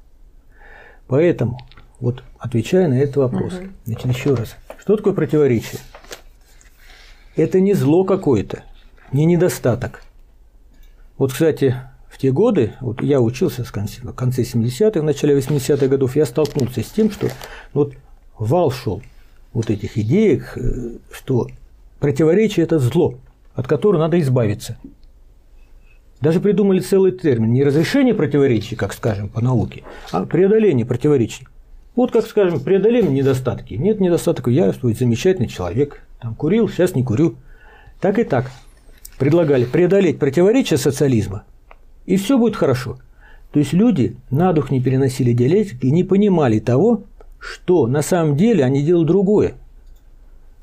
[1.06, 1.58] Поэтому,
[2.00, 3.68] вот отвечая на этот вопрос, угу.
[3.86, 5.80] значит, еще раз, что такое противоречие?
[7.34, 8.62] Это не зло какое-то,
[9.10, 10.02] не недостаток.
[11.16, 11.76] Вот, кстати,
[12.10, 16.14] в те годы, вот я учился в конце, в конце 70-х, в начале 80-х годов,
[16.14, 17.28] я столкнулся с тем, что
[17.72, 17.94] вот
[18.38, 19.00] вал шел
[19.54, 21.48] вот этих идей, э, что
[22.00, 23.14] противоречие– это зло,
[23.54, 24.76] от которого надо избавиться–
[26.20, 27.52] даже придумали целый термин.
[27.52, 31.46] Не разрешение противоречий, как скажем, по науке, а преодоление противоречий.
[31.94, 33.74] Вот как, скажем, преодолеем недостатки.
[33.74, 36.02] Нет недостатков, я замечательный человек.
[36.20, 37.36] Там курил, сейчас не курю.
[38.00, 38.50] Так и так.
[39.18, 41.42] Предлагали преодолеть противоречия социализма,
[42.06, 42.98] и все будет хорошо.
[43.52, 47.02] То есть люди на дух не переносили диалектики и не понимали того,
[47.40, 49.54] что на самом деле они делают другое.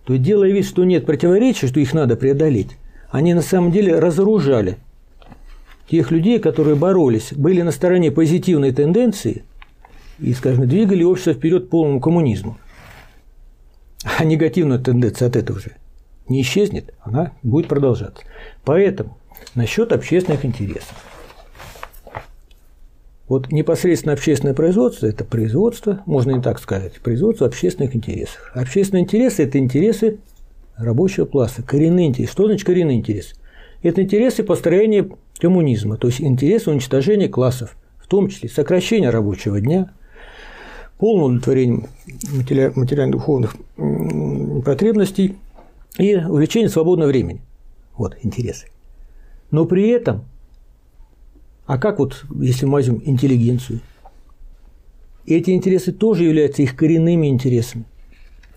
[0.05, 2.77] То есть, делая вид, что нет противоречий, что их надо преодолеть,
[3.09, 4.77] они на самом деле разоружали
[5.89, 9.43] тех людей, которые боролись, были на стороне позитивной тенденции
[10.19, 12.57] и, скажем, двигали общество вперед к полному коммунизму.
[14.17, 15.71] А негативная тенденция от этого же
[16.27, 18.23] не исчезнет, она будет продолжаться.
[18.63, 19.17] Поэтому
[19.53, 20.95] насчет общественных интересов.
[23.27, 28.51] Вот непосредственно общественное производство– это производство, можно и так сказать, производство общественных интересов.
[28.53, 30.19] Общественные интересы– это интересы
[30.77, 32.33] рабочего класса, коренные интересы.
[32.33, 33.35] Что значит коренные интересы?
[33.81, 35.09] Это интересы построения
[35.39, 39.91] коммунизма, то есть интересы уничтожения классов, в том числе сокращения рабочего дня,
[40.97, 41.89] полное удовлетворение
[42.75, 43.55] материально-духовных
[44.63, 45.35] потребностей
[45.97, 47.41] и увеличение свободного времени.
[47.97, 48.67] Вот интересы.
[49.51, 50.25] Но при этом,
[51.65, 53.79] а как вот, если мы возьмем интеллигенцию,
[55.25, 57.85] эти интересы тоже являются их коренными интересами.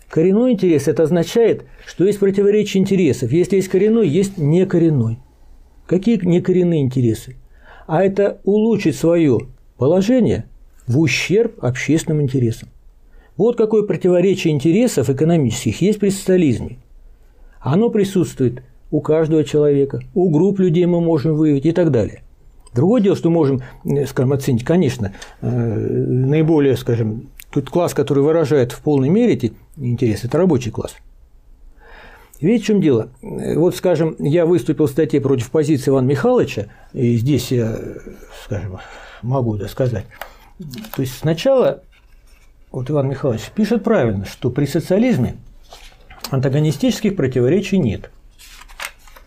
[0.09, 3.33] Коренной интерес– это означает, что есть противоречие интересов.
[3.33, 5.19] Если есть коренной, есть некоренной.
[5.89, 7.37] Какие некоренные интересы?
[7.87, 9.39] А это улучшить свое
[9.79, 10.45] положение
[10.87, 12.69] в ущерб общественным интересам.
[13.39, 16.77] Вот какое противоречие интересов экономических есть при социализме.
[17.59, 22.23] Оно присутствует у каждого человека, у групп людей мы можем выявить и так далее.
[22.75, 28.73] Другое дело, что можем, э, скажем, оценить, конечно, э, наиболее, скажем, тот класс, который выражает
[28.73, 30.97] в полной мере эти интересы, это рабочий класс.
[32.41, 33.09] Видите, в чем дело?
[33.21, 37.77] Вот, скажем, я выступил в статье против позиции Ивана Михайловича, и здесь я,
[38.45, 38.79] скажем,
[39.23, 40.07] могу это сказать.
[40.95, 41.83] То есть сначала
[42.71, 45.37] вот Иван Михайлович пишет правильно, что при социализме
[46.31, 48.11] антагонистических противоречий нет.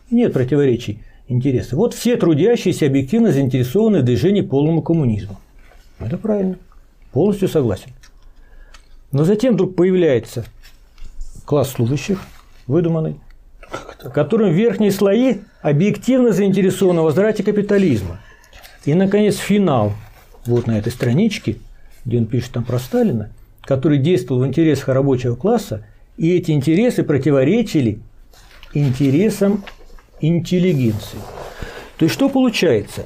[0.09, 1.74] Нет противоречий интересов.
[1.74, 5.39] Вот все трудящиеся объективно заинтересованы в движении полному коммунизму.
[5.99, 6.57] Это правильно.
[7.12, 7.91] Полностью согласен.
[9.12, 10.45] Но затем вдруг появляется
[11.45, 12.22] класс служащих,
[12.72, 13.19] выдуманный,
[14.13, 18.19] которым верхние слои объективно заинтересованы в возврате капитализма.
[18.86, 19.93] И, наконец, финал
[20.45, 21.57] вот на этой страничке,
[22.05, 23.30] где он пишет там про Сталина,
[23.61, 25.86] который действовал в интересах рабочего класса,
[26.17, 27.99] и эти интересы противоречили
[28.74, 29.63] интересам
[30.19, 31.19] интеллигенции.
[31.97, 33.05] То есть, что получается?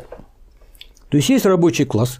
[1.10, 2.20] То есть, есть рабочий класс,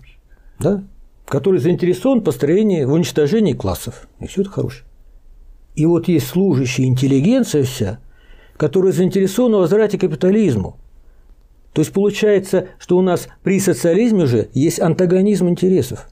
[0.60, 0.84] да,
[1.26, 4.08] который заинтересован в построении, в уничтожении классов.
[4.20, 4.84] И все это хорошее.
[5.76, 8.00] И вот есть служащая интеллигенция вся,
[8.58, 10.78] которая заинтересована в возврате капитализму.
[11.74, 16.08] То есть получается, что у нас при социализме уже есть антагонизм интересов.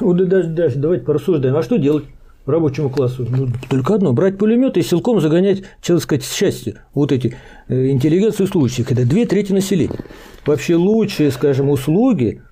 [0.00, 2.04] Вот даже, даже давайте порассуждаем, а что делать
[2.46, 3.26] рабочему классу?
[3.28, 7.36] Ну, только одно– брать пулемет и силком загонять, так сказать, счастье вот эти
[7.68, 8.92] э, интеллигенцию служащих.
[8.92, 9.98] Это две трети населения.
[10.46, 12.42] Вообще лучшие, скажем, услуги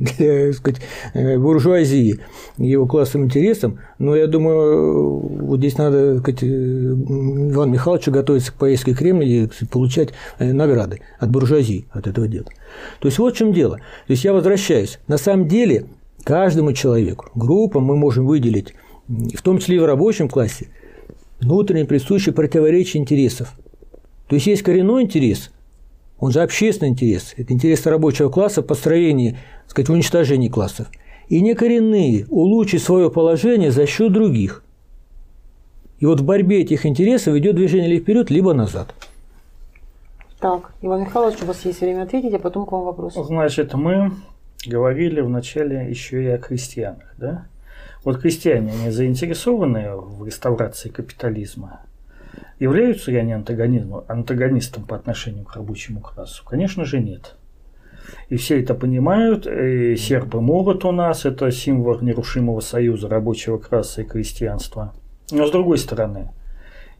[0.00, 0.80] для сказать,
[1.14, 2.20] э, буржуазии,
[2.56, 3.78] его классовым интересам.
[3.98, 9.24] Но я думаю, вот здесь надо сказать, э, Ивану Михайловичу готовиться к поездке в Кремль
[9.24, 12.46] и получать э, награды от буржуазии от этого дела.
[13.00, 13.76] То есть вот в чем дело.
[14.06, 14.98] То есть я возвращаюсь.
[15.06, 15.86] На самом деле
[16.24, 18.74] каждому человеку, группам мы можем выделить,
[19.08, 20.68] в том числе и в рабочем классе,
[21.40, 23.54] внутренне присущие противоречия интересов.
[24.28, 25.50] То есть есть коренной интерес,
[26.18, 29.38] он же общественный интерес, это интерес рабочего класса в построении
[29.68, 30.88] сказать, уничтожении классов,
[31.28, 34.64] и некоренные улучшить свое положение за счет других.
[36.00, 38.94] И вот в борьбе этих интересов идет движение либо вперед, либо назад.
[40.40, 43.14] Так, Иван Михайлович, у вас есть время ответить, а потом к вам вопрос.
[43.14, 44.12] Значит, мы
[44.64, 47.46] говорили вначале еще и о крестьянах, да?
[48.04, 51.80] Вот крестьяне, они заинтересованы в реставрации капитализма?
[52.58, 56.44] Являются ли они антагонистом по отношению к рабочему классу?
[56.44, 57.36] Конечно же, нет
[58.28, 59.46] и все это понимают.
[59.46, 64.94] И серп и у нас– это символ нерушимого союза рабочего класса и крестьянства.
[65.30, 66.30] Но с другой стороны,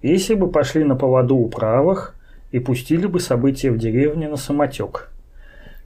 [0.03, 2.15] если бы пошли на поводу у правых
[2.51, 5.11] и пустили бы события в деревне на самотек,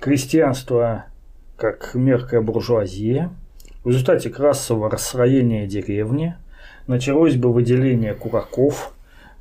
[0.01, 1.07] крестьянство
[1.57, 3.31] как мелкая буржуазия,
[3.85, 6.37] в результате классового расстроения деревни
[6.87, 8.95] началось бы выделение кураков,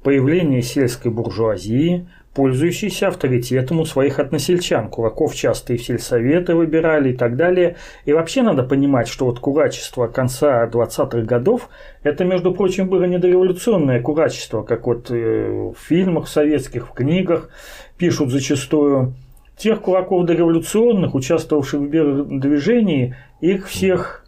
[0.03, 4.89] появление сельской буржуазии, пользующийся авторитетом у своих односельчан.
[4.89, 7.75] Кураков часто и в сельсоветы выбирали и так далее.
[8.05, 11.69] И вообще надо понимать, что вот курачество конца 20-х годов,
[12.03, 17.49] это, между прочим, было недореволюционное курачество, как вот э, в фильмах советских, в книгах
[17.97, 19.13] пишут зачастую.
[19.57, 24.25] Тех кураков дореволюционных, участвовавших в движении, их всех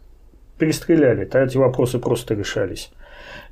[0.58, 1.28] перестреляли.
[1.32, 2.92] Эти вопросы просто решались.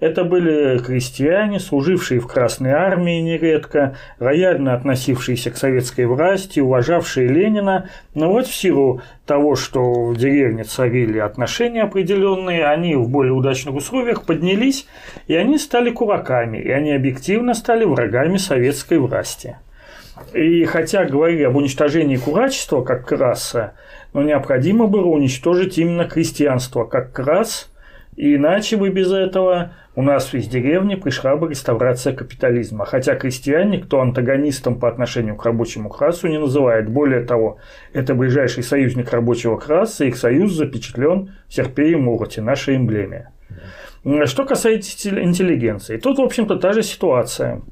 [0.00, 7.88] Это были крестьяне, служившие в Красной Армии нередко, рояльно относившиеся к советской власти, уважавшие Ленина.
[8.14, 13.74] Но вот в силу того, что в деревне царили отношения определенные, они в более удачных
[13.74, 14.86] условиях поднялись,
[15.26, 19.56] и они стали кураками, и они объективно стали врагами советской власти.
[20.34, 23.74] И хотя говорили об уничтожении курачества как краса,
[24.12, 27.71] но необходимо было уничтожить именно крестьянство как крас,
[28.16, 33.78] и иначе бы без этого у нас из деревни пришла бы реставрация капитализма, хотя крестьяне,
[33.78, 36.88] кто антагонистом по отношению к рабочему классу не называет.
[36.88, 37.58] Более того,
[37.92, 43.30] это ближайший союзник рабочего класса, их союз запечатлен в серпе и молоте, нашей эмблеме.
[44.24, 47.62] Что касается интеллигенции, тут, в общем-то, та же ситуация.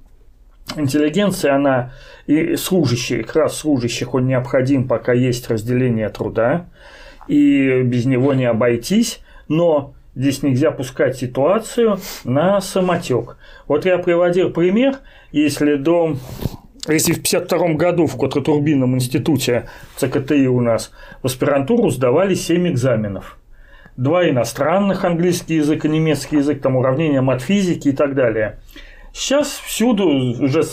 [0.77, 1.93] Интеллигенция, она
[2.27, 6.69] и служащие, класс служащих, он необходим, пока есть разделение труда,
[7.27, 13.39] и без него не обойтись, но Здесь нельзя пускать ситуацию на самотек.
[13.67, 14.99] Вот я приводил пример,
[15.33, 16.15] если до
[16.89, 20.93] если в 1952 году в Котротурбинном институте ЦКТИ у нас
[21.23, 23.39] в аспирантуру сдавали 7 экзаменов.
[23.97, 28.59] Два иностранных, английский язык и немецкий язык, там уравнения матфизики и так далее.
[29.15, 30.65] Сейчас всюду уже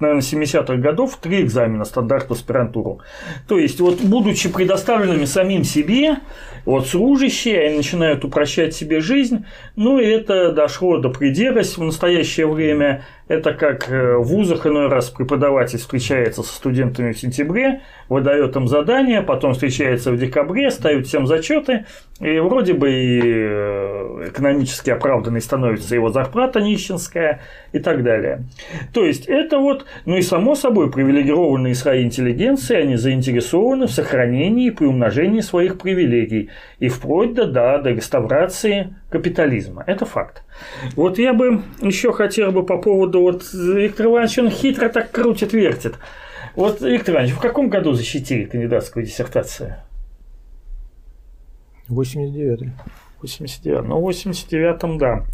[0.00, 3.00] наверное, 70-х годов три экзамена стандарт аспирантуру.
[3.48, 6.18] То есть, вот будучи предоставленными самим себе,
[6.64, 9.44] вот служащие, они начинают упрощать себе жизнь,
[9.76, 13.04] ну и это дошло до предела в настоящее время.
[13.26, 18.68] Это как э, в вузах иной раз преподаватель встречается со студентами в сентябре, выдает им
[18.68, 21.86] задания, потом встречается в декабре, ставит всем зачеты,
[22.20, 27.40] и вроде бы и э, экономически оправданной становится его зарплата нищенская
[27.72, 28.44] и так далее.
[28.92, 34.66] То есть это вот, ну и само собой, привилегированные слои интеллигенции, они заинтересованы в сохранении
[34.66, 39.84] и приумножении своих привилегий, и вплоть до, да, до реставрации капитализма.
[39.86, 40.42] Это факт.
[40.96, 45.52] Вот я бы еще хотел бы по поводу вот Виктор Иванович, он хитро так крутит,
[45.52, 45.94] вертит.
[46.56, 49.76] Вот, Виктор Иванович, в каком году защитили кандидатскую диссертацию?
[51.88, 52.72] 89-й.
[53.24, 55.24] 89 Ну, в 89-м, да.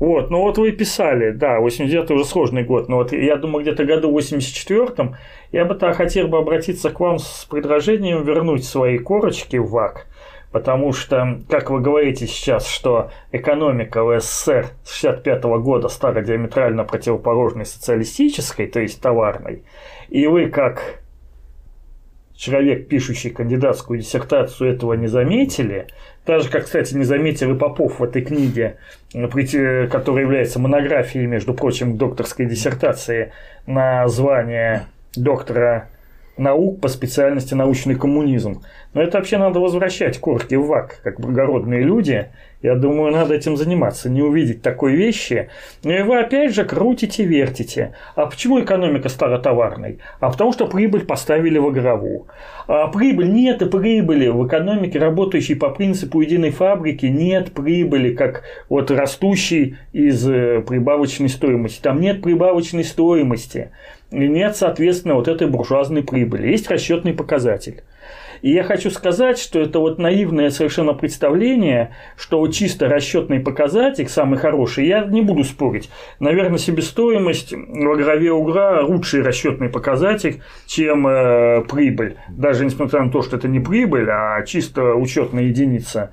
[0.00, 3.84] Вот, ну вот вы писали, да, 89-й уже сложный год, но вот я думаю, где-то
[3.84, 5.16] году 84-м
[5.52, 10.06] я бы так хотел бы обратиться к вам с предложением вернуть свои корочки в ВАК,
[10.50, 16.84] Потому что, как вы говорите сейчас, что экономика в СССР с 65 года стала диаметрально
[16.84, 19.64] противоположной социалистической, то есть товарной,
[20.08, 21.00] и вы как
[22.34, 25.88] человек, пишущий кандидатскую диссертацию, этого не заметили,
[26.24, 28.78] так же, как, кстати, не заметил и Попов в этой книге,
[29.12, 33.32] которая является монографией, между прочим, докторской диссертации
[33.66, 34.86] на звание
[35.16, 35.90] доктора
[36.38, 38.62] наук по специальности научный коммунизм.
[38.94, 42.28] Но это вообще надо возвращать корки в ВАК, как благородные люди.
[42.60, 45.48] Я думаю, надо этим заниматься, не увидеть такой вещи.
[45.84, 47.94] Но и вы опять же крутите, вертите.
[48.16, 50.00] А почему экономика стала товарной?
[50.18, 52.26] А потому что прибыль поставили в игровую.
[52.66, 58.42] А прибыль нет и прибыли в экономике, работающей по принципу единой фабрики, нет прибыли, как
[58.68, 61.80] вот растущей из прибавочной стоимости.
[61.80, 63.70] Там нет прибавочной стоимости.
[64.10, 66.48] И нет, соответственно, вот этой буржуазной прибыли.
[66.48, 67.82] Есть расчетный показатель.
[68.42, 74.38] И я хочу сказать, что это вот наивное совершенно представление, что чисто расчетный показатель самый
[74.38, 75.90] хороший, я не буду спорить.
[76.20, 82.16] Наверное, себестоимость в агрове угра лучший расчетный показатель, чем э, прибыль.
[82.28, 86.12] Даже несмотря на то, что это не прибыль, а чисто учетная единица.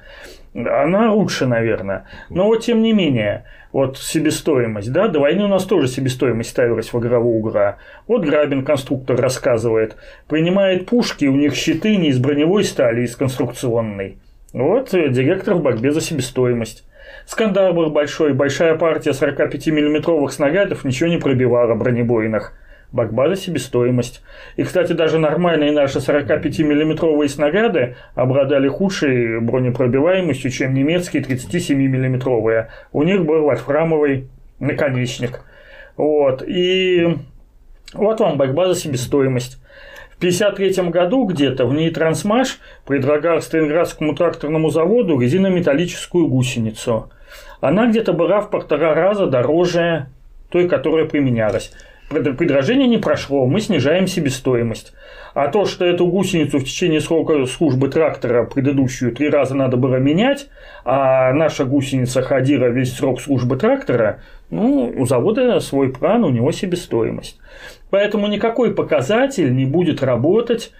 [0.55, 2.05] Она лучше, наверное.
[2.29, 6.93] Но вот тем не менее, вот себестоимость, да, до войны у нас тоже себестоимость ставилась
[6.93, 7.75] в игровую угра.
[8.07, 9.97] Вот Грабин, конструктор, рассказывает,
[10.29, 14.17] принимает пушки, у них щиты не из броневой стали, а из конструкционной.
[14.53, 16.85] Вот э, директор в борьбе за себестоимость.
[17.25, 22.53] Скандал был большой, большая партия 45-миллиметровых снарядов ничего не пробивала бронебойных–
[22.95, 24.23] Бакбаза себестоимость.
[24.55, 32.67] И, кстати, даже нормальные наши 45-миллиметровые снаряды обладали худшей бронепробиваемостью, чем немецкие 37-миллиметровые.
[32.93, 34.29] У них был вольфрамовый
[34.59, 35.41] наконечник.
[35.97, 36.41] Вот.
[36.47, 37.17] И
[37.93, 39.61] вот вам бакбаза себестоимость.
[40.11, 47.11] В 1953 году где-то в ней Трансмаш предлагал Сталинградскому тракторному заводу резинометаллическую гусеницу.
[47.59, 50.05] Она где-то была в полтора раза дороже
[50.49, 51.73] той, которая применялась
[52.09, 54.93] предложение не прошло, мы снижаем себестоимость.
[55.33, 59.97] А то, что эту гусеницу в течение срока службы трактора предыдущую три раза надо было
[59.97, 60.47] менять,
[60.85, 66.51] а наша гусеница ходила весь срок службы трактора, ну, у завода свой план, у него
[66.51, 67.37] себестоимость.
[67.95, 70.73] Поэтому никакой показатель не будет работать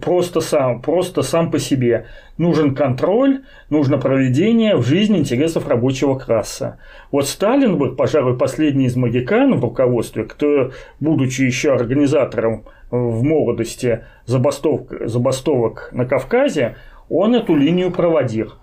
[0.00, 2.06] просто сам, просто сам по себе.
[2.38, 6.78] Нужен контроль, нужно проведение в жизни интересов рабочего класса.
[7.12, 14.06] Вот Сталин был, пожалуй, последний из магикан в руководстве, кто, будучи еще организатором в молодости
[14.24, 16.76] забастовок, забастовок на Кавказе,
[17.10, 18.54] он эту линию проводил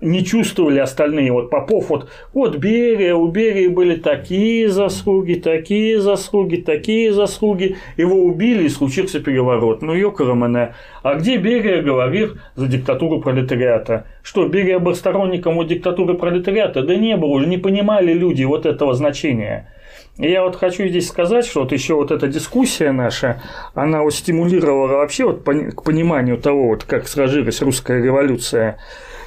[0.00, 1.32] не чувствовали остальные.
[1.32, 7.76] Вот Попов, вот, вот Берия, у Берии были такие заслуги, такие заслуги, такие заслуги.
[7.96, 9.82] Его убили и случился переворот.
[9.82, 10.74] Ну, ёкарамане.
[11.02, 14.06] А где Берия говорил за диктатуру пролетариата?
[14.22, 16.82] Что, Берия был сторонником вот диктатуры пролетариата?
[16.82, 19.68] Да не было, уже не понимали люди вот этого значения.
[20.18, 23.42] И я вот хочу здесь сказать, что вот еще вот эта дискуссия наша,
[23.74, 28.78] она вот стимулировала вообще вот к пониманию того, вот как сложилась русская революция.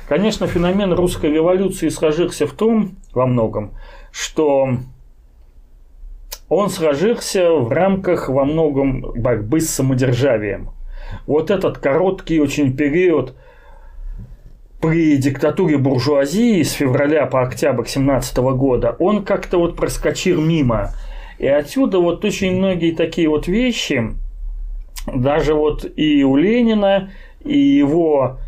[0.08, 3.72] Конечно, феномен русской революции сложился в том, во многом,
[4.12, 4.78] что
[6.50, 10.72] он сложился в рамках во многом борьбы с самодержавием.
[11.26, 13.36] Вот этот короткий очень период
[14.82, 20.92] при диктатуре буржуазии с февраля по октябрь 17 года, он как-то вот проскочил мимо.
[21.40, 24.12] И отсюда вот очень многие такие вот вещи,
[25.08, 27.12] даже вот и у Ленина,
[27.44, 28.40] и его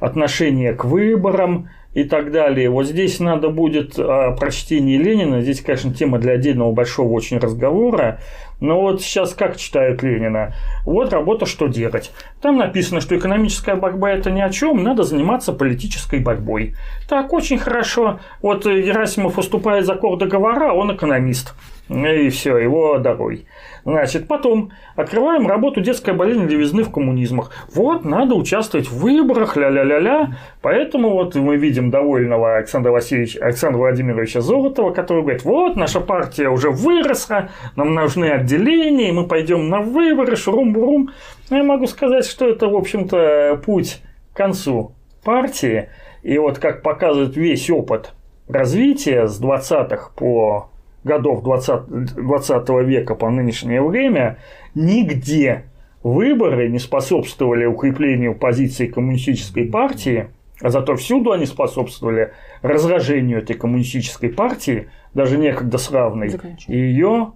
[0.00, 2.70] отношение к выборам и так далее.
[2.70, 5.40] Вот здесь надо будет о прочтении Ленина.
[5.40, 8.20] Здесь, конечно, тема для отдельного большого очень разговора.
[8.60, 10.54] Но вот сейчас как читают Ленина?
[10.84, 12.12] Вот работа «Что делать?».
[12.40, 16.74] Там написано, что экономическая борьба– это ни о чем, надо заниматься политической борьбой.
[17.08, 18.20] Так, очень хорошо.
[18.42, 21.54] Вот Герасимов выступает за кор договора, он экономист.
[21.88, 23.46] И все, его дорой.
[23.84, 27.50] Значит, потом открываем работу «Детская болезнь левизны в коммунизмах».
[27.74, 30.36] Вот, надо участвовать в выборах, ля-ля-ля-ля.
[30.60, 36.48] Поэтому вот мы видим довольного Александра Васильевича, Александра Владимировича Золотова, который говорит, вот, наша партия
[36.48, 41.10] уже выросла, нам нужны отделения, мы пойдем на выборы, шурум-бурум.
[41.48, 44.02] Я могу сказать, что это, в общем-то, путь
[44.34, 44.92] к концу
[45.24, 45.88] партии.
[46.22, 48.12] И вот как показывает весь опыт
[48.48, 50.70] развития с 20-х по
[51.04, 54.38] годов 20, 20 века по нынешнее время
[54.74, 55.64] нигде
[56.02, 60.28] выборы не способствовали укреплению позиции коммунистической партии,
[60.60, 66.32] а зато всюду они способствовали разражению этой коммунистической партии, даже некогда славной,
[66.66, 67.32] и ее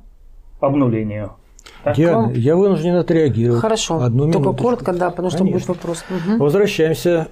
[0.61, 1.33] обнулению.
[1.97, 3.61] Я, я вынужден отреагировать.
[3.61, 4.01] Хорошо.
[4.01, 4.63] Одну Только минуточку.
[4.63, 6.05] коротко, да, потому что будет вопрос.
[6.09, 6.45] Угу.
[6.45, 7.29] Возвращаемся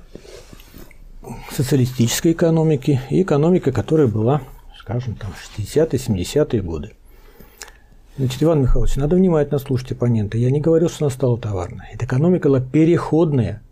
[1.48, 4.42] к социалистической экономике и экономике, которая была
[4.90, 6.92] скажем, там 60-е, 70-е годы.
[8.16, 10.36] Значит, Иван Михайлович, надо внимательно слушать оппонента.
[10.36, 11.86] Я не говорю, что она стала товарной.
[11.92, 13.62] Это экономика была переходная.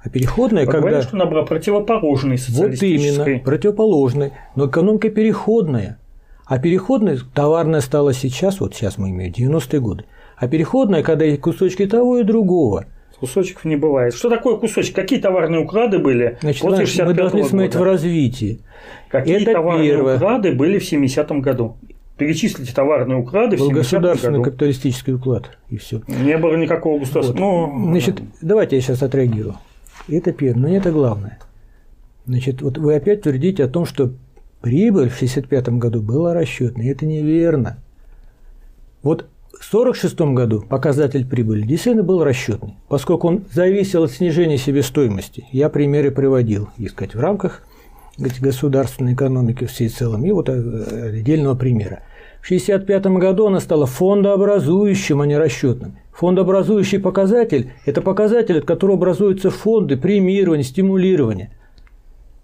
[0.00, 0.88] А переходная, Вы когда...
[0.88, 3.16] Говорите, что она была противоположной социалистической.
[3.18, 4.32] Вот именно, противоположной.
[4.56, 5.98] Но экономика переходная.
[6.46, 10.04] А переходная, товарная стала сейчас, вот сейчас мы имеем 90-е годы.
[10.36, 12.86] А переходная, когда есть кусочки того и другого–
[13.20, 14.14] Кусочков не бывает.
[14.14, 14.96] Что такое кусочек?
[14.96, 18.60] Какие товарные уклады были Значит, после 65 Мы должны смотреть в развитии.
[19.10, 20.16] Какие Это товарные первое.
[20.16, 21.76] уклады были в 70-м году?
[22.16, 24.50] Перечислите товарные уклады Был в 70 государственный году.
[24.50, 26.00] капиталистический уклад, и все.
[26.08, 27.32] Не было никакого государства.
[27.34, 27.40] Вот.
[27.40, 29.56] Ну, Значит, давайте я сейчас отреагирую.
[30.08, 31.38] Это первое, но не это главное.
[32.26, 34.12] Значит, вот вы опять твердите о том, что
[34.62, 36.88] прибыль в 65 году была расчетной.
[36.88, 37.78] Это неверно.
[39.02, 39.26] Вот
[39.62, 45.46] 1946 году показатель прибыли действительно был расчетный, поскольку он зависел от снижения себестоимости.
[45.52, 47.62] Я примеры приводил, искать в рамках
[48.16, 52.02] государственной экономики всей целом, и вот э, отдельного примера.
[52.40, 55.98] В 1965 году она стала фондообразующим, а не расчетным.
[56.12, 61.50] Фондообразующий показатель– это показатель, от которого образуются фонды премирования, стимулирования,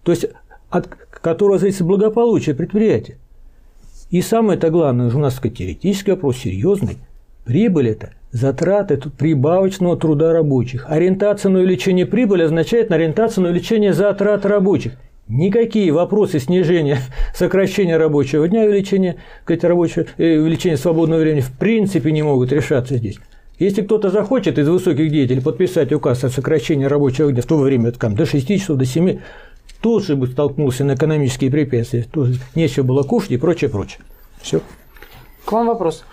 [0.03, 0.27] то есть
[0.69, 3.17] от которого зависит благополучие предприятия.
[4.11, 6.99] И самое-то главное, у нас теоретический вопрос серьезный.
[7.45, 10.87] Прибыль– это затраты прибавочного труда рабочих.
[10.89, 14.93] Ориентация на увеличение прибыли означает на ориентацию на увеличение затрат рабочих.
[15.29, 16.99] Никакие вопросы снижения,
[17.35, 22.97] сокращения рабочего дня, увеличения, сказать, рабочего, э, увеличения свободного времени в принципе не могут решаться
[22.97, 23.19] здесь.
[23.59, 27.91] Если кто-то захочет из высоких деятелей подписать указ о сокращении рабочего дня в то время
[27.93, 29.19] там, до 6 часов, до 7,
[29.87, 34.01] тут же бы столкнулся на экономические препятствия, тут нечего было кушать и прочее, прочее.
[34.43, 34.61] Все.
[35.45, 36.05] К вам вопрос.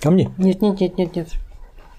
[0.00, 0.30] Ко мне?
[0.38, 1.28] Нет, нет, нет, нет, нет.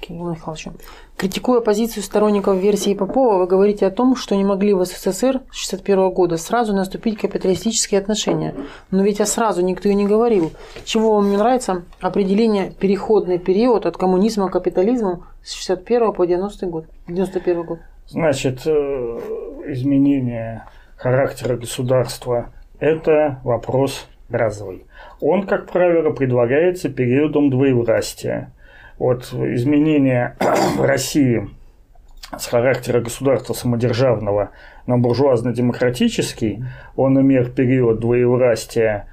[0.02, 0.70] Кирилл Михайлович.
[1.16, 5.68] Критикуя позицию сторонников версии Попова, вы говорите о том, что не могли в СССР с
[5.72, 8.56] 1961 года сразу наступить капиталистические отношения.
[8.90, 10.52] Но ведь а сразу никто и не говорил.
[10.84, 16.66] Чего вам не нравится определение переходный период от коммунизма к капитализму с 61 по 90
[16.66, 17.78] год, 91 год?
[18.08, 18.72] Значит, э,
[19.68, 20.66] изменение
[20.98, 24.86] характера государства– это вопрос разовый.
[25.22, 28.52] Он, как правило, предлагается периодом двоевластия.
[28.98, 30.36] Вот изменение
[30.78, 31.50] в России
[32.38, 34.52] с характера государства самодержавного
[34.86, 36.64] на буржуазно-демократический,
[36.96, 39.08] он имел период двоевластия,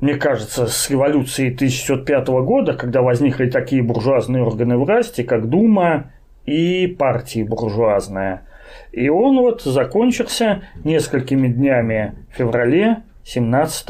[0.00, 6.12] мне кажется, с революции 1905 года, когда возникли такие буржуазные органы власти, как Дума
[6.46, 8.46] и партии буржуазная.
[8.92, 13.88] И он вот закончился несколькими днями в феврале 17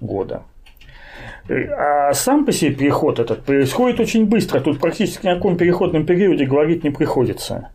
[0.00, 0.42] года.
[1.48, 4.60] А сам по себе переход этот происходит очень быстро.
[4.60, 7.70] Тут практически ни о каком переходном периоде говорить не приходится.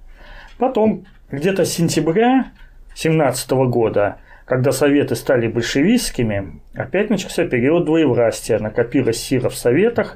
[0.58, 2.46] Потом, где-то с сентября
[2.96, 8.60] 17 года, когда советы стали большевистскими, опять начался период двоевластия.
[8.60, 10.16] Накопилось сила в советах.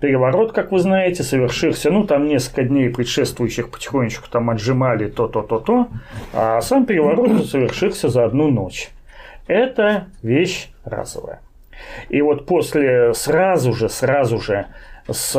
[0.00, 5.88] Переворот, как вы знаете, совершился, ну, там несколько дней предшествующих потихонечку там отжимали то-то-то-то,
[6.32, 8.88] а сам переворот совершился за одну ночь.
[9.46, 11.40] Это вещь разовая.
[12.08, 14.66] И вот после, сразу же, сразу же,
[15.06, 15.32] с,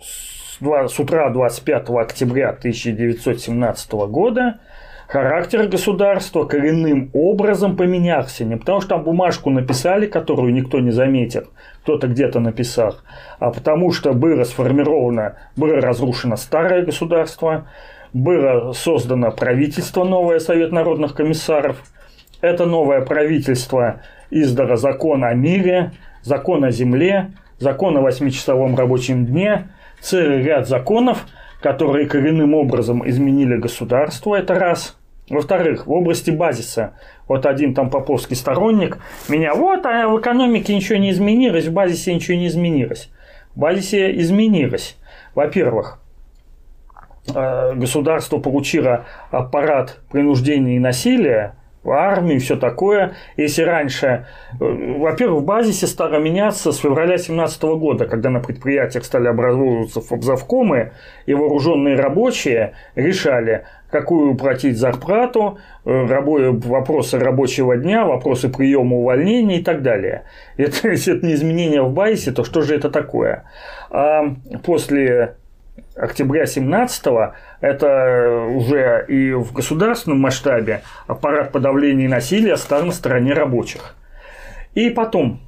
[0.00, 4.60] с, с утра 25 октября 1917 года
[5.06, 8.44] характер государства коренным образом поменялся.
[8.44, 11.44] Не потому, что там бумажку написали, которую никто не заметил,
[11.82, 12.96] кто-то где-то написал,
[13.38, 17.68] а потому что было сформировано, было разрушено старое государство,
[18.12, 21.82] было создано правительство новое, Совет народных комиссаров.
[22.40, 24.00] Это новое правительство
[24.30, 29.68] издало закон о мире, закон о земле, закон о восьмичасовом рабочем дне,
[30.00, 31.26] целый ряд законов,
[31.64, 34.98] которые коренным образом изменили государство, это раз.
[35.30, 36.92] Во-вторых, в области базиса,
[37.26, 38.98] вот один там поповский сторонник
[39.30, 43.08] меня, вот, а в экономике ничего не изменилось, в базисе ничего не изменилось.
[43.54, 44.98] В базисе изменилось.
[45.34, 46.02] Во-первых,
[47.34, 51.54] э, государство получило аппарат принуждения и насилия,
[51.90, 53.14] армию и все такое.
[53.36, 54.26] Если раньше,
[54.60, 60.00] э, во-первых, в базисе стало меняться с февраля 2017 года, когда на предприятиях стали образовываться
[60.00, 60.92] фобзавкомы,
[61.26, 69.62] и вооруженные рабочие решали, какую платить зарплату, э, вопросы рабочего дня, вопросы приема увольнения и
[69.62, 70.24] так далее.
[70.56, 73.44] Это, если это не изменение в базисе, то что же это такое?
[73.90, 74.34] А
[74.64, 75.36] после
[75.96, 77.06] октября 17
[77.60, 83.96] это уже и в государственном масштабе аппарат подавления насилия стал на стороне рабочих.
[84.74, 85.40] И потом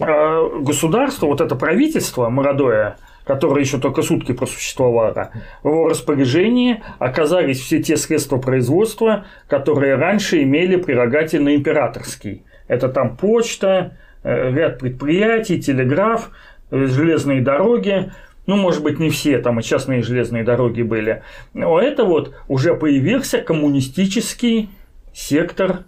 [0.00, 5.30] э, государство, вот это правительство молодое, которое еще только сутки просуществовало,
[5.62, 12.44] в его распоряжении оказались все те средства производства, которые раньше имели прерогативно императорский.
[12.68, 16.30] Это там почта, э, ряд предприятий, телеграф,
[16.70, 18.12] железные дороги,
[18.48, 21.22] ну, может быть, не все, там и частные железные дороги были,
[21.52, 24.70] но это вот уже появился коммунистический
[25.12, 25.80] сектор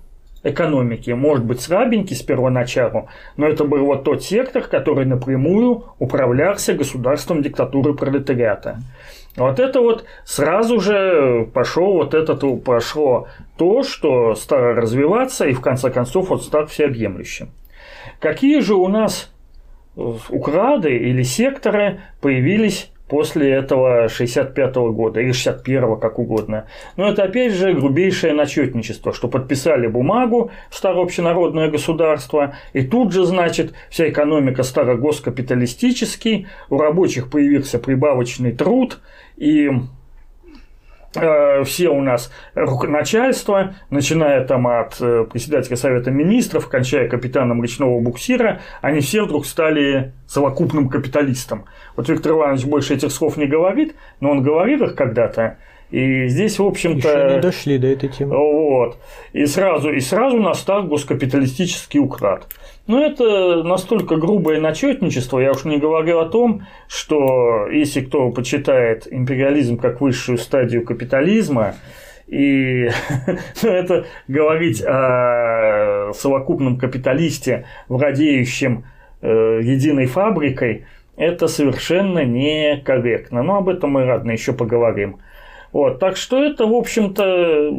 [0.43, 1.11] экономики.
[1.11, 3.09] Может быть, слабенький с первоначалу,
[3.39, 8.81] но это был вот тот сектор, который напрямую управлялся государством диктатуры пролетариата.
[9.37, 15.63] Вот это вот сразу же пошло вот это пошло то, что стало развиваться и в
[15.63, 17.49] конце концов вот стало всеобъемлющим.
[18.19, 19.33] Какие же у нас
[20.29, 26.67] уклады или секторы появились после этого 65 -го года или 61 как угодно.
[26.97, 33.75] Но это опять же грубейшее начетничество, что подписали бумагу старообщенародное государство, и тут же, значит,
[33.91, 39.01] вся экономика стала госкапиталистический, у рабочих появился прибавочный труд,
[39.37, 39.71] и
[41.13, 48.61] все у нас начальство, начиная там от э, председателя Совета Министров, кончая капитаном речного буксира,
[48.81, 51.65] они все вдруг стали совокупным капиталистом.
[51.97, 55.59] Вот Виктор Иванович больше этих слов не говорит, но он говорил их когда-то,
[55.91, 57.09] и здесь, в общем-то...
[57.09, 58.37] Еще не дошли до этой темы.
[58.37, 58.99] Вот.
[59.33, 62.47] И сразу, и сразу настал госкапиталистический уклад.
[62.91, 69.07] Но это настолько грубое начетничество, я уж не говорю о том, что если кто почитает
[69.09, 71.77] империализм как высшую стадию капитализма,
[72.27, 72.91] и
[73.63, 78.83] ну, это говорить о совокупном капиталисте, владеющем
[79.23, 80.87] э, единой фабрикой,
[81.17, 83.45] это совершенно некорректно.
[83.45, 85.21] Но об этом мы рано еще поговорим.
[85.71, 87.71] Вот, так что это, в общем-то,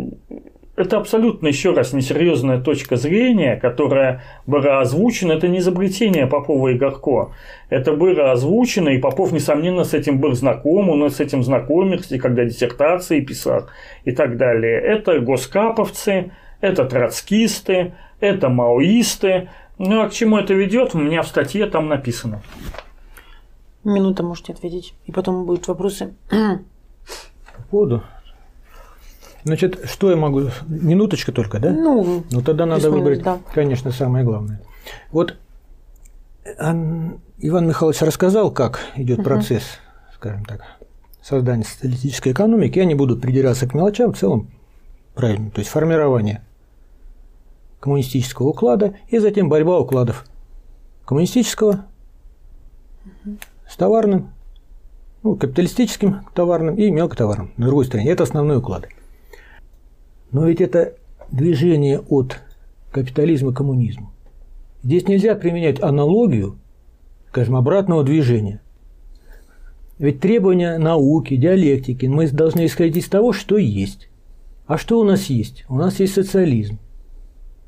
[0.81, 5.33] это абсолютно, еще раз, несерьезная точка зрения, которая была озвучена.
[5.33, 7.31] Это не изобретение Попова и Горко.
[7.69, 12.45] Это было озвучено, и Попов, несомненно, с этим был знаком, он с этим знакомился, когда
[12.45, 13.67] диссертации писал
[14.05, 14.81] и так далее.
[14.81, 16.31] Это госкаповцы,
[16.61, 19.49] это троцкисты, это маоисты.
[19.77, 22.41] Ну а к чему это ведет, у меня в статье там написано.
[23.83, 26.13] Минута можете ответить, и потом будут вопросы.
[27.71, 28.03] Буду.
[29.43, 30.49] Значит, что я могу?
[30.67, 31.71] Минуточка только, да?
[31.71, 33.39] Ну, ну тогда надо выбрать, да.
[33.53, 34.61] конечно, самое главное.
[35.11, 35.35] Вот
[36.45, 39.25] Иван Михайлович рассказал, как идет угу.
[39.25, 39.63] процесс,
[40.15, 40.61] скажем так,
[41.21, 42.77] создания социалистической экономики.
[42.77, 44.51] Я не буду придираться к мелочам, в целом
[45.15, 45.51] правильно.
[45.51, 46.43] То есть формирование
[47.79, 50.25] коммунистического уклада и затем борьба укладов
[51.05, 51.85] коммунистического
[53.05, 53.37] угу.
[53.67, 54.31] с товарным
[55.23, 58.09] ну, капиталистическим товарным и мелкотоварным, на другой стороне.
[58.09, 58.87] Это основной уклад.
[60.31, 60.93] Но ведь это
[61.31, 62.39] движение от
[62.91, 64.11] капитализма к коммунизму.
[64.83, 66.57] Здесь нельзя применять аналогию,
[67.29, 68.61] скажем, обратного движения.
[69.99, 74.09] Ведь требования науки, диалектики мы должны исходить из того, что есть.
[74.65, 75.65] А что у нас есть?
[75.69, 76.79] У нас есть социализм.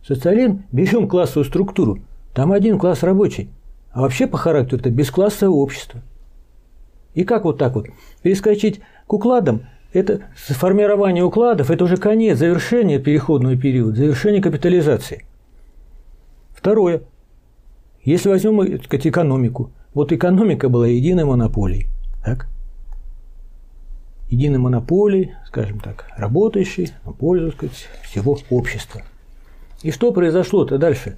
[0.05, 1.99] Социализм, берем классовую структуру,
[2.33, 3.49] там один класс рабочий,
[3.91, 6.01] а вообще по характеру это бесклассовое общество–
[7.13, 7.87] и как вот так вот?
[8.21, 15.25] Перескочить к укладам– это формирование укладов– это уже конец, завершение переходного периода, завершение капитализации.
[16.53, 17.03] Второе.
[18.03, 21.87] Если возьмем так сказать, экономику, вот экономика была единой монополией.
[22.25, 22.47] Так?
[24.29, 29.03] Единой монополией, скажем так, работающей на пользу сказать, всего общества.
[29.83, 31.17] И что произошло-то дальше?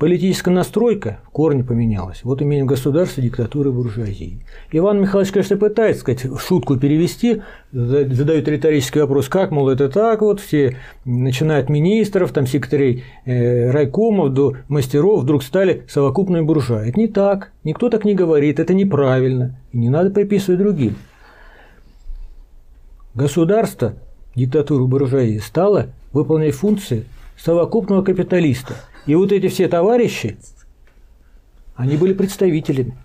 [0.00, 2.20] Политическая настройка в корне поменялась.
[2.24, 4.40] Вот имеем государство диктатуры буржуазии.
[4.72, 10.40] Иван Михайлович, конечно, пытается сказать, шутку перевести, задает риторический вопрос, как, мол, это так вот,
[10.40, 16.82] все, начиная от министров, там, секретарей э, райкомов до мастеров, вдруг стали совокупной буржуа.
[16.82, 20.96] Это не так, никто так не говорит, это неправильно, и не надо приписывать другим.
[23.12, 23.92] Государство
[24.34, 27.04] диктатуры буржуазии стала выполнять функции
[27.36, 28.76] совокупного капиталиста.
[29.06, 30.38] И вот эти все товарищи,
[31.74, 32.96] они были представителями.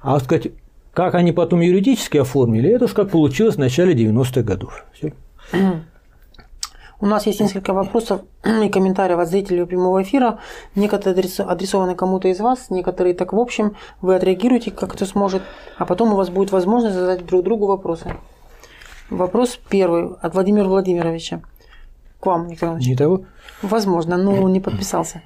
[0.00, 0.48] А сказать,
[0.92, 4.84] как они потом юридически оформили, это уж как получилось в начале 90-х годов.
[4.92, 5.12] Все.
[7.00, 10.38] У нас есть несколько вопросов и комментариев от зрителей прямого эфира.
[10.76, 13.74] Некоторые адресованы кому-то из вас, некоторые так в общем.
[14.00, 15.42] Вы отреагируете, как кто сможет,
[15.78, 18.14] а потом у вас будет возможность задать друг другу вопросы.
[19.10, 21.42] Вопрос первый от Владимира Владимировича.
[22.20, 22.86] К вам, Виктор Иванович.
[22.86, 23.22] Не того?
[23.62, 25.22] Возможно, но не подписался.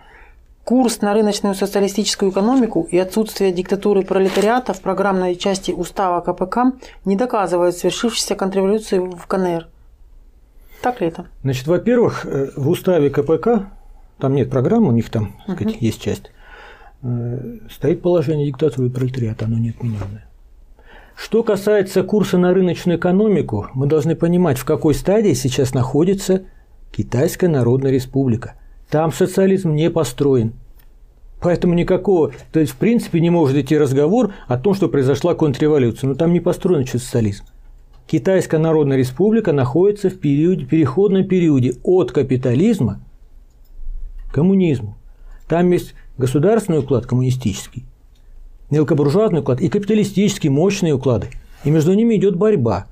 [0.65, 6.73] Курс на рыночную социалистическую экономику и отсутствие диктатуры пролетариата в программной части устава КПК
[7.05, 9.69] не доказывают свершившейся контрреволюции в КНР.
[10.83, 11.27] Так ли это?
[11.43, 13.71] Значит, во-первых, э, в уставе КПК,
[14.19, 15.85] там нет программы, у них там так сказать, угу.
[15.85, 16.31] есть часть,
[17.03, 20.27] э, стоит положение диктатуры пролетариата, оно неотмененное.
[21.17, 26.43] Что касается курса на рыночную экономику, мы должны понимать, в какой стадии сейчас находится
[26.97, 28.55] Китайская Народная Республика.
[28.89, 30.55] Там социализм не построен.
[31.43, 36.09] Поэтому никакого, то есть в принципе не может идти разговор о том, что произошла контрреволюция.
[36.09, 37.45] Но там не построен еще социализм.
[38.07, 43.03] Китайская Народная Республика находится в периоде, переходном периоде от капитализма
[44.31, 44.97] к коммунизму.
[45.49, 47.85] Там есть государственный уклад коммунистический,
[48.71, 51.27] мелкобуржуазный уклад и капиталистические мощные уклады.
[51.63, 52.87] И между ними идет борьба.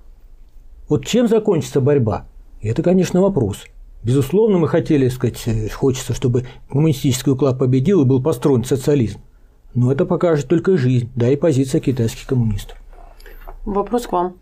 [0.90, 2.26] Вот чем закончится борьба?
[2.60, 3.64] Это, конечно, вопрос.
[4.04, 9.20] Безусловно, мы хотели сказать, хочется, чтобы коммунистический уклад победил и был построен социализм.
[9.74, 12.78] Но это покажет только жизнь, да и позиция китайских коммунистов.
[13.64, 14.34] Вопрос к вам.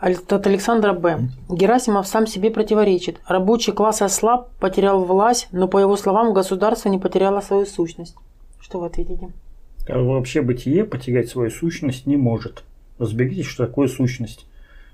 [0.00, 1.28] От Александра Б.
[1.50, 3.20] Герасимов сам себе противоречит.
[3.28, 8.16] Рабочий класс ослаб, потерял власть, но, по его словам, государство не потеряло свою сущность.
[8.60, 9.28] Что вы ответите?
[9.86, 12.64] А вообще бытие потерять свою сущность не может.
[12.98, 14.46] Разберитесь, что такое сущность.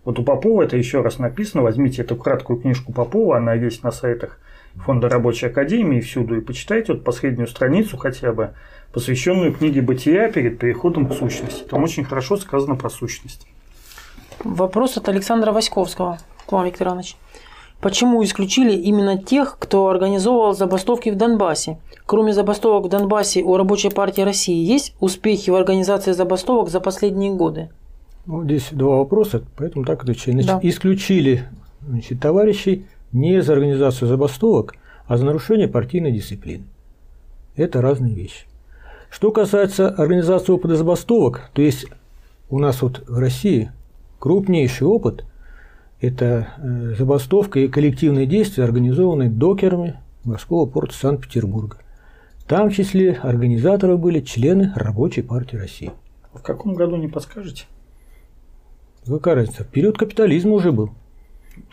[0.06, 1.64] Вот у Попова это еще раз написано.
[1.64, 4.38] Возьмите эту краткую книжку Попова, она есть на сайтах
[4.76, 8.52] Фонда рабочей академии всюду, и почитайте вот последнюю страницу хотя бы,
[8.92, 11.64] посвященную книге «Бытия» перед переходом к сущности.
[11.64, 13.48] Там очень хорошо сказано про сущность.
[14.44, 17.16] Вопрос от Александра Васьковского к вам, Виктор Иванович.
[17.80, 21.78] Почему исключили именно тех, кто организовывал забастовки в Донбассе?
[22.04, 27.32] Кроме забастовок в Донбассе у Рабочей партии России есть успехи в организации забастовок за последние
[27.32, 27.70] годы?
[28.26, 30.32] Ну, здесь два вопроса, поэтому так отвечаю.
[30.32, 30.68] Значит, да.
[30.68, 31.44] исключили
[31.86, 34.74] значит, товарищей не за организацию забастовок,
[35.06, 36.64] а за нарушение партийной дисциплины.
[37.54, 38.46] Это разные вещи.
[39.10, 41.86] Что касается организации опыта забастовок, то есть
[42.50, 43.70] у нас вот в России
[44.18, 45.24] крупнейший опыт–
[46.00, 51.78] это э, забастовка и коллективные действия, организованные докерами морского порта Санкт-Петербурга.
[52.46, 55.92] Там в числе организаторов были члены Рабочей партии России.
[56.32, 57.64] В каком году не подскажете?
[59.08, 59.64] Какая разница?
[59.64, 60.90] Период капитализма уже был.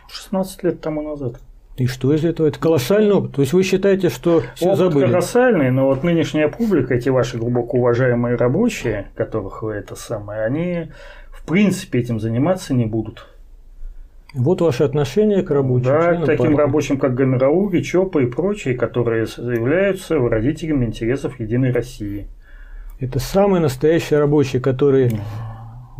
[0.10, 1.40] 16 лет тому назад.
[1.76, 2.48] И что из этого?
[2.48, 3.36] Это колоссальный опыт.
[3.36, 5.06] То есть вы считаете, что все опыт забыли?
[5.08, 10.92] колоссальный, но вот нынешняя публика, эти ваши глубоко уважаемые рабочие, которых вы это самое, они
[11.32, 13.28] в принципе этим заниматься не будут.
[14.36, 15.86] Вот ваше отношение к рабочим.
[15.86, 16.58] Да, к таким партии.
[16.58, 22.28] рабочим, как Гомерауги, ЧОПа и прочие, которые являются выразителями интересов Единой России.
[23.00, 25.20] Это самые настоящие рабочие, которые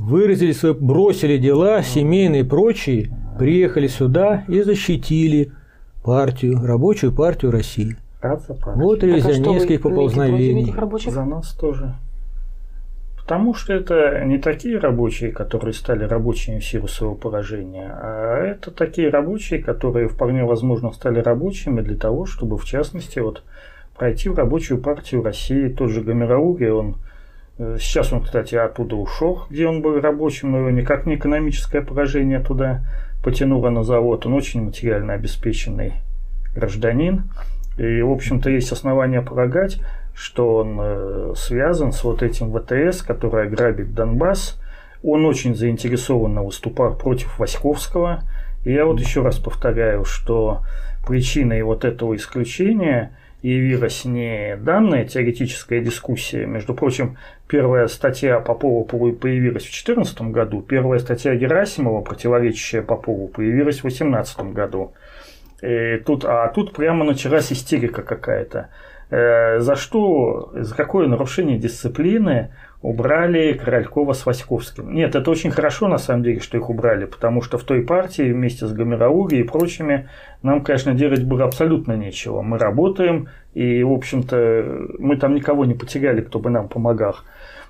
[0.04, 3.10] выразили свое, бросили дела, семейные и прочие,
[3.40, 5.52] приехали сюда и защитили
[6.04, 7.96] партию, рабочую партию России.
[8.22, 8.58] Партию.
[8.76, 10.74] Вот ревизионистских а поползновений.
[11.10, 11.96] За нас тоже.
[13.18, 18.70] Потому что это не такие рабочие, которые стали рабочими в силу своего поражения, а это
[18.70, 23.44] такие рабочие, которые вполне возможно стали рабочими для того, чтобы, в частности, вот
[23.98, 25.70] пройти в рабочую партию России.
[25.70, 26.98] Тот же Гомерауги, он
[27.58, 32.40] сейчас он, кстати, оттуда ушел, где он был рабочим, но его никак не экономическое поражение
[32.40, 32.82] туда
[33.24, 34.26] потянуло на завод.
[34.26, 35.94] Он очень материально обеспеченный
[36.56, 37.30] гражданин.
[37.78, 39.80] И, в общем-то, есть основания полагать,
[40.14, 44.60] что он э, связан с вот этим ВТС, который грабит Донбасс.
[45.04, 48.22] Он очень заинтересованно выступал против Васьковского.
[48.64, 50.62] И я вот еще раз повторяю, что
[51.06, 56.46] причиной вот этого исключения– явилась не данная теоретическая дискуссия.
[56.46, 57.18] Между прочим,
[57.48, 64.40] первая статья Попова появилась в 2014 году, первая статья Герасимова, противоречащая Попову, появилась в 2018
[64.54, 64.94] году.
[65.62, 68.70] И тут, а тут прямо началась истерика какая-то.
[69.10, 72.54] Э, за что, за какое нарушение дисциплины
[72.84, 74.94] убрали Королькова с Васьковским.
[74.94, 78.34] Нет, это очень хорошо на самом деле, что их убрали, потому что в той партии
[78.34, 80.10] вместе с Гамераури и прочими
[80.44, 82.42] нам, конечно, делать было абсолютно нечего.
[82.42, 87.16] Мы работаем, и, в общем-то, мы там никого не потеряли, кто бы нам помогал.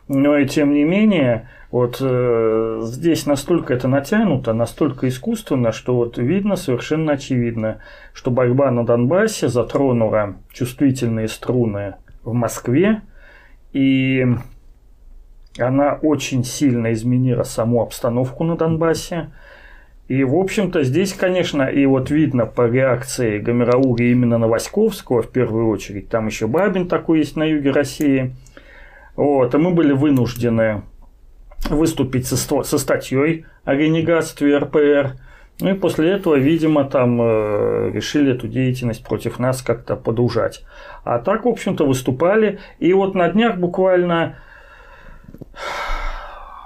[0.07, 6.17] Но и тем не менее, вот э, здесь настолько это натянуто, настолько искусственно, что вот
[6.17, 7.81] видно, совершенно очевидно,
[8.13, 13.01] что борьба на Донбассе затронула чувствительные струны в Москве,
[13.73, 14.25] и
[15.57, 19.29] она очень сильно изменила саму обстановку на Донбассе.
[20.07, 25.29] И, в общем-то, здесь, конечно, и вот видно по реакции Гомераури именно на Васьковского в
[25.29, 26.09] первую очередь.
[26.09, 28.35] Там еще Бабин такой есть на юге России.
[29.15, 30.81] Вот, и мы были вынуждены
[31.69, 35.13] выступить со, со статьей о ренегатстве РПР.
[35.61, 40.65] Ну и после этого, видимо, там э, решили эту деятельность против нас как-то подужать.
[41.03, 42.59] А так, в общем-то, выступали.
[42.79, 44.35] И вот на днях буквально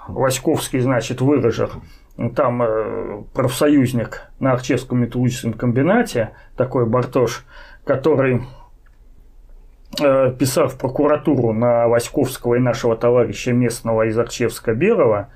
[0.08, 1.70] Васьковский, значит, выражал
[2.36, 7.46] там э, профсоюзник на Арчевском металлургическом комбинате, такой Бартош,
[7.86, 8.42] который
[10.02, 15.30] э, писал в прокуратуру на Васьковского и нашего товарища местного из Арчевска Берова,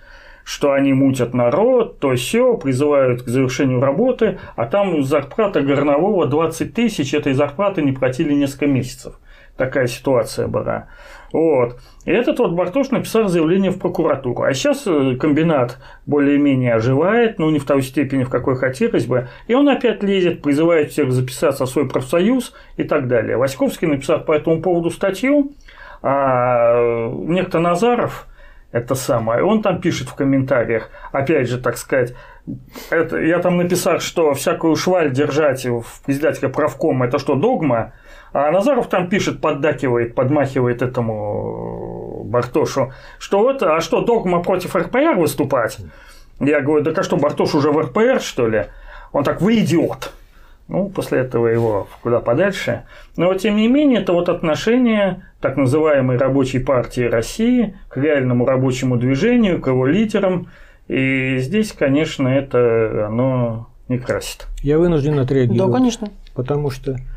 [0.44, 6.74] что они мутят народ, то все, призывают к завершению работы, а там зарплата горнового 20
[6.74, 9.20] тысяч, этой зарплаты не платили несколько месяцев.
[9.56, 10.88] Такая ситуация была.
[11.32, 11.80] Вот.
[12.06, 14.44] И этот вот Бартош написал заявление в прокуратуру.
[14.44, 19.30] А сейчас э, комбинат более-менее оживает, но не в той степени, в какой хотелось бы.
[19.48, 23.38] И он опять лезет, призывает всех записаться в свой профсоюз и так далее.
[23.38, 25.54] Васьковский написал по этому поводу статью,
[26.02, 28.28] а некто Назаров,
[28.72, 32.16] это самое, он там пишет в комментариях, опять же, так сказать,
[32.90, 37.94] это, я там написал, что всякую шваль держать в председателя правкома– это что, догма?
[38.34, 45.16] А Назаров там пишет, поддакивает, подмахивает этому Бартошу, что вот, а что, догма против РПР
[45.18, 45.80] выступать?
[46.40, 48.68] Я говорю, да а что, Бартош уже в РПР, что ли?
[49.12, 50.14] Он так, вы идиот.
[50.70, 52.84] Ну, после этого его куда подальше.
[53.18, 58.96] Но, тем не менее, это вот отношение так называемой рабочей партии России к реальному рабочему
[58.96, 60.48] движению, к его лидерам.
[60.88, 64.48] И здесь, конечно, это оно не красит.
[64.64, 65.72] Я вынужден отреагировать.
[65.72, 66.08] Да, конечно.
[66.34, 67.11] Потому что Э,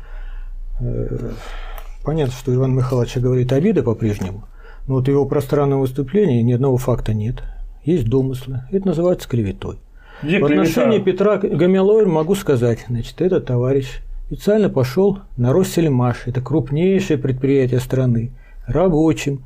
[2.03, 4.45] понятно, что Иван Михайлович говорит обида по-прежнему,
[4.87, 7.43] но вот его пространного выступления ни одного факта нет.
[7.83, 8.63] Есть домыслы.
[8.71, 9.77] Это называется клеветой.
[10.23, 16.41] Где В отношении Петра Гамилоя могу сказать, значит, этот товарищ специально пошел на Россельмаш, это
[16.41, 18.31] крупнейшее предприятие страны,
[18.65, 19.45] рабочим,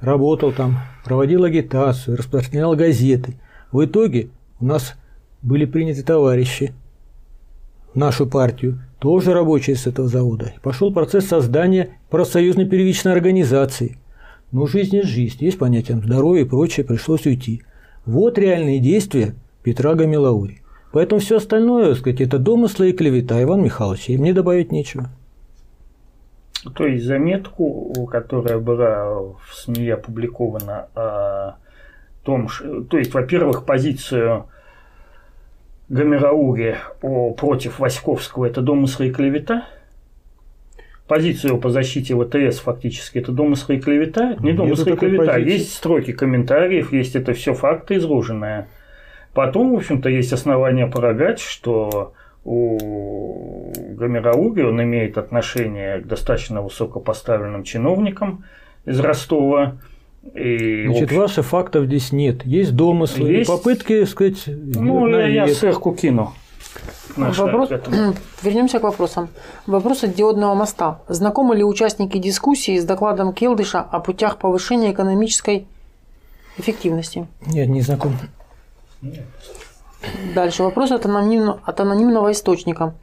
[0.00, 3.34] работал там, проводил агитацию, распространял газеты.
[3.72, 4.28] В итоге
[4.60, 4.94] у нас
[5.42, 6.72] были приняты товарищи
[7.94, 10.52] нашу партию, тоже рабочий с этого завода.
[10.62, 13.98] Пошел процесс создания профсоюзной первичной организации.
[14.50, 17.62] Но жизнь есть жизнь, есть понятие здоровья и прочее, пришлось уйти.
[18.06, 20.62] Вот реальные действия Петра Гамилаури.
[20.92, 25.10] Поэтому все остальное, так сказать, это домыслы и клевета Иван Михайлович, и мне добавить нечего.
[26.74, 31.56] То есть заметку, которая была в СМИ опубликована о
[32.24, 32.48] том,
[32.90, 34.46] то есть, во-первых, позицию
[35.88, 39.66] Гамераури о, против Васьковского– это домыслы и клевета?
[41.06, 44.36] Позицию по защите ВТС фактически– это домыслы и клевета?
[44.40, 45.32] Не домыслы и клевета.
[45.32, 45.52] Позиции.
[45.52, 48.68] Есть строки комментариев, есть это все факты изложенные.
[49.32, 52.12] Потом, в общем-то, есть основания полагать, что
[52.44, 58.44] у Гамераури он имеет отношение к достаточно высокопоставленным чиновникам
[58.84, 59.78] из Ростова–
[60.22, 61.16] и, Значит, общем...
[61.18, 62.44] ваших фактов здесь нет.
[62.44, 63.50] Есть домыслы, есть...
[63.50, 66.32] попытки, сказать, Ну, я, я сверху кину.
[67.16, 67.70] Вопрос...
[68.42, 69.28] Вернемся к вопросам.
[69.66, 71.00] Вопрос от диодного моста.
[71.08, 75.66] Знакомы ли участники дискуссии с докладом Келдыша о путях повышения экономической
[76.56, 77.26] эффективности?
[77.46, 78.16] Нет, не знаком.
[80.34, 80.62] Дальше.
[80.62, 81.60] Вопрос от, анонимно...
[81.64, 82.94] от анонимного источника.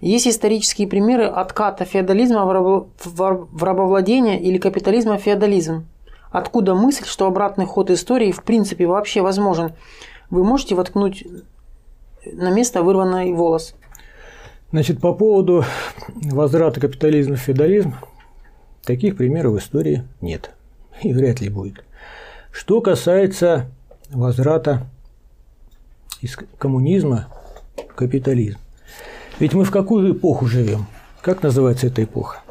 [0.00, 2.88] Есть исторические примеры отката феодализма в, рабо...
[3.04, 5.86] в рабовладение или капитализма в феодализм?
[6.30, 9.72] Откуда мысль, что обратный ход истории в принципе вообще возможен?
[10.30, 11.26] Вы можете воткнуть
[12.24, 13.74] на место вырванный волос.
[14.70, 15.64] Значит, по поводу
[16.14, 17.94] возврата капитализма в феодализм,
[18.84, 20.50] таких примеров в истории нет.
[21.02, 21.84] И вряд ли будет.
[22.50, 23.70] Что касается
[24.10, 24.86] возврата
[26.20, 27.28] из коммунизма
[27.76, 28.58] в капитализм.
[29.38, 30.86] Ведь мы в какую эпоху живем?
[31.22, 32.42] Как называется эта эпоха?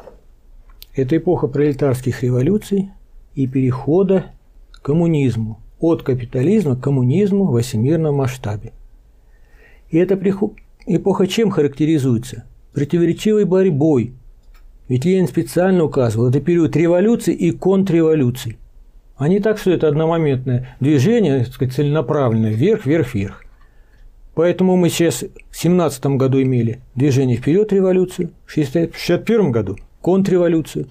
[0.94, 2.90] Это эпоха пролетарских революций,
[3.38, 4.32] и перехода
[4.72, 8.72] к коммунизму, от капитализма к коммунизму в всемирном масштабе.
[9.90, 10.20] И эта
[10.86, 12.46] эпоха чем характеризуется?
[12.74, 14.14] Противоречивой борьбой.
[14.88, 18.58] Ведь Ленин специально указывал, это период революции и контрреволюций.
[19.16, 23.44] А не так, что это одномоментное движение, так сказать, целенаправленное, вверх, вверх, вверх.
[24.34, 30.86] Поэтому мы сейчас в 17 году имели движение вперед революцию, в 61 году контрреволюцию.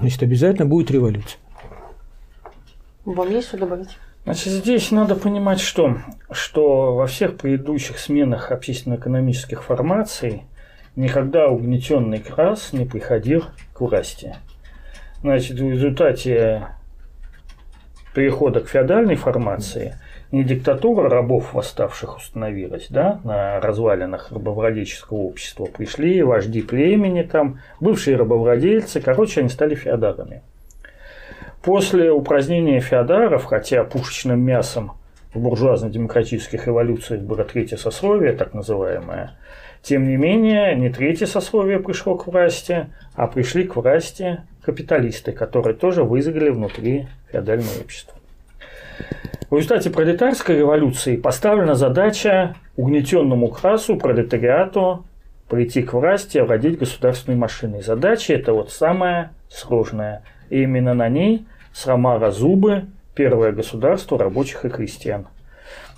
[0.00, 1.41] Значит, обязательно будет революция.
[3.04, 3.98] Вам есть что добавить?
[4.24, 5.98] Значит, здесь надо понимать, что,
[6.30, 10.44] что во всех предыдущих сменах общественно-экономических формаций
[10.94, 14.36] никогда угнетенный класс не приходил к власти.
[15.22, 16.68] Значит, в результате
[18.14, 19.96] перехода к феодальной формации
[20.30, 25.64] не диктатура рабов восставших установилась, да, на развалинах рабовладельческого общества.
[25.64, 30.42] Пришли вожди племени там, бывшие рабовладельцы, короче, они стали феодалами.
[31.62, 34.92] После упразднения феодаров, хотя пушечным мясом
[35.32, 39.36] в буржуазно-демократических эволюциях было третье сословие, так называемое,
[39.80, 45.74] тем не менее, не третье сословие пришло к власти, а пришли к власти капиталисты, которые
[45.74, 48.14] тоже вызрели внутри феодального общества.
[49.50, 55.04] В результате пролетарской революции поставлена задача угнетенному классу, пролетариату
[55.48, 57.82] прийти к власти, овладеть государственной машиной.
[57.82, 60.22] Задача это вот самая сложная.
[60.48, 65.26] И именно на ней Срамара Зубы, первое государство рабочих и крестьян.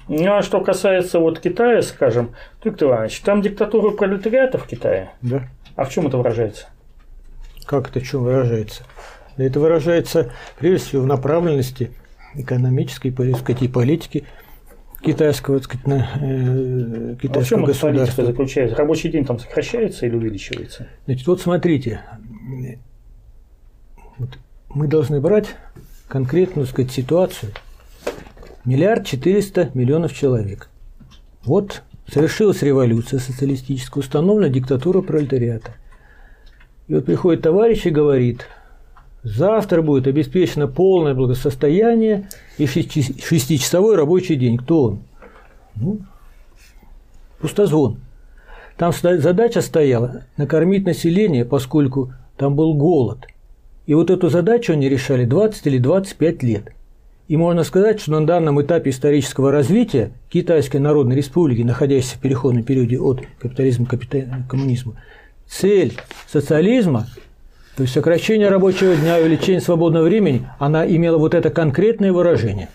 [0.09, 5.11] Ну, а что касается вот Китая, скажем, Виктор Иванович, там диктатура пролетариата в Китае.
[5.23, 5.49] Да.
[5.77, 6.67] А в чем это выражается?
[7.67, 8.85] Как это в чем выражается?
[9.37, 11.91] Это выражается прежде всего в направленности
[12.35, 14.25] экономической, сказать, и политики
[15.03, 18.25] китайского, так сказать, на, э, китайского а в чем государства.
[18.25, 18.77] заключается?
[18.77, 20.89] Рабочий день там сокращается или увеличивается?
[21.07, 22.01] Значит, вот смотрите,
[24.19, 24.31] вот
[24.75, 25.55] мы должны брать
[26.09, 27.53] конкретную, сказать, ситуацию.
[28.65, 30.69] Миллиард четыреста миллионов человек.
[31.45, 35.73] Вот совершилась революция социалистическая, установлена диктатура пролетариата.
[36.89, 38.47] И вот приходит товарищ и говорит,
[39.23, 42.29] завтра будет обеспечено полное благосостояние
[42.59, 44.59] и шестичасовой рабочий день.
[44.59, 45.03] Кто он?
[45.77, 46.01] Ну,
[47.39, 48.01] пустозвон.
[48.77, 53.27] Там задача стояла накормить население, поскольку там был голод–
[53.87, 56.73] и вот эту задачу они решали 20 или 25 лет.
[57.27, 62.65] И можно сказать, что на данном этапе исторического развития Китайской Народной Республики, находящейся в переходном
[62.65, 63.97] периоде от капитализма к
[64.49, 64.97] коммунизму,
[65.47, 65.95] цель
[66.31, 67.07] социализма,
[67.77, 72.69] то есть сокращение рабочего дня и увеличение свободного времени, она имела вот это конкретное выражение.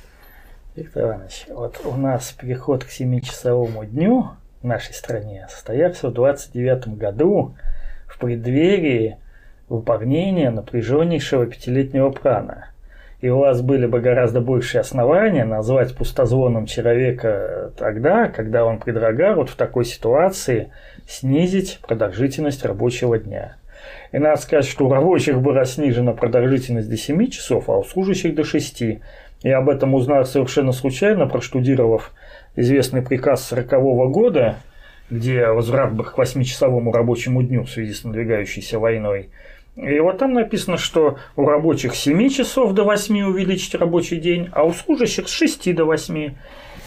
[0.76, 4.30] Виктор Иванович, вот у нас переход к 7-часовому дню
[4.62, 7.56] в нашей стране состоялся в 29 году
[8.08, 9.18] в преддверии
[9.70, 12.70] выполнения напряженнейшего пятилетнего плана.
[13.22, 19.36] И у вас были бы гораздо большие основания назвать пустозвоном человека тогда, когда он предлагал
[19.36, 20.72] вот в такой ситуации
[21.06, 23.58] снизить продолжительность рабочего дня.
[24.14, 28.36] И надо сказать, что у рабочих была снижена продолжительность до 7 часов, а у служащих
[28.36, 28.84] до 6.
[29.44, 32.14] Я об этом узнал совершенно случайно, проштудировав
[32.56, 33.70] известный приказ 40
[34.12, 34.56] года,
[35.10, 39.30] где возврат к 8-часовому рабочему дню в связи с надвигающейся войной–
[39.82, 44.64] и вот там написано, что у рабочих 7 часов до 8 увеличить рабочий день, а
[44.64, 46.18] у служащих с 6 до 8.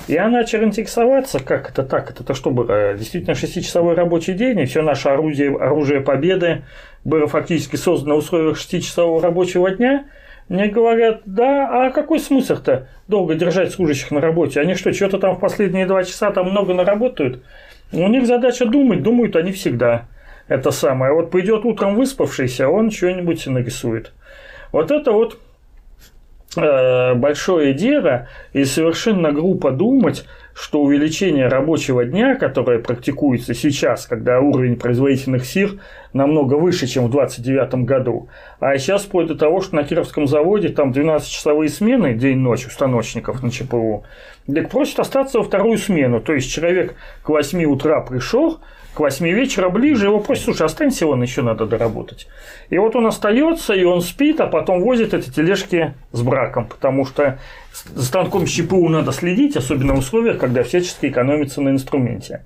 [0.09, 4.67] И я начал интересоваться, как это так, это что было, действительно 6-часовой рабочий день, и
[4.67, 6.65] все наше орудие, оружие победы
[7.05, 10.05] было фактически создано в условиях 6-часового рабочего дня.
[10.49, 14.61] Мне говорят, да, а какой смысл-то долго держать служащих на работе?
[14.61, 17.43] Они что, что-то там в последние два часа там много наработают?
[17.93, 20.09] У них задача думать, думают они всегда
[20.53, 21.13] это самое.
[21.13, 24.13] Вот пойдет утром выспавшийся, он что-нибудь нарисует.
[24.71, 25.39] Вот это вот
[26.57, 30.25] э, большое дело, и совершенно глупо думать,
[30.55, 35.81] что увеличение рабочего дня, которое практикуется сейчас, когда уровень производительных сил
[36.13, 38.29] намного выше, чем в 29 году,
[38.61, 43.43] а сейчас вплоть до того, что на Кировском заводе там 12-часовые смены день-ночь у станочников
[43.43, 44.05] на ЧПУ,
[44.47, 46.21] так просят остаться во вторую смену.
[46.21, 48.61] То есть человек к 8 утра пришел,
[48.95, 52.29] к 8 вечера ближе, его просят, слушай, останься, вон еще надо доработать.
[52.69, 57.07] И вот он остается, и он спит, а потом возит эти тележки с браком, потому
[57.07, 57.39] что
[57.95, 62.43] за станком ЧПУ надо следить, особенно в условиях, когда всячески экономится на инструменте.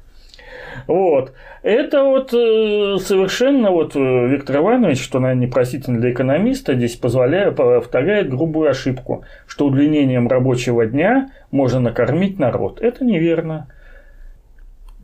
[0.86, 1.32] Вот.
[1.62, 7.56] Это вот э, совершенно вот э, Виктор Иванович, что, наверное, непростительно для экономиста, здесь позволяет,
[7.56, 12.80] повторяет грубую ошибку, что удлинением рабочего дня можно накормить народ.
[12.80, 13.68] Это неверно.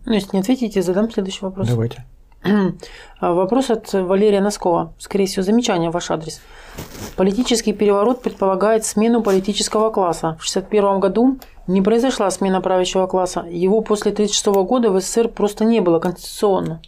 [0.05, 1.69] Ну, если не ответите, задам следующий вопрос.
[1.69, 2.05] Давайте.
[3.21, 4.93] А, вопрос от Валерия Носкова.
[4.99, 6.41] Скорее всего, замечание в ваш адрес.
[7.17, 10.37] Политический переворот предполагает смену политического класса.
[10.41, 11.39] В 1961 году
[11.69, 13.47] не произошла смена правящего класса.
[13.49, 16.83] Его после 1936 года в СССР просто не было конституционно.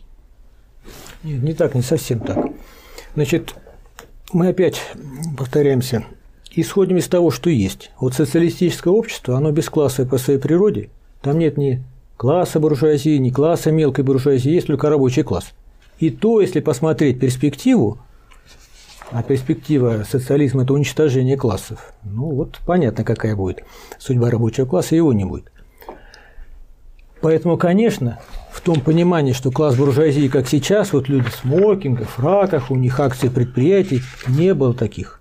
[1.23, 2.47] Нет, не так, не совсем так.
[3.15, 3.55] Значит,
[4.33, 4.81] мы опять
[5.39, 6.05] повторяемся
[6.57, 7.91] исходим из того, что есть.
[7.99, 10.91] Вот социалистическое общество, оно бесклассовое по своей природе.
[11.21, 11.83] Там нет ни
[12.17, 15.53] класса буржуазии, ни класса мелкой буржуазии, есть только рабочий класс.
[15.99, 17.99] И то, если посмотреть перспективу,
[19.11, 23.65] а перспектива социализма– это уничтожение классов, ну вот понятно, какая будет
[23.99, 25.51] судьба рабочего класса, его не будет.
[27.21, 28.21] Поэтому, конечно,
[28.51, 33.01] в том понимании, что класс буржуазии, как сейчас, вот люди в смокингах, фраках, у них
[33.01, 35.21] акции предприятий, не было таких.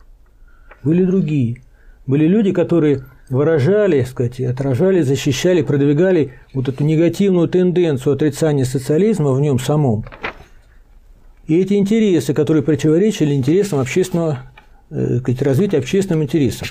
[0.83, 1.61] Были другие.
[2.05, 9.41] Были люди, которые выражали, сказать, отражали, защищали, продвигали вот эту негативную тенденцию отрицания социализма в
[9.41, 10.05] нем самом.
[11.47, 14.39] И эти интересы, которые противоречили интересам общественного,
[14.89, 16.67] э, сказать, развития общественным интересам.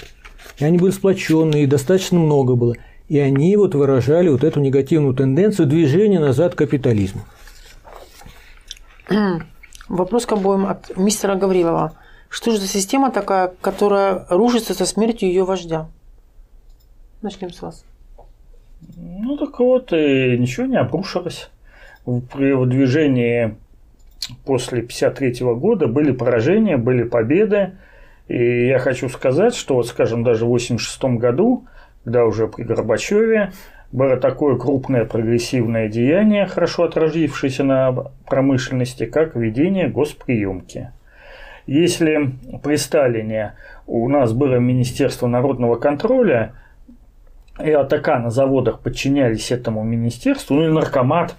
[0.59, 2.74] И они были сплоченные, и достаточно много было.
[3.09, 7.23] И они вот выражали вот эту негативную тенденцию движения назад к капитализму.
[9.89, 11.93] Вопрос к обоим от мистера Гаврилова.
[12.31, 15.89] Что же за система такая, которая рушится со смертью ее вождя?
[17.23, 17.85] Начнем с вас.
[18.97, 21.51] Ну так вот, и ничего не обрушилось.
[22.05, 23.55] При движении
[24.44, 27.74] после 1953 года были поражения, были победы.
[28.27, 31.65] И я хочу сказать, что, вот, скажем, даже в 1986 году,
[32.03, 33.53] когда уже при Горбачеве
[33.93, 37.93] было такое крупное прогрессивное деяние, хорошо отразившееся на
[38.27, 40.90] промышленности, как введение госприемки.
[41.69, 42.32] Если
[42.65, 43.53] при Сталине
[43.86, 46.55] у нас было Министерство народного контроля,
[47.61, 51.37] и АТК на заводах подчинялись этому министерству, ну или наркомат,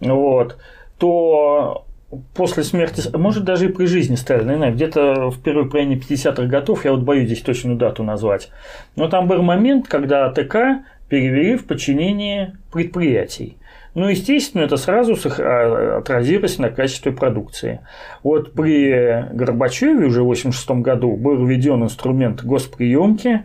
[0.00, 0.58] вот,
[0.98, 1.86] то
[2.34, 6.44] после смерти, может даже и при жизни Сталина, не знаю, где-то в первой половине 50-х
[6.44, 8.50] годов, я вот боюсь здесь точную дату назвать,
[8.94, 13.58] но там был момент, когда АТК перевели в подчинение предприятий.
[13.94, 17.80] Ну, естественно, это сразу а, отразилось на качестве продукции.
[18.22, 23.44] Вот при Горбачеве уже в 1986 году был введен инструмент госприемки,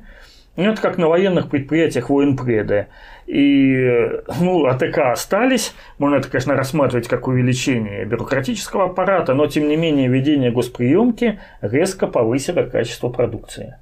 [0.57, 2.87] ну, это как на военных предприятиях военпреды.
[3.25, 4.09] И
[4.41, 5.73] ну, АТК остались.
[5.97, 12.07] Можно это, конечно, рассматривать как увеличение бюрократического аппарата, но, тем не менее, введение госприемки резко
[12.07, 13.75] повысило качество продукции.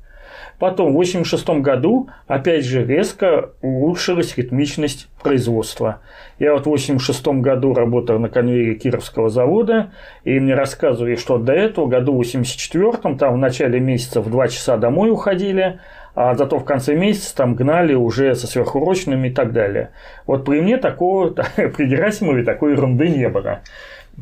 [0.59, 6.01] Потом, в 1986 году, опять же, резко улучшилась ритмичность производства.
[6.37, 9.91] Я вот в 1986 году работал на конвейере Кировского завода,
[10.25, 14.47] и мне рассказывали, что до этого, году в 1984, там в начале месяца в 2
[14.49, 15.79] часа домой уходили,
[16.21, 19.91] а зато в конце месяца там гнали уже со сверхурочными и так далее.
[20.27, 23.61] Вот при мне такого, при Герасимове такой ерунды не было.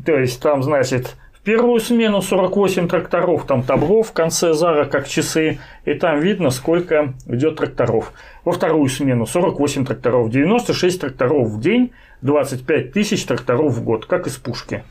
[0.06, 5.08] То есть там, значит, в первую смену 48 тракторов, там табло в конце зара, как
[5.08, 8.12] часы, и там видно, сколько идет тракторов.
[8.44, 11.90] Во вторую смену 48 тракторов, 96 тракторов в день,
[12.22, 14.84] 25 тысяч тракторов в год, как из пушки.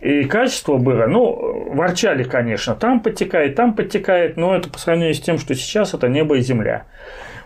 [0.00, 5.20] И качество было, ну, ворчали, конечно, там подтекает, там подтекает, но это по сравнению с
[5.20, 6.84] тем, что сейчас это небо и земля.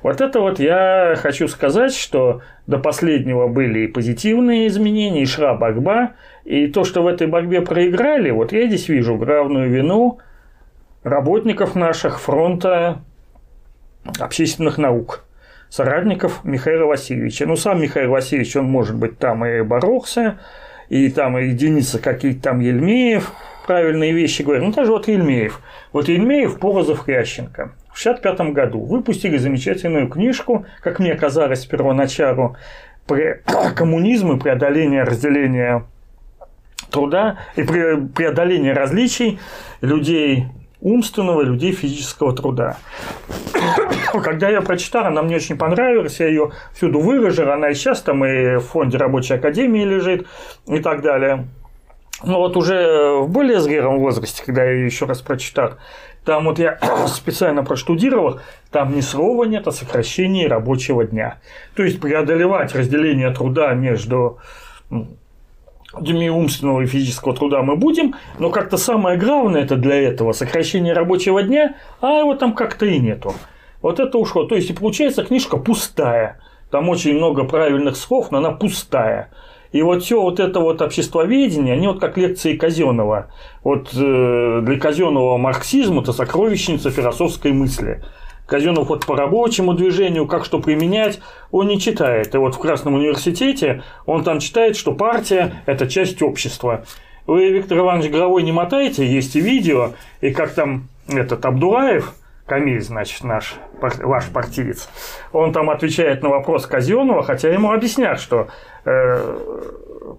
[0.03, 5.55] Вот это вот я хочу сказать, что до последнего были и позитивные изменения, и шла
[5.55, 6.13] борьба,
[6.45, 10.19] и то, что в этой борьбе проиграли, вот я здесь вижу главную вину
[11.03, 13.03] работников наших фронта
[14.19, 15.25] общественных наук,
[15.69, 17.47] соратников Михаила Васильевича.
[17.47, 20.39] Ну, сам Михаил Васильевич, он, может быть, там и боролся,
[20.91, 23.33] и там единицы какие-то там Ельмеев,
[23.67, 24.65] правильные вещи говорят.
[24.65, 25.61] Ну, даже вот Ельмеев.
[25.93, 27.73] Вот Ельмеев, Порозов, Хрященко.
[27.93, 32.57] В 1965 году выпустили замечательную книжку, как мне казалось первоначалу,
[33.07, 33.41] про
[33.77, 35.85] коммунизм и преодоление разделения
[36.91, 39.39] труда и преодоление различий
[39.81, 40.47] людей
[40.81, 42.78] умственного, людей физического труда.
[44.12, 48.24] Когда я прочитал, она мне очень понравилась, я ее всюду выложил, она и сейчас там
[48.24, 50.27] и в фонде рабочей академии лежит
[50.66, 51.47] и так далее.
[52.23, 55.77] Но вот уже в более зрелом возрасте, когда я еще раз прочитал,
[56.24, 58.40] там вот я специально проштудировал,
[58.70, 61.39] там ни слова нет о сокращении рабочего дня.
[61.74, 64.39] То есть преодолевать разделение труда между
[65.99, 70.93] днями умственного и физического труда мы будем, но как-то самое главное это для этого сокращение
[70.93, 73.35] рабочего дня, а его там как-то и нету.
[73.83, 74.45] Вот это ушло.
[74.45, 76.41] То есть, и получается книжка пустая.
[76.71, 79.31] Там очень много правильных слов, но она пустая.
[79.73, 83.29] И вот все вот это вот обществоведение, они вот как лекции Казенова.
[83.62, 88.03] Вот э, для Казенова марксизм это сокровищница философской мысли.
[88.51, 91.21] Казенов вот по рабочему движению, как что применять,
[91.53, 92.35] он не читает.
[92.35, 96.85] И вот в Красном университете он там читает, что партия– это часть общества.
[97.27, 102.13] Вы, Виктор Иванович, головой не мотаете, есть и видео, и как там этот Абдулаев,
[102.45, 104.89] Камиль, значит, наш, ваш партиец,
[105.33, 108.49] он там отвечает на вопрос Казенова, хотя ему объяснят, что
[108.85, 109.39] э,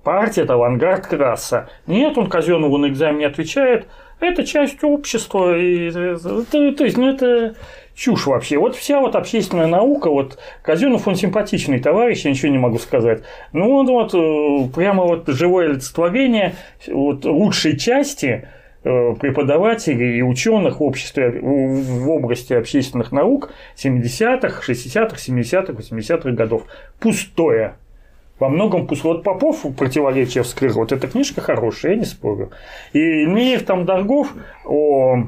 [0.06, 1.68] партия– это авангард класса.
[1.86, 3.88] Нет, он Казенову на экзамене отвечает,
[4.22, 5.58] Это часть общества.
[5.58, 7.56] И, то, то есть, ну, это
[7.96, 8.58] чушь вообще.
[8.58, 13.24] Вот вся вот общественная наука, вот Казенов, он симпатичный товарищ, я ничего не могу сказать.
[13.54, 16.56] Ну, он вот э, прямо вот живое олицетворение
[16.88, 18.48] вот лучшей части
[18.84, 26.64] э, преподавателей и ученых в обществе в области общественных наук 70-х, 60-х, 70-х, 80-х годов.
[27.00, 27.76] Пустое.
[28.40, 30.74] Во многом пусть вот Попов противоречие вскрыл.
[30.74, 32.50] Вот эта книжка хорошая, я не спорю.
[32.92, 34.34] И Ильмеев там Доргов
[34.66, 35.28] о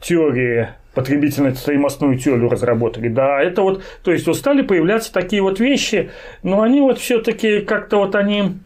[0.00, 3.08] теории потребительную стоимостную теорию разработали.
[3.08, 6.10] Да, это вот, то есть вот стали появляться такие вот вещи,
[6.42, 8.58] но они вот все-таки как-то вот они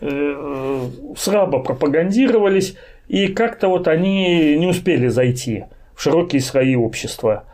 [0.00, 2.76] э, слабо пропагандировались,
[3.08, 5.64] и как-то вот они не успели зайти
[5.94, 7.44] в широкие слои общества.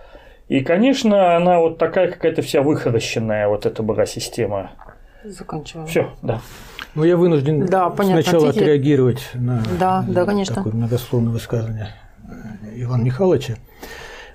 [0.48, 4.72] И, конечно, она вот такая какая-то вся выходощенная, вот эта была система.
[5.22, 5.86] Заканчиваем.
[5.86, 6.40] Все, да.
[6.94, 8.64] Ну, я вынужден да, сначала Хотите...
[8.64, 10.56] отреагировать на да, да, конечно.
[10.56, 11.94] такое многословное высказывание.
[12.74, 13.56] Ивана Михайловича.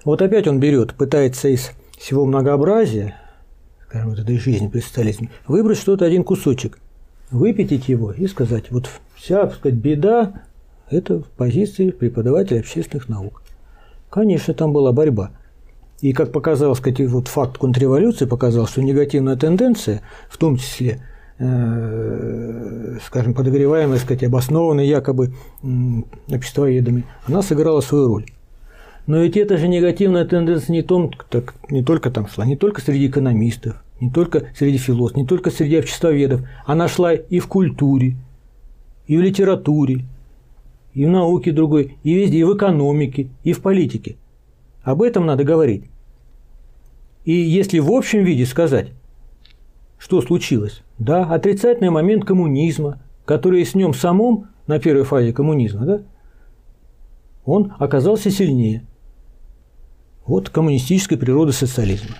[0.03, 3.15] Вот опять он берет, пытается из всего многообразия,
[3.87, 6.79] скажем, вот этой жизни социализме, выбрать что-то один кусочек,
[7.31, 10.43] выпятить его и сказать, вот вся, так сказать, беда–
[10.89, 13.41] это в позиции преподавателя общественных наук.
[14.09, 15.31] Конечно, там была борьба.
[16.01, 21.14] И, как показал, сказать, вот факт контрреволюции показал, что негативная тенденция, в том числе– Э,
[21.37, 25.33] скажем, подогреваемая, сказать, обоснованной якобы
[26.29, 28.25] обществоедами, она сыграла свою роль.
[29.07, 32.81] Но ведь это же негативная тенденция не, том, так, не только там шла, не только
[32.81, 36.41] среди экономистов, не только среди философов, не только среди обществоведов.
[36.65, 38.15] Она шла и в культуре,
[39.05, 40.05] и в литературе,
[40.93, 44.15] и в науке другой, и везде, и в экономике, и в политике.
[44.83, 45.83] Об этом надо говорить.
[47.25, 48.91] И если в общем виде сказать,
[49.97, 50.83] что случилось?
[50.99, 56.01] Да, отрицательный момент коммунизма, который с ним самом на первой фазе коммунизма, да,
[57.45, 58.85] он оказался сильнее.
[60.25, 62.15] Вот коммунистическая природа социализма.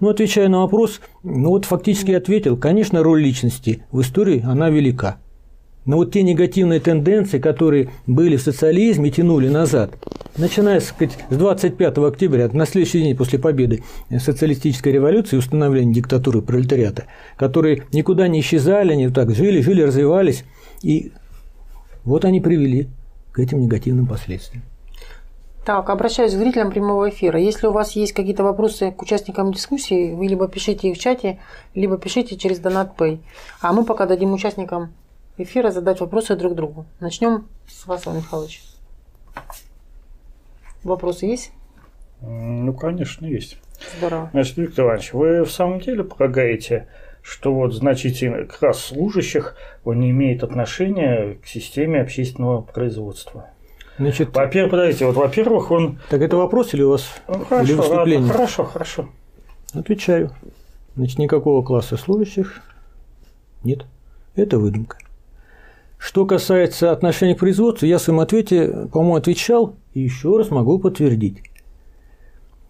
[0.00, 5.18] Ну, отвечая на вопрос, ну вот фактически ответил, конечно, роль личности в истории, она велика.
[5.86, 9.92] Но вот те негативные тенденции, которые были в социализме, тянули назад,
[10.36, 13.84] начиная сказать, с 25 октября, на следующий день после победы
[14.18, 17.04] социалистической революции и установления диктатуры пролетариата,
[17.36, 20.44] которые никуда не исчезали, они так жили, жили, развивались,
[20.82, 21.12] и
[22.04, 22.88] вот они привели
[23.30, 24.64] к этим негативным последствиям.
[25.64, 27.40] Так, обращаюсь к зрителям прямого эфира.
[27.40, 31.40] Если у вас есть какие-то вопросы к участникам дискуссии, вы либо пишите их в чате,
[31.74, 33.18] либо пишите через Donat Pay.
[33.60, 34.92] А мы пока дадим участникам
[35.38, 36.86] эфира задать вопросы друг другу.
[37.00, 38.62] Начнем с вас, Иван Михайлович.
[40.82, 41.52] Вопросы есть?
[42.20, 43.58] Ну, конечно, есть.
[43.98, 44.30] Здорово.
[44.32, 46.88] Значит, Виктор Иванович, вы в самом деле полагаете,
[47.22, 53.50] что вот значительный класс служащих он не имеет отношения к системе общественного производства?
[53.98, 55.98] Значит, во-первых, подождите, вот во-первых, он.
[56.10, 58.18] Так это вопрос или у вас ну, хорошо, или выступление?
[58.20, 59.08] Ладно, хорошо, хорошо.
[59.72, 60.30] Отвечаю.
[60.96, 62.60] Значит, никакого класса служащих
[63.64, 63.86] нет.
[64.34, 64.98] Это выдумка.
[65.98, 70.78] Что касается отношения к производству, я в своем ответе, по-моему, отвечал и еще раз могу
[70.78, 71.42] подтвердить.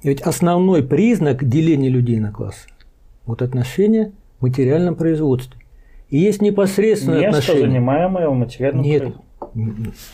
[0.03, 2.69] Ведь основной признак деления людей на классы–
[3.27, 5.61] вот отношения в материальном производстве.
[6.09, 7.69] И есть непосредственное Место, отношение.
[7.69, 9.15] занимаемое в материальном Нет,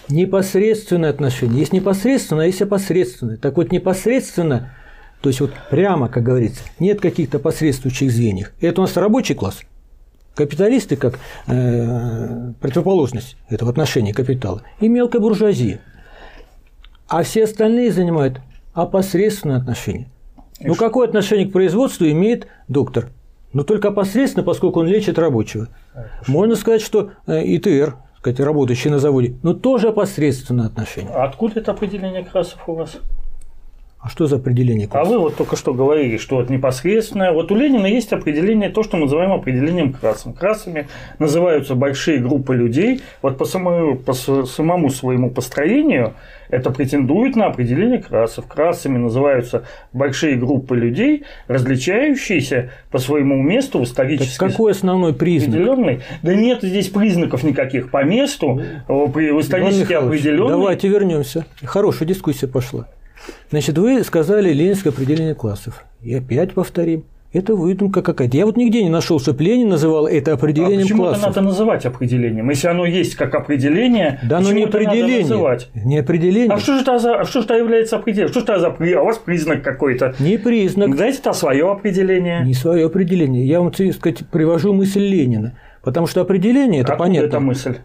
[0.08, 1.58] непосредственное отношение.
[1.58, 3.36] Есть непосредственное, а есть опосредственное.
[3.36, 4.74] Так вот, непосредственно,
[5.20, 8.52] то есть вот прямо, как говорится, нет каких-то посредствующих звеньев.
[8.60, 9.60] Это у нас рабочий класс–
[10.34, 15.80] Капиталисты как э, противоположность этого отношения капитала и мелкая буржуазия.
[17.06, 18.40] А все остальные занимают
[18.72, 20.08] опосредственное отношение.
[20.60, 23.10] Ну, какое отношение к производству имеет доктор?
[23.52, 25.68] Ну, только опосредственно, поскольку он лечит рабочего.
[26.26, 31.12] Можно сказать, что э, ИТР, сказать, работающий на заводе, но тоже опосредственное отношение.
[31.12, 32.96] А откуда это определение красов у вас?
[34.02, 35.08] А что за определение класса?
[35.08, 37.30] А вы вот только что говорили, что вот непосредственное.
[37.30, 40.32] Вот у Ленина есть определение, то, что мы называем определением красом.
[40.32, 40.88] Красами
[41.20, 43.00] называются большие группы людей.
[43.22, 46.14] Вот по самому, по самому своему построению
[46.48, 48.48] это претендует на определение красов.
[48.48, 54.36] Красами называются большие группы людей, различающиеся по своему месту в исторически.
[54.36, 55.54] Так какой основной признак?
[55.54, 56.00] Определенный.
[56.22, 60.48] Да нет здесь признаков никаких по месту, в исторически определенный.
[60.50, 61.46] Давайте вернемся.
[61.62, 62.88] Хорошая дискуссия пошла.
[63.50, 65.84] Значит, вы сказали ленинское определение классов.
[66.02, 67.04] И опять повторим.
[67.32, 68.36] Это выдумка какая-то.
[68.36, 71.26] Я вот нигде не нашел, чтобы Ленин называл это определением а почему классов.
[71.28, 72.50] надо называть определением?
[72.50, 75.22] Если оно есть как определение, да, но не определение.
[75.22, 75.68] Надо называть?
[75.74, 76.54] Не определение.
[76.54, 78.32] А что же это за, а что же это является определением?
[78.32, 80.14] Что же это за а у вас признак какой-то?
[80.18, 80.94] Не признак.
[80.94, 82.44] Дайте это свое определение.
[82.44, 83.46] Не свое определение.
[83.46, 85.54] Я вам, так сказать, привожу мысль Ленина.
[85.82, 87.26] Потому что определение это Откуда понятно.
[87.26, 87.78] эта мысль?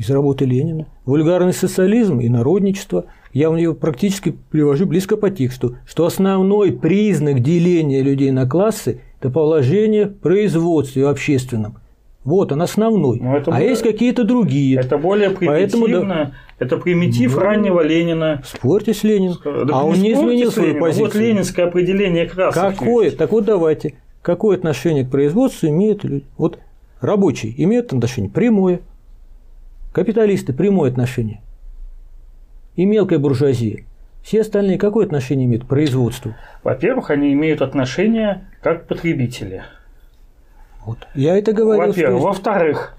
[0.00, 0.86] из работы Ленина.
[1.04, 3.04] Вульгарный социализм и народничество.
[3.32, 9.30] Я его практически привожу близко по тексту, что основной признак деления людей на классы– это
[9.30, 11.78] положение в производстве общественном.
[12.24, 13.18] Вот он основной.
[13.20, 14.78] Ну, а более, есть какие-то другие.
[14.78, 15.86] Это более примитивно.
[15.86, 18.42] Поэтому, да, это примитив ну, раннего Ленина.
[18.44, 19.38] Спорьте с Лениным.
[19.42, 21.06] Да а он не изменил свою позицию.
[21.06, 22.76] Вот ленинское определение красок.
[22.76, 23.06] Какое?
[23.06, 23.16] Есть.
[23.16, 23.94] Так вот давайте.
[24.20, 26.26] Какое отношение к производству имеют люди?
[26.36, 26.58] Вот
[27.00, 28.80] рабочие имеют отношение прямое.
[29.92, 31.40] Капиталисты прямое отношение.
[32.80, 33.84] И мелкая буржуазия.
[34.22, 36.34] Все остальные какое отношение имеют к производству?
[36.64, 39.64] Во-первых, они имеют отношение как потребители.
[40.86, 41.06] Вот.
[41.14, 41.88] Я это говорю.
[41.88, 42.18] Во-первых.
[42.20, 42.26] Что...
[42.28, 42.96] Во-вторых,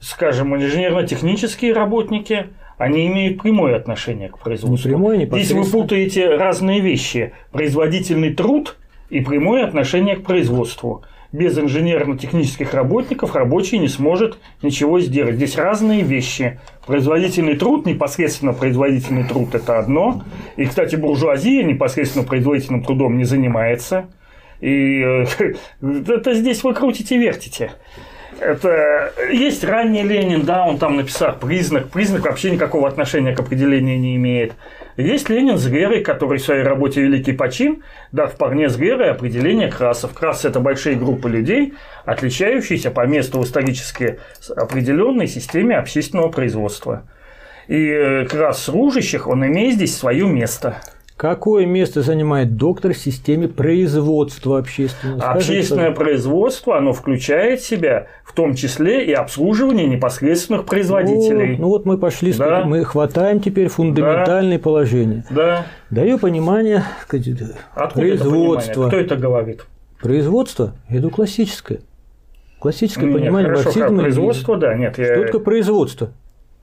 [0.00, 4.90] скажем, инженерно-технические работники, они имеют прямое отношение к производству.
[4.90, 7.32] Не прямое, Здесь вы путаете разные вещи.
[7.52, 8.76] Производительный труд
[9.08, 11.04] и прямое отношение к производству.
[11.32, 15.36] Без инженерно-технических работников рабочий не сможет ничего сделать.
[15.36, 16.60] Здесь разные вещи.
[16.86, 20.24] Производительный труд, непосредственно производительный труд– это одно.
[20.56, 24.10] И, кстати, буржуазия непосредственно производительным трудом не занимается.
[24.60, 25.24] И э,
[25.80, 27.72] это здесь вы крутите, вертите.
[28.42, 31.90] Это есть ранний Ленин, да, он там написал признак.
[31.90, 34.54] Признак вообще никакого отношения к определению не имеет.
[34.96, 39.70] Есть Ленин с Герой, который в своей работе «Великий почин» дав парне с Герой определение
[39.70, 40.12] красов.
[40.12, 41.74] Красы– это большие группы людей,
[42.04, 44.18] отличающиеся по месту исторически
[44.56, 47.04] определенной системе общественного производства.
[47.68, 50.78] И э, крас служащих, он имеет здесь свое место.
[51.16, 55.20] Какое место занимает доктор в системе производства общественного?
[55.20, 61.56] Скажите, Общественное производство, оно включает в себя в том числе и обслуживание непосредственных производителей.
[61.56, 62.64] Ну, ну вот мы пошли, да.
[62.64, 64.64] мы хватаем теперь фундаментальные да.
[64.64, 65.24] положения.
[65.30, 65.66] Да.
[65.90, 67.28] Даю понимание сказать,
[67.74, 68.82] Откуда производства.
[68.82, 69.66] Это Кто это говорит?
[70.00, 71.80] Производство– это классическое.
[72.58, 74.02] Классическое нет, понимание хорошо, марксизма.
[74.02, 74.98] Производство, да, нет.
[74.98, 75.14] Я...
[75.14, 76.12] Что такое производство?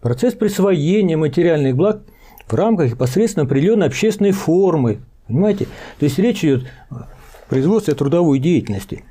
[0.01, 2.01] Процесс присвоения материальных благ–
[2.49, 4.99] в рамках непосредственно определенной общественной формы.
[5.27, 5.65] Понимаете?
[5.99, 7.07] То есть речь идет о
[7.47, 9.03] производстве трудовой деятельности.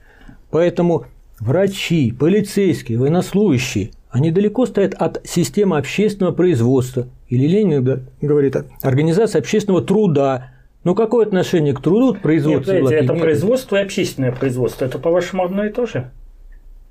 [0.51, 1.05] Поэтому
[1.39, 7.07] врачи, полицейские, военнослужащие, они далеко стоят от системы общественного производства.
[7.29, 10.51] Или Ленин говорит, организация общественного труда.
[10.83, 12.73] Но какое отношение к труду, к производству?
[12.73, 14.85] Нет, это производство и общественное производство.
[14.85, 16.11] Это, по-вашему, одно и то же?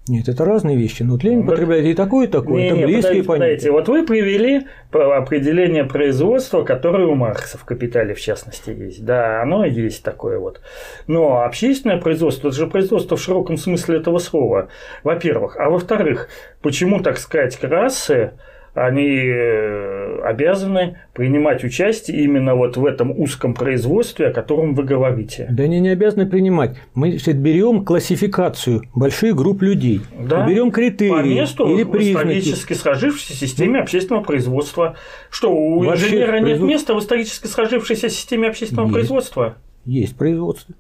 [0.10, 1.04] Нет, это разные вещи.
[1.04, 2.62] Но Ленин вот, потребляет и такое, и такое.
[2.62, 3.72] Не, это не, близкие подождите, понятия.
[3.72, 9.04] Вот вы привели определение производства, которое у Маркса в «Капитале» в частности есть.
[9.06, 10.62] Да, оно есть такое вот.
[11.08, 14.70] Но общественное производство– это же производство в широком смысле этого слова.
[15.04, 15.58] Во-первых.
[15.58, 16.30] А во-вторых,
[16.62, 18.34] почему, так сказать, красы
[18.78, 25.48] они э, обязаны принимать участие именно вот в этом узком производстве, о котором вы говорите.
[25.50, 26.78] Да они не обязаны принимать.
[26.94, 30.48] Мы берем классификацию больших групп людей, да?
[30.48, 32.28] берем критерии По месту или признаки.
[32.28, 34.96] в исторически сложившейся системе общественного производства.
[35.32, 36.70] Что, у Вообще инженера нет производ...
[36.70, 38.94] места в исторически сложившейся системе общественного есть.
[38.94, 39.58] производства?
[39.86, 40.76] Есть производство.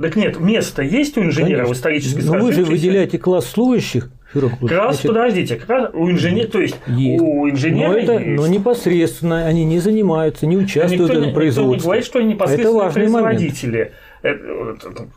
[0.00, 1.74] Так нет, место есть у инженера Конечно.
[1.74, 6.10] в исторически Но вы же выделяете класс служащих как раз, Значит, подождите, как раз у
[6.10, 7.22] инженера, то есть есть.
[7.22, 8.26] у инженера но, это, есть.
[8.26, 11.74] но непосредственно они не занимаются, не участвуют никто, в этом производстве.
[11.74, 13.92] Никто не говорит, что они непосредственно это производители.
[14.22, 15.08] Момент.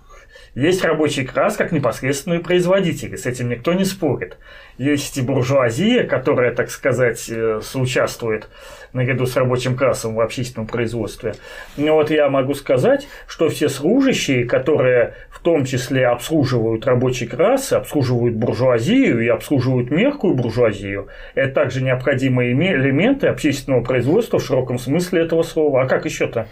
[0.55, 4.37] Есть рабочий класс как непосредственные производители, с этим никто не спорит.
[4.77, 8.47] Есть и буржуазия, которая, так сказать, э, соучаствует
[8.93, 11.35] наряду с рабочим классом в общественном производстве.
[11.75, 17.73] Но вот я могу сказать, что все служащие, которые в том числе обслуживают рабочий класс,
[17.73, 25.23] обслуживают буржуазию и обслуживают мягкую буржуазию, это также необходимые элементы общественного производства в широком смысле
[25.23, 25.81] этого слова.
[25.81, 26.47] А как еще-то?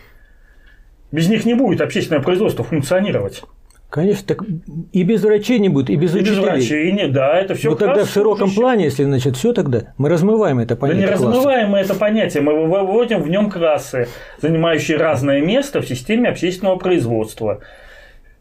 [1.14, 3.44] Без них не будет общественное производство функционировать.
[3.94, 4.44] Конечно, так
[4.92, 6.40] и без врачей не будет, и без и учителей.
[6.40, 7.70] без врачей, не, да, это все.
[7.70, 11.06] Вот тогда в широком плане, если значит все, тогда мы размываем это понятие.
[11.06, 11.30] Да не класса.
[11.30, 14.08] размываем мы это понятие, мы выводим в нем классы,
[14.42, 17.60] занимающие разное место в системе общественного производства.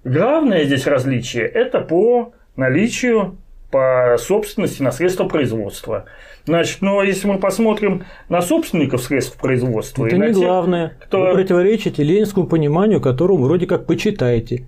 [0.05, 3.37] Главное здесь различие– это по наличию
[3.71, 6.07] по собственности на средства производства.
[6.47, 10.07] Значит, ну, если мы посмотрим на собственников средств производства...
[10.07, 10.97] Это не тех, главное.
[11.05, 11.21] Кто...
[11.21, 14.65] Вы противоречите ленинскому пониманию, которому вроде как почитаете.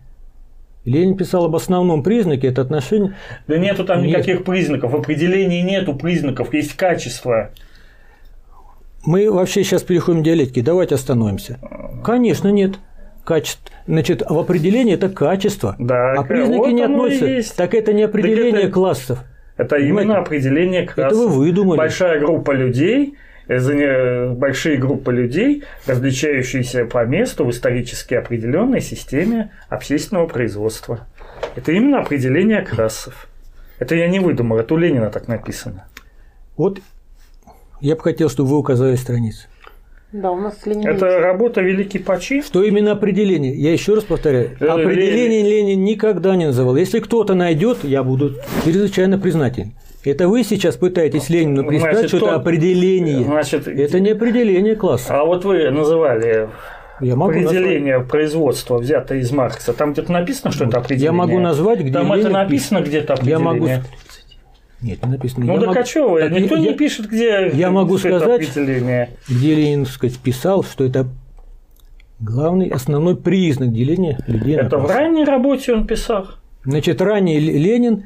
[0.85, 3.15] Ленин писал об основном признаке, это отношение...
[3.47, 4.11] Да нету там нет.
[4.11, 7.51] никаких признаков, в определении нету признаков, есть качество.
[9.07, 11.59] Мы вообще сейчас переходим к диалектике, давайте остановимся.
[12.05, 12.77] Конечно, нет.
[13.25, 13.71] Качество.
[13.87, 17.57] Значит, в определении это качество, да, а признаки вот не относятся.
[17.57, 19.19] Так это не определение это, классов.
[19.57, 21.13] Это именно определение классов.
[21.13, 21.79] Это вы выдумали.
[21.79, 31.07] Большая группа людей большие группы людей, различающиеся по месту в исторически определенной системе общественного производства.
[31.57, 33.29] Это именно определение классов.
[33.79, 35.87] Это я не выдумал, это у Ленина так написано.
[36.57, 36.81] Вот
[37.81, 39.47] Я бы хотел, чтобы вы указали страницу.
[40.13, 41.19] Да, у нас Ленин Это есть.
[41.25, 42.41] работа Великий Пачи.
[42.41, 43.53] Что именно определение?
[43.53, 44.57] Я еще раз повторяю.
[44.61, 46.77] Э, Определение Ленин никогда не называл.
[46.77, 49.73] Если кто-то найдет, я буду чрезвычайно признателен.
[50.05, 53.25] Это вы сейчас пытаетесь Ленину представить, Значит, что это то- определение.
[53.25, 55.19] Значит, Это не определение класса.
[55.21, 56.49] А вот вы называли
[57.01, 59.73] Я могу назвать, определение производства, взятое из Маркса.
[59.73, 61.07] Там где-то написано, что это определение?
[61.07, 63.45] я могу назвать, где Там это Ленин написано где-то Я определение?
[63.45, 63.67] могу...
[64.83, 65.47] Нет, не написано.
[65.47, 65.81] Ну я так могу-
[66.17, 66.21] а?
[66.21, 69.11] Так Никто я- не я- пишет, где я могу это сказать, определение.
[69.27, 71.07] Где Ленин, сказать, писал, что это
[72.21, 74.95] главный, основной признак деления людей на Это в классы.
[74.99, 76.27] ранней работе он писал.
[76.65, 77.07] Значит, Л-
[77.63, 78.05] Ленин,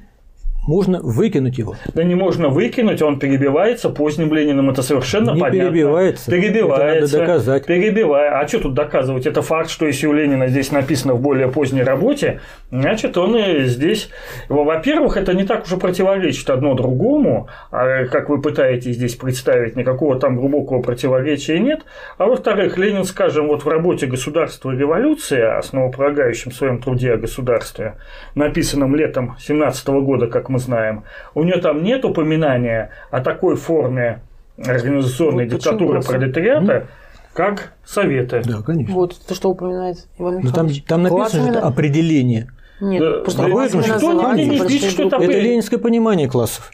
[0.66, 1.76] можно выкинуть его.
[1.94, 5.70] Да не можно выкинуть, он перебивается поздним Лениным, это совершенно Не понятно.
[5.70, 6.30] перебивается.
[6.30, 6.84] Перебивается.
[6.84, 7.66] Это надо доказать.
[7.66, 8.38] Перебивая.
[8.38, 9.26] А что тут доказывать?
[9.26, 12.40] Это факт, что если у Ленина здесь написано в более поздней работе,
[12.70, 14.10] значит, он и здесь...
[14.50, 19.14] Во- Во-первых, это не так уж и противоречит одно другому, а как вы пытаетесь здесь
[19.14, 21.80] представить, никакого там глубокого противоречия нет.
[22.18, 27.94] А во-вторых, Ленин, скажем, вот в работе «Государство и революция», основополагающем своем труде о государстве,
[28.34, 31.04] написанном летом 17 года, как мы знаем,
[31.34, 34.20] у нее там нет упоминания о такой форме
[34.64, 36.86] организационной Вот диктатуры пролетариата,
[37.32, 38.42] как Советы.
[38.44, 38.94] Да, конечно.
[38.94, 40.82] Вот, то, что упоминает Иван Но Ну, там, Михайлович.
[40.84, 42.48] там написано Классами что на- определение.
[42.80, 44.12] Нет, Да, просто да, это никто
[44.52, 45.16] не большие пишет, что это.
[45.16, 46.70] Это ленинское понимание классов.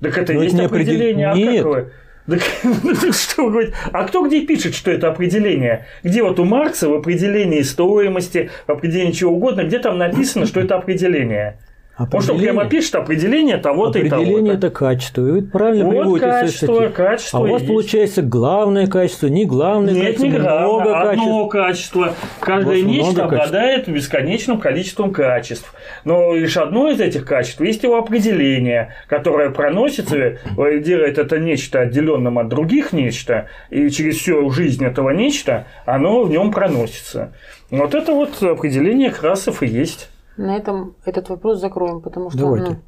[0.00, 1.62] Так это Но есть это не определ- определение, а Нет.
[1.64, 1.90] как вы?
[2.28, 2.40] Так,
[2.84, 3.52] ну, что?
[3.92, 5.86] А кто где пишет, что это определение?
[6.02, 10.60] Где вот у Маркса в определении стоимости, в определении чего угодно, где там написано, что
[10.60, 11.58] это определение?
[11.98, 14.16] Он что, прямо пишет определение того-то и того-то?
[14.16, 15.26] Определение– это качество.
[15.26, 17.72] И вы правильно Вот приводите качество, качество А у вас есть.
[17.72, 21.22] получается главное качество, не главное Нет, качество, не много главное, качеств.
[21.22, 22.14] одно качество.
[22.40, 23.46] Каждое нечто много качеств.
[23.46, 25.74] обладает бесконечным количеством качеств.
[26.04, 32.38] Но лишь одно из этих качеств есть его определение, которое проносится, делает это нечто отделенным
[32.38, 37.32] от других нечто, и через всю жизнь этого нечто оно в нем проносится.
[37.70, 40.08] Вот это вот определение Красов и есть.
[40.36, 42.80] На этом этот вопрос закроем, потому что Давайте.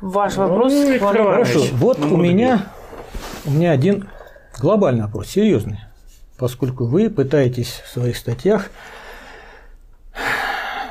[0.00, 0.72] ну, ваш Ну, вопрос...
[0.72, 1.52] Иванович.
[1.52, 2.34] Хорошо, вот ну, у мудрее.
[2.34, 2.66] меня,
[3.44, 4.08] у меня один
[4.58, 5.80] глобальный вопрос, серьезный,
[6.38, 8.70] поскольку вы пытаетесь в своих статьях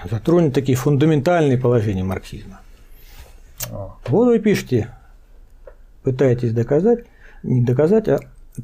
[0.10, 2.60] затронуть такие фундаментальные положения марксизма.
[3.72, 3.95] А.
[4.07, 4.90] Вот вы пишете,
[6.03, 7.06] пытаетесь доказать,
[7.41, 8.19] не доказать, а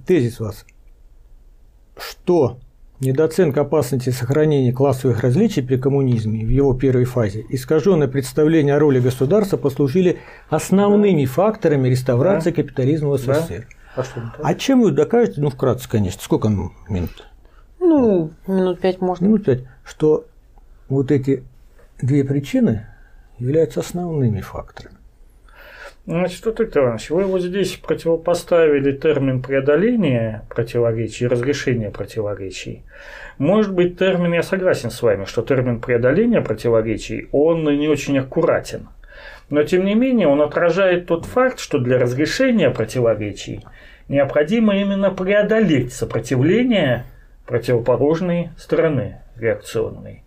[0.06, 0.66] тезис вас,
[1.98, 2.60] что
[3.02, 9.00] недооценка опасности сохранения классовых различий при коммунизме в его первой фазе, искаженное представление о роли
[9.00, 10.20] государства послужили
[10.50, 13.34] основными факторами реставрации капитализма в Да.
[13.34, 13.68] СССР.
[13.96, 14.40] А что так?
[14.42, 17.28] А чем вы докажете, ну вкратце, конечно, сколько ну, минут?
[17.80, 19.26] Ну, минут пять можно.
[19.26, 20.26] Минут пять, что
[20.88, 21.44] вот эти
[22.02, 22.86] две причины
[23.38, 24.96] являются основными факторами.
[26.08, 32.82] Значит, Виктор Иванович, вы вот здесь противопоставили термин преодоления противоречий разрешения противоречий.
[33.38, 38.88] Может быть, термин, я согласен с вами, что термин преодоления противоречий, он не очень аккуратен.
[39.52, 43.64] Но, тем не менее, он отражает тот факт, что для разрешения противоречий
[44.08, 47.06] необходимо именно преодолеть сопротивление
[47.46, 50.24] противоположной стороны реакционной.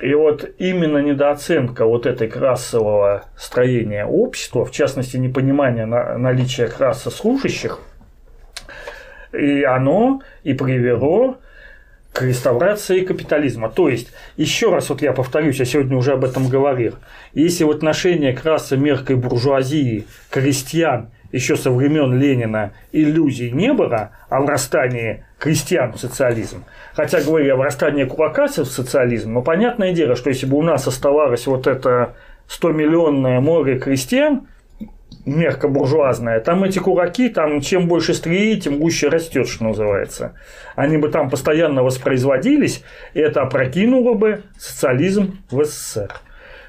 [0.00, 7.10] И вот именно недооценка вот этой классового строения общества, в частности, непонимание на- наличия класса
[7.10, 7.80] служащих,
[9.32, 11.36] и оно и привело
[12.12, 13.68] к реставрации капитализма.
[13.68, 16.94] То есть, еще раз вот я повторюсь, я сегодня уже об этом говорил,
[17.34, 24.40] если в отношении класса мелкой буржуазии, крестьян, еще со времен Ленина иллюзий не было о
[24.40, 26.64] врастании крестьян в социализм,
[26.94, 30.86] хотя говорили о врастании кулакасов в социализм, но понятное дело, что если бы у нас
[30.86, 32.14] оставалось вот это
[32.48, 34.46] 100-миллионное море крестьян,
[35.24, 40.34] мягко-буржуазная, там эти кулаки, там чем больше стрии, тем гуще растет, что называется.
[40.76, 42.84] Они бы там постоянно воспроизводились,
[43.14, 46.12] и это опрокинуло бы социализм в СССР.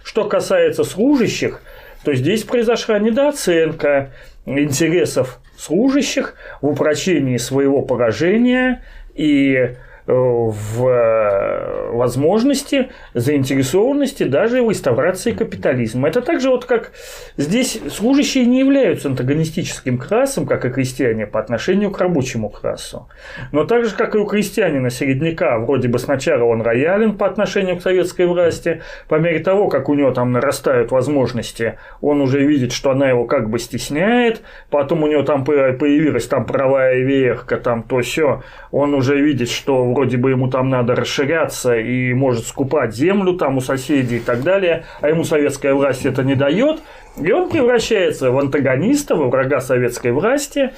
[0.03, 1.61] Что касается служащих,
[2.03, 4.11] то здесь произошла недооценка
[4.45, 8.81] интересов служащих в упрочении своего положения
[9.13, 9.75] и
[10.13, 16.09] в э, возможности, заинтересованности даже в реставрации капитализма.
[16.09, 16.91] Это также вот как
[17.38, 23.07] здесь служащие не являются антагонистическим классом, как и крестьяне, по отношению к рабочему классу.
[23.51, 27.77] Но так же, как и у крестьянина середняка, вроде бы сначала он роялен по отношению
[27.77, 32.73] к советской власти, по мере того, как у него там нарастают возможности, он уже видит,
[32.73, 37.57] что она его как бы стесняет, потом у него там по- появилась там правая веерка,
[37.57, 42.45] там то все, он уже видит, что вроде бы ему там надо расширяться и может
[42.45, 46.81] скупать землю там у соседей и так далее, а ему советская власть это не дает,
[47.21, 50.71] и он превращается в антагониста, во врага советской власти,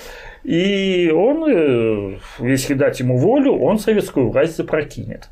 [0.43, 5.29] и он, э, если дать ему волю, он советскую власть запрокинет.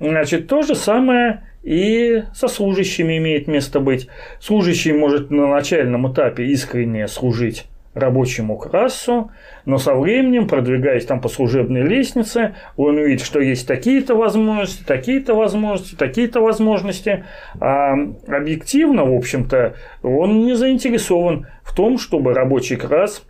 [0.00, 4.08] Значит, то же самое и со служащими имеет место быть.
[4.40, 9.30] Служащий может на начальном этапе искренне служить рабочему классу,
[9.64, 15.34] но со временем, продвигаясь там по служебной лестнице, он увидит, что есть такие-то возможности, такие-то
[15.34, 17.24] возможности, такие-то возможности,
[17.60, 17.94] а
[18.26, 23.22] объективно, в общем-то, он не заинтересован в том, чтобы рабочий класс,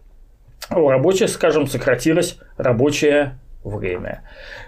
[0.70, 4.22] рабочее, скажем, сократилось рабочее время.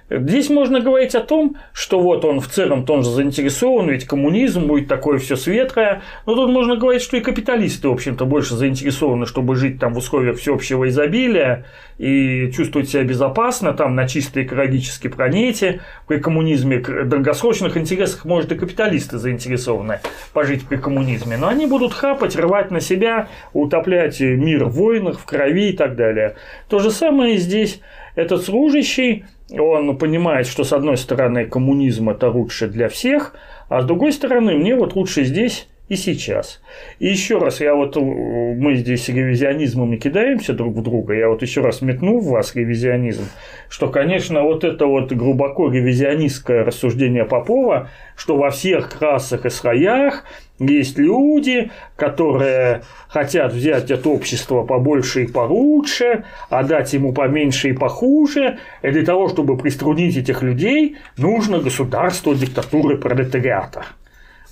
[0.09, 4.89] Здесь можно говорить о том, что вот он в целом тоже заинтересован, ведь коммунизм будет
[4.89, 6.03] такое все светлое.
[6.27, 9.99] Но тут можно говорить, что и капиталисты, в общем-то, больше заинтересованы, чтобы жить там в
[9.99, 11.67] условиях всеобщего изобилия
[11.99, 15.81] и чувствовать себя безопасно там на чистой экологической планете.
[16.07, 20.01] При коммунизме в долгосрочных интересах, может, и капиталисты заинтересованы
[20.33, 21.37] пожить при коммунизме.
[21.37, 25.97] Но они будут хапать, рвать на себя, утоплять мир в войнах, в крови и так
[25.97, 26.37] далее.
[26.69, 27.81] То же самое здесь.
[28.17, 33.35] Этот служащий он понимает, что с одной стороны коммунизм это лучше для всех,
[33.69, 36.61] а с другой стороны мне вот лучше здесь и сейчас.
[36.99, 41.61] И еще раз, я вот, мы здесь ревизионизмом кидаемся друг в друга, я вот еще
[41.61, 43.25] раз метну в вас ревизионизм,
[43.69, 50.25] что, конечно, вот это вот глубоко ревизионистское рассуждение Попова, что во всех классах и слоях
[50.59, 57.73] есть люди, которые хотят взять от общества побольше и получше, а дать ему поменьше и
[57.73, 58.59] похуже.
[58.83, 63.85] И для того, чтобы приструнить этих людей, нужно государство диктатуры пролетариата.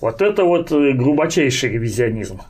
[0.04, 2.42] Вот это вот э, глубочайший ревизионизм.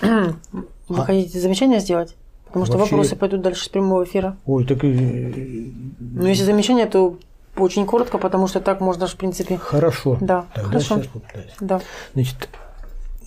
[0.00, 2.16] Вы хотите замечание сделать?
[2.46, 2.96] Потому что Вообще...
[2.96, 4.36] вопросы пойдут дальше с прямого эфира.
[4.44, 4.82] Ой, так...
[4.82, 7.18] Ну, если замечание, то
[7.56, 9.58] очень коротко, потому что так можно в принципе.
[9.58, 10.18] Хорошо.
[10.20, 10.46] Да.
[10.52, 11.02] Тогда Хорошо.
[11.02, 11.12] Сейчас
[11.60, 11.80] да.
[12.14, 12.48] Значит,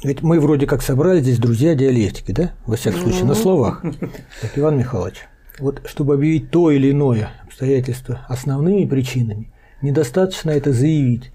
[0.03, 2.51] ведь мы вроде как собрали здесь друзья диалектики, да?
[2.65, 3.27] Во всяком случае, mm-hmm.
[3.27, 3.83] на словах.
[4.41, 5.29] Так, Иван Михайлович,
[5.59, 9.49] вот чтобы объявить то или иное обстоятельство основными причинами,
[9.81, 11.31] недостаточно это заявить.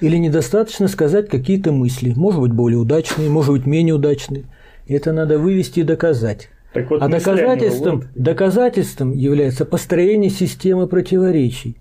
[0.00, 4.44] Или недостаточно сказать какие-то мысли, может быть, более удачные, может быть, менее удачные.
[4.88, 6.48] Это надо вывести и доказать.
[6.72, 11.76] Так вот, а доказательством, доказательством является построение системы противоречий.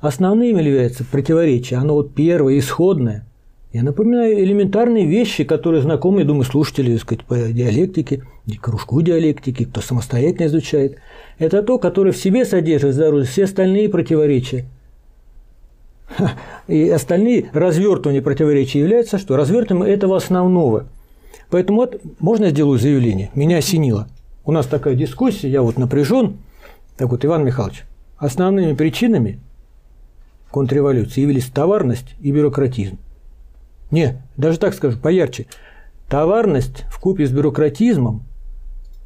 [0.00, 3.26] Основными является противоречие, оно вот первое, исходное.
[3.72, 8.22] Я напоминаю элементарные вещи, которые знакомы, я думаю, слушатели так сказать, по диалектике,
[8.60, 10.98] кружку диалектики, кто самостоятельно изучает.
[11.38, 14.66] Это то, которое в себе содержит здоровье, все остальные противоречия.
[16.68, 19.36] И остальные развертывания противоречия являются что?
[19.36, 20.86] Развертыванием этого основного.
[21.50, 23.30] Поэтому вот можно сделаю заявление.
[23.34, 24.08] Меня осенило.
[24.44, 26.38] У нас такая дискуссия, я вот напряжен.
[26.96, 27.84] Так вот, Иван Михайлович,
[28.16, 29.40] основными причинами
[30.50, 32.98] контрреволюции явились товарность и бюрократизм.
[33.90, 35.46] Не, даже так скажу, поярче.
[36.08, 38.22] Товарность в купе с бюрократизмом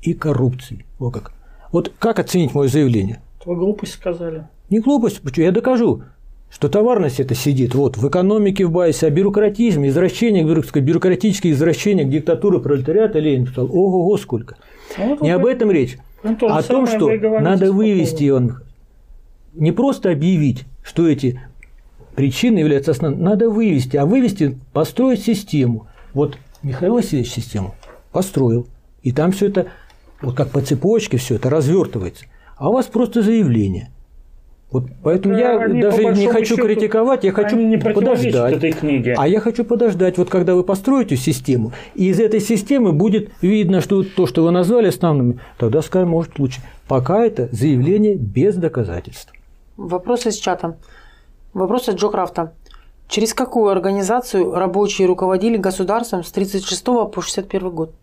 [0.02, 0.84] и коррупцией.
[0.98, 1.32] Вот как.
[1.72, 3.20] Вот как оценить мое заявление?
[3.44, 4.46] Вы глупость сказали.
[4.70, 5.46] Не глупость, почему?
[5.46, 6.02] Я докажу,
[6.50, 12.10] что товарность это сидит вот в экономике в базе, а бюрократизм, извращение, бюрократические извращения к
[12.10, 14.56] диктатуре пролетариата Ленин сказал, ого-го, сколько.
[14.98, 17.08] Ну, вот Не об этом речь, а о том, что
[17.40, 18.56] надо вывести он,
[19.54, 21.40] не просто объявить, что эти
[22.16, 25.86] причины являются основными, надо вывести, а вывести, построить систему.
[26.14, 27.76] Вот Михаил Васильевич систему
[28.10, 28.66] построил,
[29.02, 29.68] и там все это,
[30.20, 32.24] вот как по цепочке все это развертывается.
[32.56, 33.90] А у вас просто заявление–
[34.70, 38.56] вот поэтому да, я даже не хочу счету, критиковать, я хочу не подождать.
[38.56, 39.14] Этой книге.
[39.18, 43.80] А я хочу подождать, вот когда вы построите систему, и из этой системы будет видно,
[43.80, 46.60] что то, что вы назвали основными, тогда скажем, может лучше.
[46.86, 49.32] Пока это заявление без доказательств.
[49.76, 50.76] Вопрос из чата.
[51.52, 52.52] Вопрос от Джо Крафта.
[53.08, 57.94] Через какую организацию рабочие руководили государством с 1936 по 1961 год?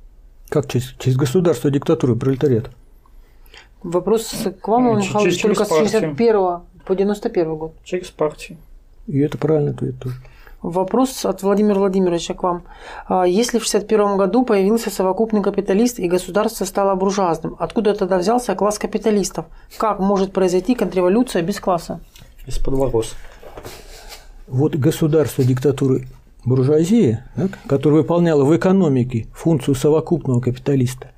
[0.50, 2.72] Как через, через государство диктатуры пролетариата?
[3.84, 7.74] Вопрос к вам, Иван Михайлович, только с 61 по 91 год.
[7.84, 8.58] Через партию.
[9.08, 10.16] И это правильно ответ тоже.
[10.62, 12.64] Вопрос от Владимира Владимировича к вам.
[13.08, 18.56] А если в 1961 году появился совокупный капиталист и государство стало буржуазным, откуда тогда взялся
[18.56, 19.46] класс капиталистов?
[19.78, 22.00] Как может произойти контрреволюция без класса?
[22.48, 23.16] Из-под ворос.
[24.48, 26.08] Вот государство диктатуры
[26.44, 31.12] буржуазии, так, которое выполняло в экономике функцию совокупного капиталиста,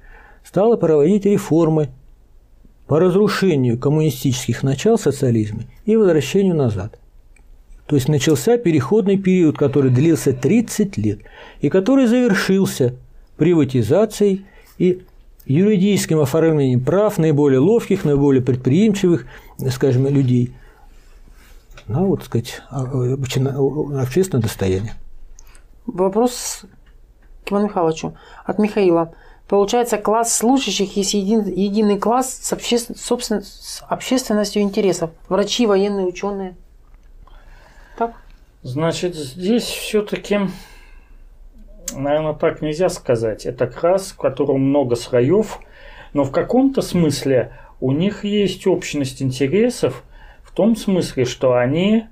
[0.44, 1.90] стало проводить реформы
[2.90, 7.00] по разрушению коммунистических начал социализма и возвращению назад.
[7.86, 11.20] То есть начался переходный период, который длился 30 лет
[11.62, 12.96] и который завершился
[13.38, 14.48] приватизацией
[14.80, 15.04] и
[15.46, 19.28] юридическим оформлением прав наиболее ловких, наиболее предприимчивых,
[19.70, 20.56] скажем, людей
[21.88, 22.82] на, вот, сказать, а,
[24.02, 24.96] общественное достояние.
[25.86, 26.66] Вопрос
[27.46, 29.14] к Ивану Михайловичу от Михаила.
[29.50, 35.10] Получается, класс служащих есть един, единый класс с, обще, собственно, с общественностью интересов.
[35.28, 36.56] Врачи, военные, ученые.
[37.98, 38.14] Так?
[38.62, 40.42] Значит, здесь все-таки,
[41.96, 43.48] наверное, так нельзя сказать.
[43.48, 45.60] Это класс, в котором много слоев,
[46.14, 50.04] но в каком-то смысле у них есть общность интересов
[50.44, 52.06] в том смысле, что они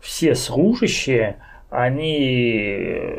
[0.00, 1.36] все служащие,
[1.68, 3.10] они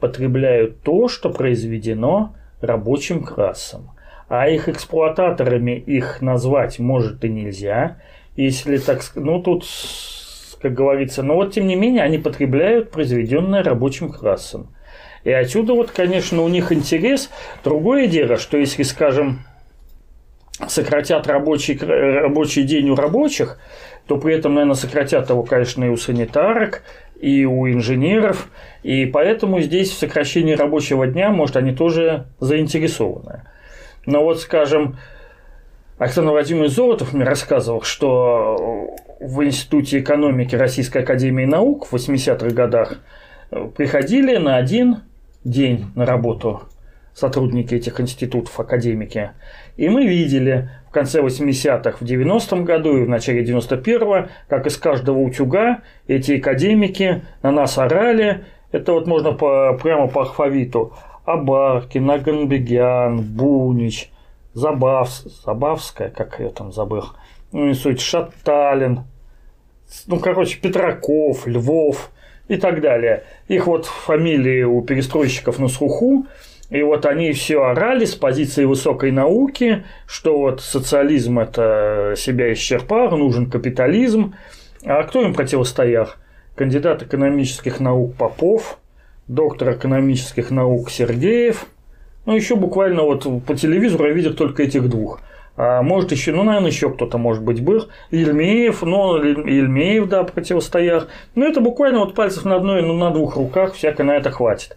[0.00, 3.90] потребляют то, что произведено рабочим классом.
[4.28, 7.98] А их эксплуататорами их назвать может и нельзя,
[8.36, 9.64] если так ну тут,
[10.60, 14.74] как говорится, но вот тем не менее они потребляют произведенное рабочим классом.
[15.24, 17.30] И отсюда вот, конечно, у них интерес.
[17.64, 19.40] Другое дело, что если, скажем,
[20.68, 23.58] сократят рабочий, рабочий день у рабочих,
[24.06, 26.84] то при этом, наверное, сократят его, конечно, и у санитарок,
[27.20, 28.48] и у инженеров,
[28.82, 33.42] и поэтому здесь в сокращении рабочего дня, может, они тоже заинтересованы.
[34.04, 34.96] Но вот, скажем,
[35.98, 42.98] Александр Владимирович Золотов мне рассказывал, что в Институте экономики Российской Академии Наук в 80-х годах
[43.76, 44.98] приходили на один
[45.44, 46.62] день на работу
[47.16, 49.30] сотрудники этих институтов, академики.
[49.78, 54.76] И мы видели в конце 80-х, в 90-м году и в начале 91-го, как из
[54.76, 58.44] каждого утюга эти академики на нас орали.
[58.70, 60.92] Это вот можно по, прямо по алфавиту.
[61.24, 64.10] Абаркин, Аганбегян, Бунич,
[64.52, 67.04] Забав, Забавская, как я там забыл,
[67.50, 69.04] ну, не суть, Шаталин,
[70.06, 72.10] ну, короче, Петраков, Львов
[72.48, 73.24] и так далее.
[73.48, 76.26] Их вот фамилии у перестройщиков на слуху,
[76.70, 83.16] и вот они все орали с позиции высокой науки, что вот социализм это себя исчерпал,
[83.16, 84.34] нужен капитализм.
[84.84, 86.08] А кто им противостоял?
[86.56, 88.78] Кандидат экономических наук Попов,
[89.28, 91.66] доктор экономических наук Сергеев.
[92.24, 95.20] Ну, еще буквально вот по телевизору я видел только этих двух.
[95.56, 97.88] А может еще, ну, наверное, еще кто-то, может быть, был.
[98.10, 101.04] Ильмеев, но Ильмеев, да, противостоял.
[101.34, 104.76] Но это буквально вот пальцев на одной, ну, на двух руках, всяко на это хватит.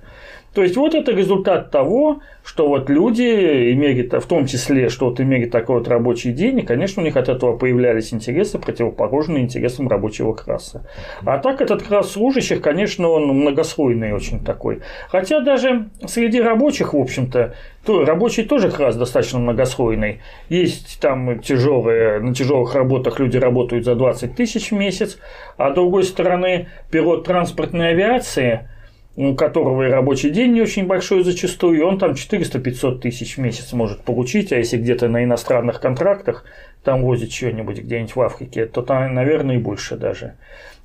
[0.54, 5.20] То есть вот это результат того, что вот люди имели, в том числе, что вот
[5.20, 9.88] имели такой вот рабочий день, и, конечно, у них от этого появлялись интересы, противоположные интересам
[9.88, 10.88] рабочего класса.
[11.24, 14.82] А так этот класс служащих, конечно, он многослойный очень такой.
[15.10, 17.54] Хотя даже среди рабочих, в общем-то,
[17.86, 20.22] то рабочий тоже класс достаточно многослойный.
[20.50, 25.20] Есть там тяжелые, на тяжелых работах люди работают за 20 тысяч в месяц,
[25.58, 28.68] а с другой стороны, пилот транспортной авиации–
[29.20, 33.42] у которого и рабочий день не очень большой зачастую, и он там 400-500 тысяч в
[33.42, 36.46] месяц может получить, а если где-то на иностранных контрактах
[36.86, 40.36] там возит что-нибудь где-нибудь в Африке, то там, наверное, и больше даже.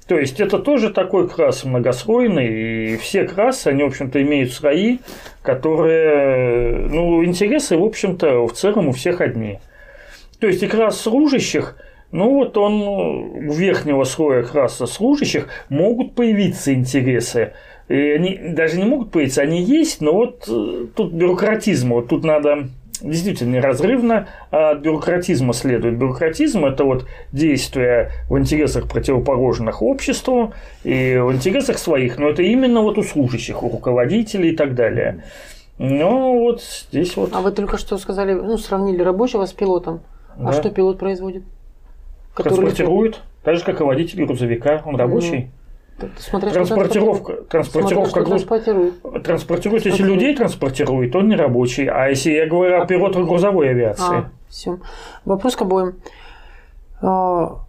[0.09, 4.99] То есть это тоже такой крас многослойный, и все красы, они, в общем-то, имеют свои,
[5.41, 9.61] которые, ну, интересы, в общем-то, в целом у всех одни.
[10.41, 11.77] То есть и крас служащих,
[12.11, 17.53] ну вот он у верхнего слоя краса служащих могут появиться интересы,
[17.89, 22.25] и они даже не могут появиться, они есть, но вот э, тут бюрократизм, вот тут
[22.25, 22.69] надо
[23.03, 25.99] действительно неразрывно от бюрократизма следует.
[25.99, 30.55] Бюрократизм– это вот действие в интересах противоположных обществу
[30.85, 35.25] и в интересах своих, но это именно вот у служащих, у руководителей и так далее.
[35.79, 37.31] Но вот здесь вот…
[37.35, 40.01] А вы только что сказали, ну, сравнили рабочего с пилотом.
[40.37, 40.49] А да.
[40.51, 41.43] А что пилот производит?
[42.35, 44.83] Который Транспортирует, так же, как и водитель грузовика.
[44.85, 45.37] Он рабочий.
[45.37, 45.49] Mm.
[46.19, 49.23] Смотря транспортировка, транспортировка груз, транспортирует.
[49.23, 51.87] Транспортирует, если людей транспортирует, он не рабочий.
[51.87, 54.19] А если я говорю о пилотах грузовой авиации.
[54.19, 54.79] А, все.
[55.25, 55.95] Вопрос к обоим.
[57.01, 57.61] А,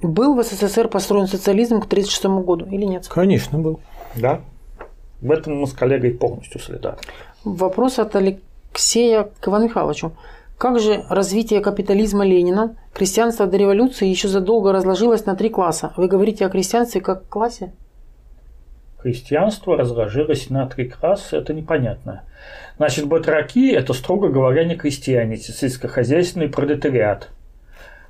[0.00, 3.06] был в СССР построен социализм к 1936 году или нет?
[3.08, 3.80] Конечно, был.
[4.16, 4.40] Да.
[5.20, 6.96] В этом мы с коллегой полностью следа.
[7.44, 10.12] Вопрос от Алексея к Ивану Михайловичу.
[10.62, 15.92] Как же развитие капитализма Ленина, крестьянство до революции еще задолго разложилось на три класса?
[15.96, 17.72] Вы говорите о крестьянстве как классе?
[18.98, 22.22] Христианство разложилось на три класса, это непонятно.
[22.76, 27.30] Значит, батраки– это, строго говоря, не крестьяне, сельскохозяйственный пролетариат.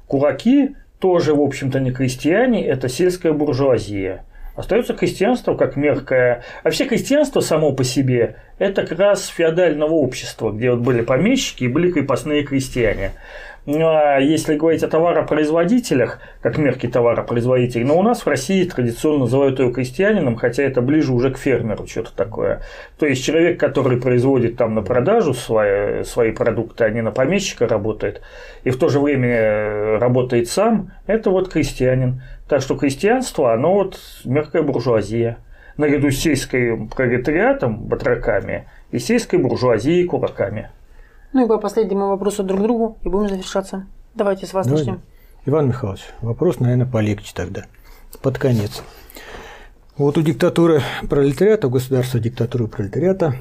[0.06, 4.26] Кураки тоже, в общем-то, не крестьяне, это сельская буржуазия.
[4.54, 6.44] Остается крестьянство как меркое.
[6.62, 11.64] А все крестьянство само по себе– это как раз феодального общества, где вот были помещики
[11.64, 13.12] и были крепостные крестьяне.
[13.64, 19.20] Ну, а если говорить о товаропроизводителях, как мерки товаропроизводителей, но у нас в России традиционно
[19.20, 22.62] называют его крестьянином, хотя это ближе уже к фермеру, что-то такое.
[22.98, 27.68] То есть человек, который производит там на продажу свои, свои продукты, а не на помещика
[27.68, 28.20] работает,
[28.64, 32.20] и в то же время э, работает сам, это вот крестьянин.
[32.52, 35.38] Так что крестьянство, оно вот мягкая буржуазия.
[35.78, 40.70] Наряду с сельской пролетариатом, батраками, и сельской буржуазией кулаками.
[41.32, 43.86] Ну и по последнему вопросу друг другу, и будем завершаться.
[44.14, 44.90] Давайте с вас Давайте.
[44.90, 45.06] начнем.
[45.46, 47.64] Иван Михайлович, вопрос, наверное, полегче тогда,
[48.20, 48.82] под конец.
[49.96, 53.34] Вот у диктатуры пролетариата, у государства диктатуры пролетариата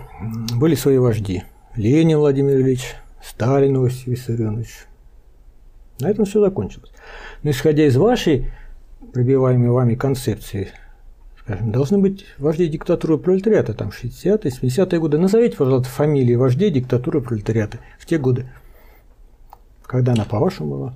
[0.56, 1.44] были свои вожди.
[1.76, 4.86] Ленин Владимир Ильич, Сталин Иосиф Виссарионович.
[6.00, 6.94] На этом все закончилось.
[7.44, 8.48] Но исходя из вашей
[9.14, 10.70] пробиваемой вами концепции,
[11.40, 15.18] скажем, должны быть вожди диктатуры пролетариата, там 60-е, 70-е годы.
[15.18, 18.46] Назовите, пожалуйста, фамилии вождей диктатуры пролетариата в те годы.
[19.84, 20.94] Когда она, по-вашему, была?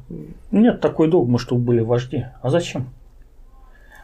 [0.52, 2.26] Нет такой догмы, чтобы были вожди.
[2.42, 2.88] А зачем?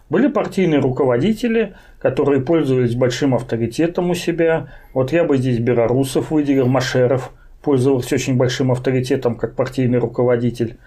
[0.10, 4.68] Были партийные руководители, которые пользовались большим авторитетом у себя.
[4.94, 7.32] Вот я бы здесь Белорусов выделил, Машеров
[7.62, 10.78] пользовался очень большим авторитетом как партийный руководитель.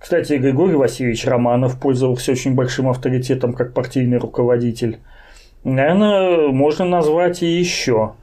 [0.00, 4.98] Кстати, Григорий Васильевич Романов пользовался очень большим авторитетом как партийный руководитель.
[5.62, 8.14] Наверное, можно назвать и еще.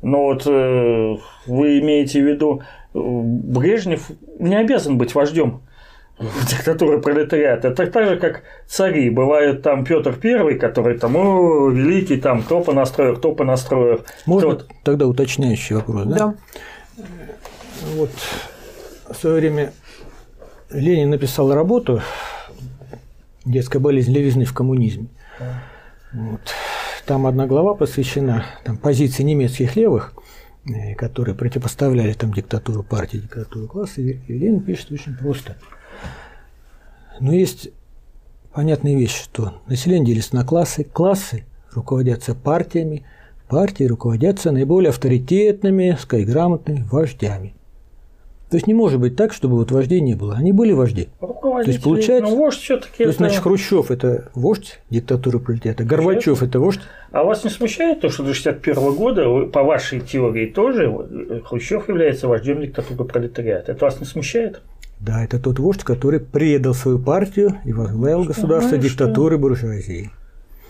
[0.00, 1.16] Но вот э,
[1.46, 2.62] вы имеете в виду,
[2.94, 5.62] э, Брежнев не обязан быть вождем
[6.48, 7.68] диктатуры пролетариата.
[7.68, 9.10] Это так же, как цари.
[9.10, 14.04] Бывает там Петр Первый, который там, о, великий, там, кто понастроил, кто понастроил.
[14.26, 14.66] Можно кто...
[14.84, 16.16] тогда уточняющий вопрос, да?
[16.16, 16.34] Да.
[17.96, 18.10] Вот
[19.10, 19.72] в свое время
[20.74, 22.02] Ленин написал работу
[23.44, 25.06] «Детская болезнь левизны в коммунизме».
[26.12, 26.40] Вот.
[27.06, 30.14] Там одна глава посвящена там, позиции немецких левых,
[30.66, 34.00] э, которые противопоставляли там диктатуру партии, диктатуру класса.
[34.00, 35.56] И Ленин пишет очень просто–
[37.20, 37.70] но есть
[38.52, 43.04] понятная вещь, что население делится на классы, классы руководятся партиями,
[43.48, 47.54] партии руководятся наиболее авторитетными, грамотными вождями.
[48.54, 50.36] То есть не может быть так, чтобы вот вождей не было.
[50.36, 51.08] Они были вожди.
[51.18, 52.98] То есть получается, ну, вождь все-таки.
[52.98, 53.24] То есть, это...
[53.24, 56.78] значит, Хрущев это вождь диктатуры пролетариата, Горбачев это вождь.
[57.10, 62.28] А вас не смущает то, что до 61 года, по вашей теории тоже, Хрущев является
[62.28, 63.72] вождем диктатуры пролетариата?
[63.72, 64.62] Это вас не смущает?
[65.00, 70.12] Да, это тот вождь, который предал свою партию и возглавил государство диктатуры буржуазии.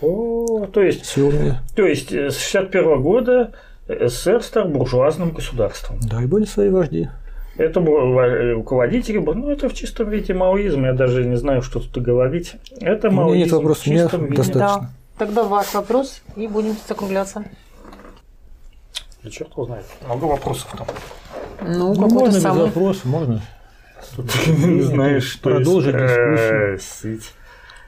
[0.01, 1.59] О, то есть, Силами.
[1.75, 3.51] то есть э, с 61 года
[3.87, 5.99] СССР стал буржуазным государством.
[6.01, 7.09] Да, и были свои вожди.
[7.57, 12.55] Это руководители, ну это в чистом виде маоизм, я даже не знаю, что тут говорить.
[12.81, 13.29] Это маоизм.
[13.29, 14.35] У меня нет вопросов, в чистом виде.
[14.35, 14.81] достаточно.
[14.81, 14.89] Да.
[15.17, 17.45] Тогда ваш вопрос и будем закругляться.
[19.23, 19.85] Да черт его знает.
[20.05, 20.87] Много вопросов там.
[21.61, 22.57] Ну, ну можно самый...
[22.57, 23.41] без вопросов, можно
[24.81, 27.21] знаешь, продолжить э, дискуссию.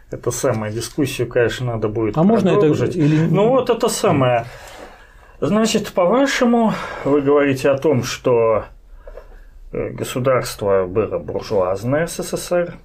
[0.10, 3.26] Это самое, дискуссию, конечно, надо будет А можно это или...
[3.26, 4.46] Ну вот это самое.
[5.42, 6.74] Значит, по-вашему,
[7.04, 8.66] вы говорите о том, что
[9.72, 12.76] государство было буржуазное СССР.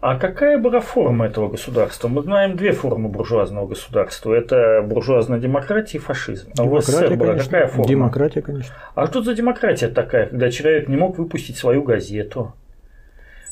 [0.00, 2.08] А какая была форма этого государства?
[2.08, 4.34] Мы знаем две формы буржуазного государства.
[4.34, 6.50] Это буржуазная демократия и фашизм.
[6.58, 7.88] А у СССР была какая форма?
[7.88, 8.74] Демократия, конечно.
[8.94, 12.54] А что за демократия такая, когда человек не мог выпустить свою газету?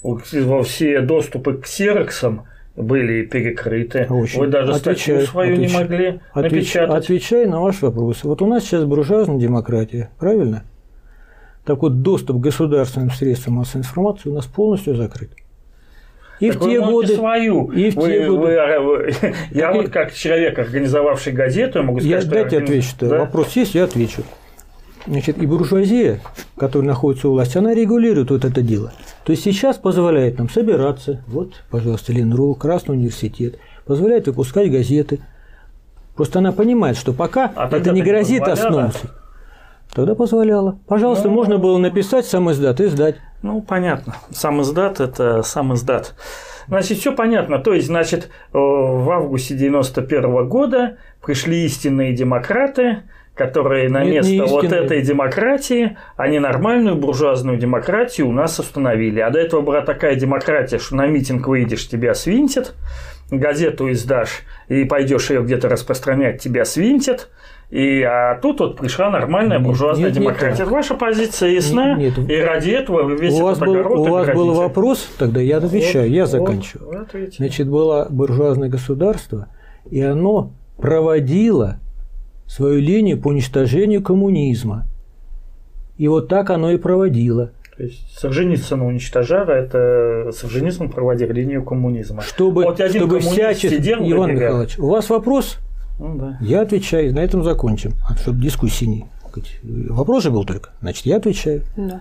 [0.03, 4.07] во все доступы к ксероксам были перекрыты.
[4.09, 4.41] Очень.
[4.41, 7.05] Вы даже отвечаю, статью свою отвечаю, не могли отвеч, напечатать.
[7.05, 8.25] Отвечаю на ваш вопрос.
[8.25, 10.65] Вот у нас сейчас буржуазная демократия, правильно?
[11.71, 15.31] Так вот, доступ к государственным средствам массовой информации у нас полностью закрыт.
[16.41, 17.15] И так в те годы.
[17.15, 17.71] Свою.
[17.71, 18.41] И в вы, те годы.
[18.41, 19.13] Вы, а, вы,
[19.53, 19.89] я так вот и...
[19.89, 22.89] как человек, организовавший газету, я могу сказать, я, что Дайте отвечу.
[22.99, 23.19] Да?
[23.21, 24.25] Вопрос есть, я отвечу.
[25.07, 26.21] Значит, и буржуазия,
[26.57, 28.93] которая находится у власти, она регулирует вот это дело.
[29.25, 35.21] То есть сейчас позволяет нам собираться, вот, пожалуйста, Ленру, Красный университет, позволяет выпускать газеты.
[36.17, 38.91] Просто она понимает, что пока а это не грозит основой.
[39.93, 40.79] Тогда позволяла.
[40.87, 43.17] Пожалуйста, ну, можно было написать сам издат и сдать.
[43.43, 44.17] Ну, понятно.
[44.31, 46.15] Сам издат– это сам издат.
[46.69, 47.59] Значит, все понятно.
[47.59, 53.03] То есть, значит, в августе 91 года пришли истинные демократы,
[53.35, 59.19] которые на Нет, место вот этой демократии, они нормальную буржуазную демократию у нас установили.
[59.21, 62.75] А до этого была такая демократия, что на митинг выйдешь, тебя свинтят,
[63.31, 67.29] газету издашь и пойдешь ее где-то распространять, тебя свинтят.
[67.71, 70.63] И а тут вот пришла нормальная нет, буржуазная нет, демократия.
[70.65, 72.29] Нет, Ваша позиция ясна, нет, нет.
[72.29, 76.15] и ради этого весь у вас был, У вас был вопрос, тогда я отвечаю, вот,
[76.15, 77.07] я заканчиваю.
[77.13, 79.49] Вот, Значит, было буржуазное государство,
[79.89, 81.79] и оно проводило
[82.49, 84.87] свою линию по уничтожению коммунизма.
[85.97, 87.53] И вот так оно и проводило.
[87.77, 92.23] То есть Солженицына уничтожала, это Солженицын проводил линию коммунизма.
[92.23, 93.77] Чтобы, вот чтобы всячески...
[93.77, 95.59] Иван Михайлович, у вас вопрос?
[96.01, 96.39] Ну, да.
[96.41, 97.93] Я отвечаю, на этом закончим.
[98.09, 99.07] А чтобы дискуссии не...
[99.63, 100.71] Вопрос же был только.
[100.81, 101.63] Значит, я отвечаю.
[101.77, 102.01] Да.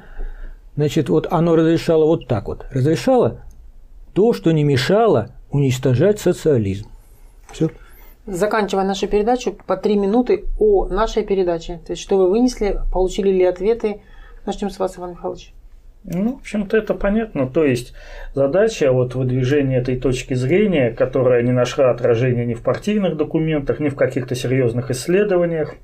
[0.76, 2.66] Значит, вот оно разрешало вот так вот.
[2.72, 3.42] Разрешало
[4.14, 6.88] то, что не мешало уничтожать социализм.
[7.52, 7.70] Все.
[8.26, 11.80] заканчивая нашу передачу, по три минуты о нашей передаче.
[11.86, 14.02] То есть, что вы вынесли, получили ли ответы.
[14.46, 15.54] Начнем с вас, Иван Михайлович.
[16.04, 17.48] Ну, в общем-то, это понятно.
[17.48, 17.94] То есть
[18.34, 23.90] задача вот выдвижения этой точки зрения, которая не нашла отражения ни в партийных документах, ни
[23.90, 25.76] в каких-то серьезных исследованиях,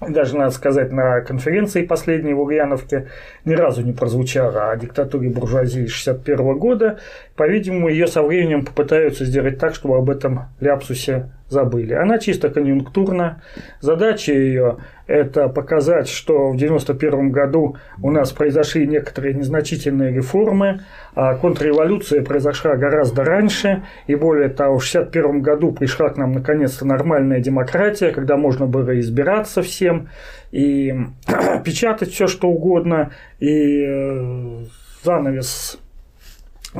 [0.00, 3.08] даже, надо сказать, на конференции последней в Ульяновке
[3.46, 6.98] ни разу не прозвучало о диктатуре буржуазии 61 года.
[7.34, 11.94] По-видимому, ее со временем попытаются сделать так, чтобы об этом ляпсусе забыли.
[11.94, 13.42] Она чисто конъюнктурна.
[13.80, 20.80] Задача ее– это показать, что в 1991 году у нас произошли некоторые незначительные реформы,
[21.14, 26.84] а контрреволюция произошла гораздо раньше, и более того, в 1961 году пришла к нам наконец-то
[26.84, 30.08] нормальная демократия, когда можно было избираться всем
[30.50, 30.92] и
[31.64, 34.64] печатать все что угодно, и э,
[35.04, 35.78] занавес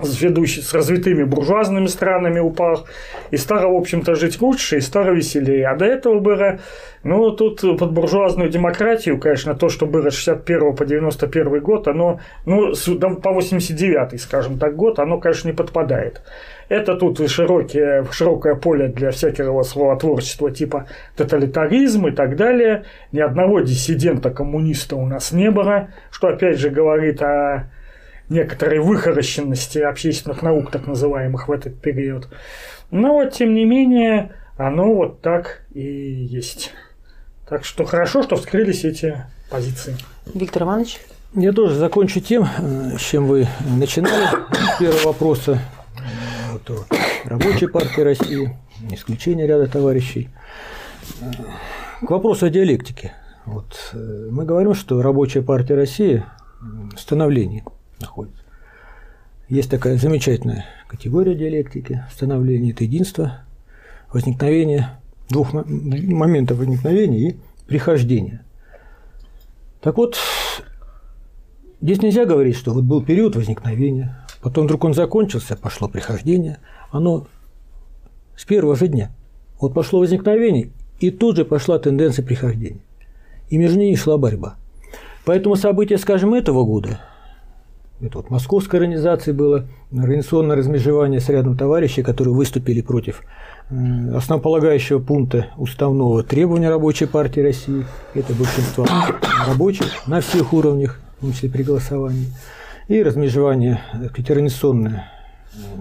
[0.03, 2.87] с, ведущий, с развитыми буржуазными странами упал,
[3.31, 5.69] и стало, в общем-то, жить лучше, и стало веселее.
[5.69, 6.59] А до этого было,
[7.03, 12.21] ну, тут под буржуазную демократию, конечно, то, что было с 61 по 91 год, оно,
[12.45, 12.73] ну,
[13.23, 16.23] по 89, скажем так, год, оно, конечно, не подпадает.
[16.69, 20.87] Это тут широкие, широкое поле для всякого словотворчества типа
[21.17, 22.85] тоталитаризм и так далее.
[23.13, 27.71] Ни одного диссидента-коммуниста у нас не было, что опять же говорит о
[28.29, 32.29] некоторой выхорощенности общественных наук, так называемых, в этот период.
[32.91, 36.73] Но вот, тем не менее, оно вот так и есть.
[37.49, 39.97] Так что хорошо, что вскрылись эти позиции.
[40.35, 40.99] Виктор Иванович?
[41.35, 42.47] Я тоже закончу тем,
[42.97, 43.47] с чем вы
[43.77, 45.61] начинали с первого вопроса.
[46.53, 46.87] Вот,
[47.25, 48.57] рабочей партии России,
[48.91, 50.31] исключение ряда товарищей.
[52.01, 53.13] К вопросу о диалектике.
[53.45, 56.25] Вот, э, мы говорим, что рабочая партия России
[56.61, 57.65] в становлении–
[58.01, 58.43] находится.
[59.49, 63.41] Есть такая замечательная категория диалектики становления– это единство,
[64.13, 64.99] возникновение
[65.29, 67.37] двух моментов возникновения и
[67.69, 68.45] прихождения.
[69.81, 70.19] Так вот,
[71.81, 76.59] здесь нельзя говорить, что вот был период возникновения, потом вдруг он закончился, пошло прихождение.
[76.91, 77.29] Оно
[78.37, 79.15] с первого же дня.
[79.61, 82.81] Вот пошло возникновение, и тут же пошла тенденция прихождения.
[83.49, 84.57] И между ними шла борьба.
[85.25, 87.01] Поэтому события, скажем, этого года–
[88.01, 93.23] это вот московской организации было организационное размежевание с рядом товарищей, которые выступили против
[93.69, 97.85] основополагающего пункта уставного требования рабочей партии России.
[98.15, 98.87] Это большинство
[99.47, 102.27] рабочих на всех уровнях, в том числе при голосовании.
[102.89, 105.11] И размежевание организационное,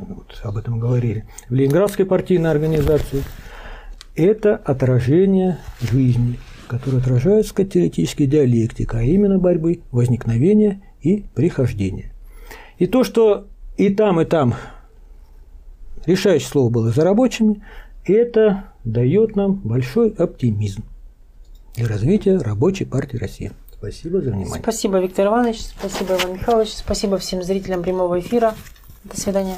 [0.08, 3.24] вот об этом говорили, в Ленинградской партийной организации.
[4.16, 12.12] Это отражение жизни, которое отражает теоретически диалектика, а именно борьбы возникновения и прихождение.
[12.80, 14.56] И то, что и там, и там
[16.06, 17.64] решающее слово было за рабочими,
[18.04, 20.84] это дает нам большой оптимизм
[21.76, 23.52] для развития рабочей партии России.
[23.72, 24.62] Спасибо за внимание.
[24.62, 25.62] Спасибо, Виктор Иванович.
[25.78, 26.70] Спасибо, Иван Михайлович.
[26.70, 28.56] Спасибо всем зрителям прямого эфира.
[29.04, 29.58] До свидания.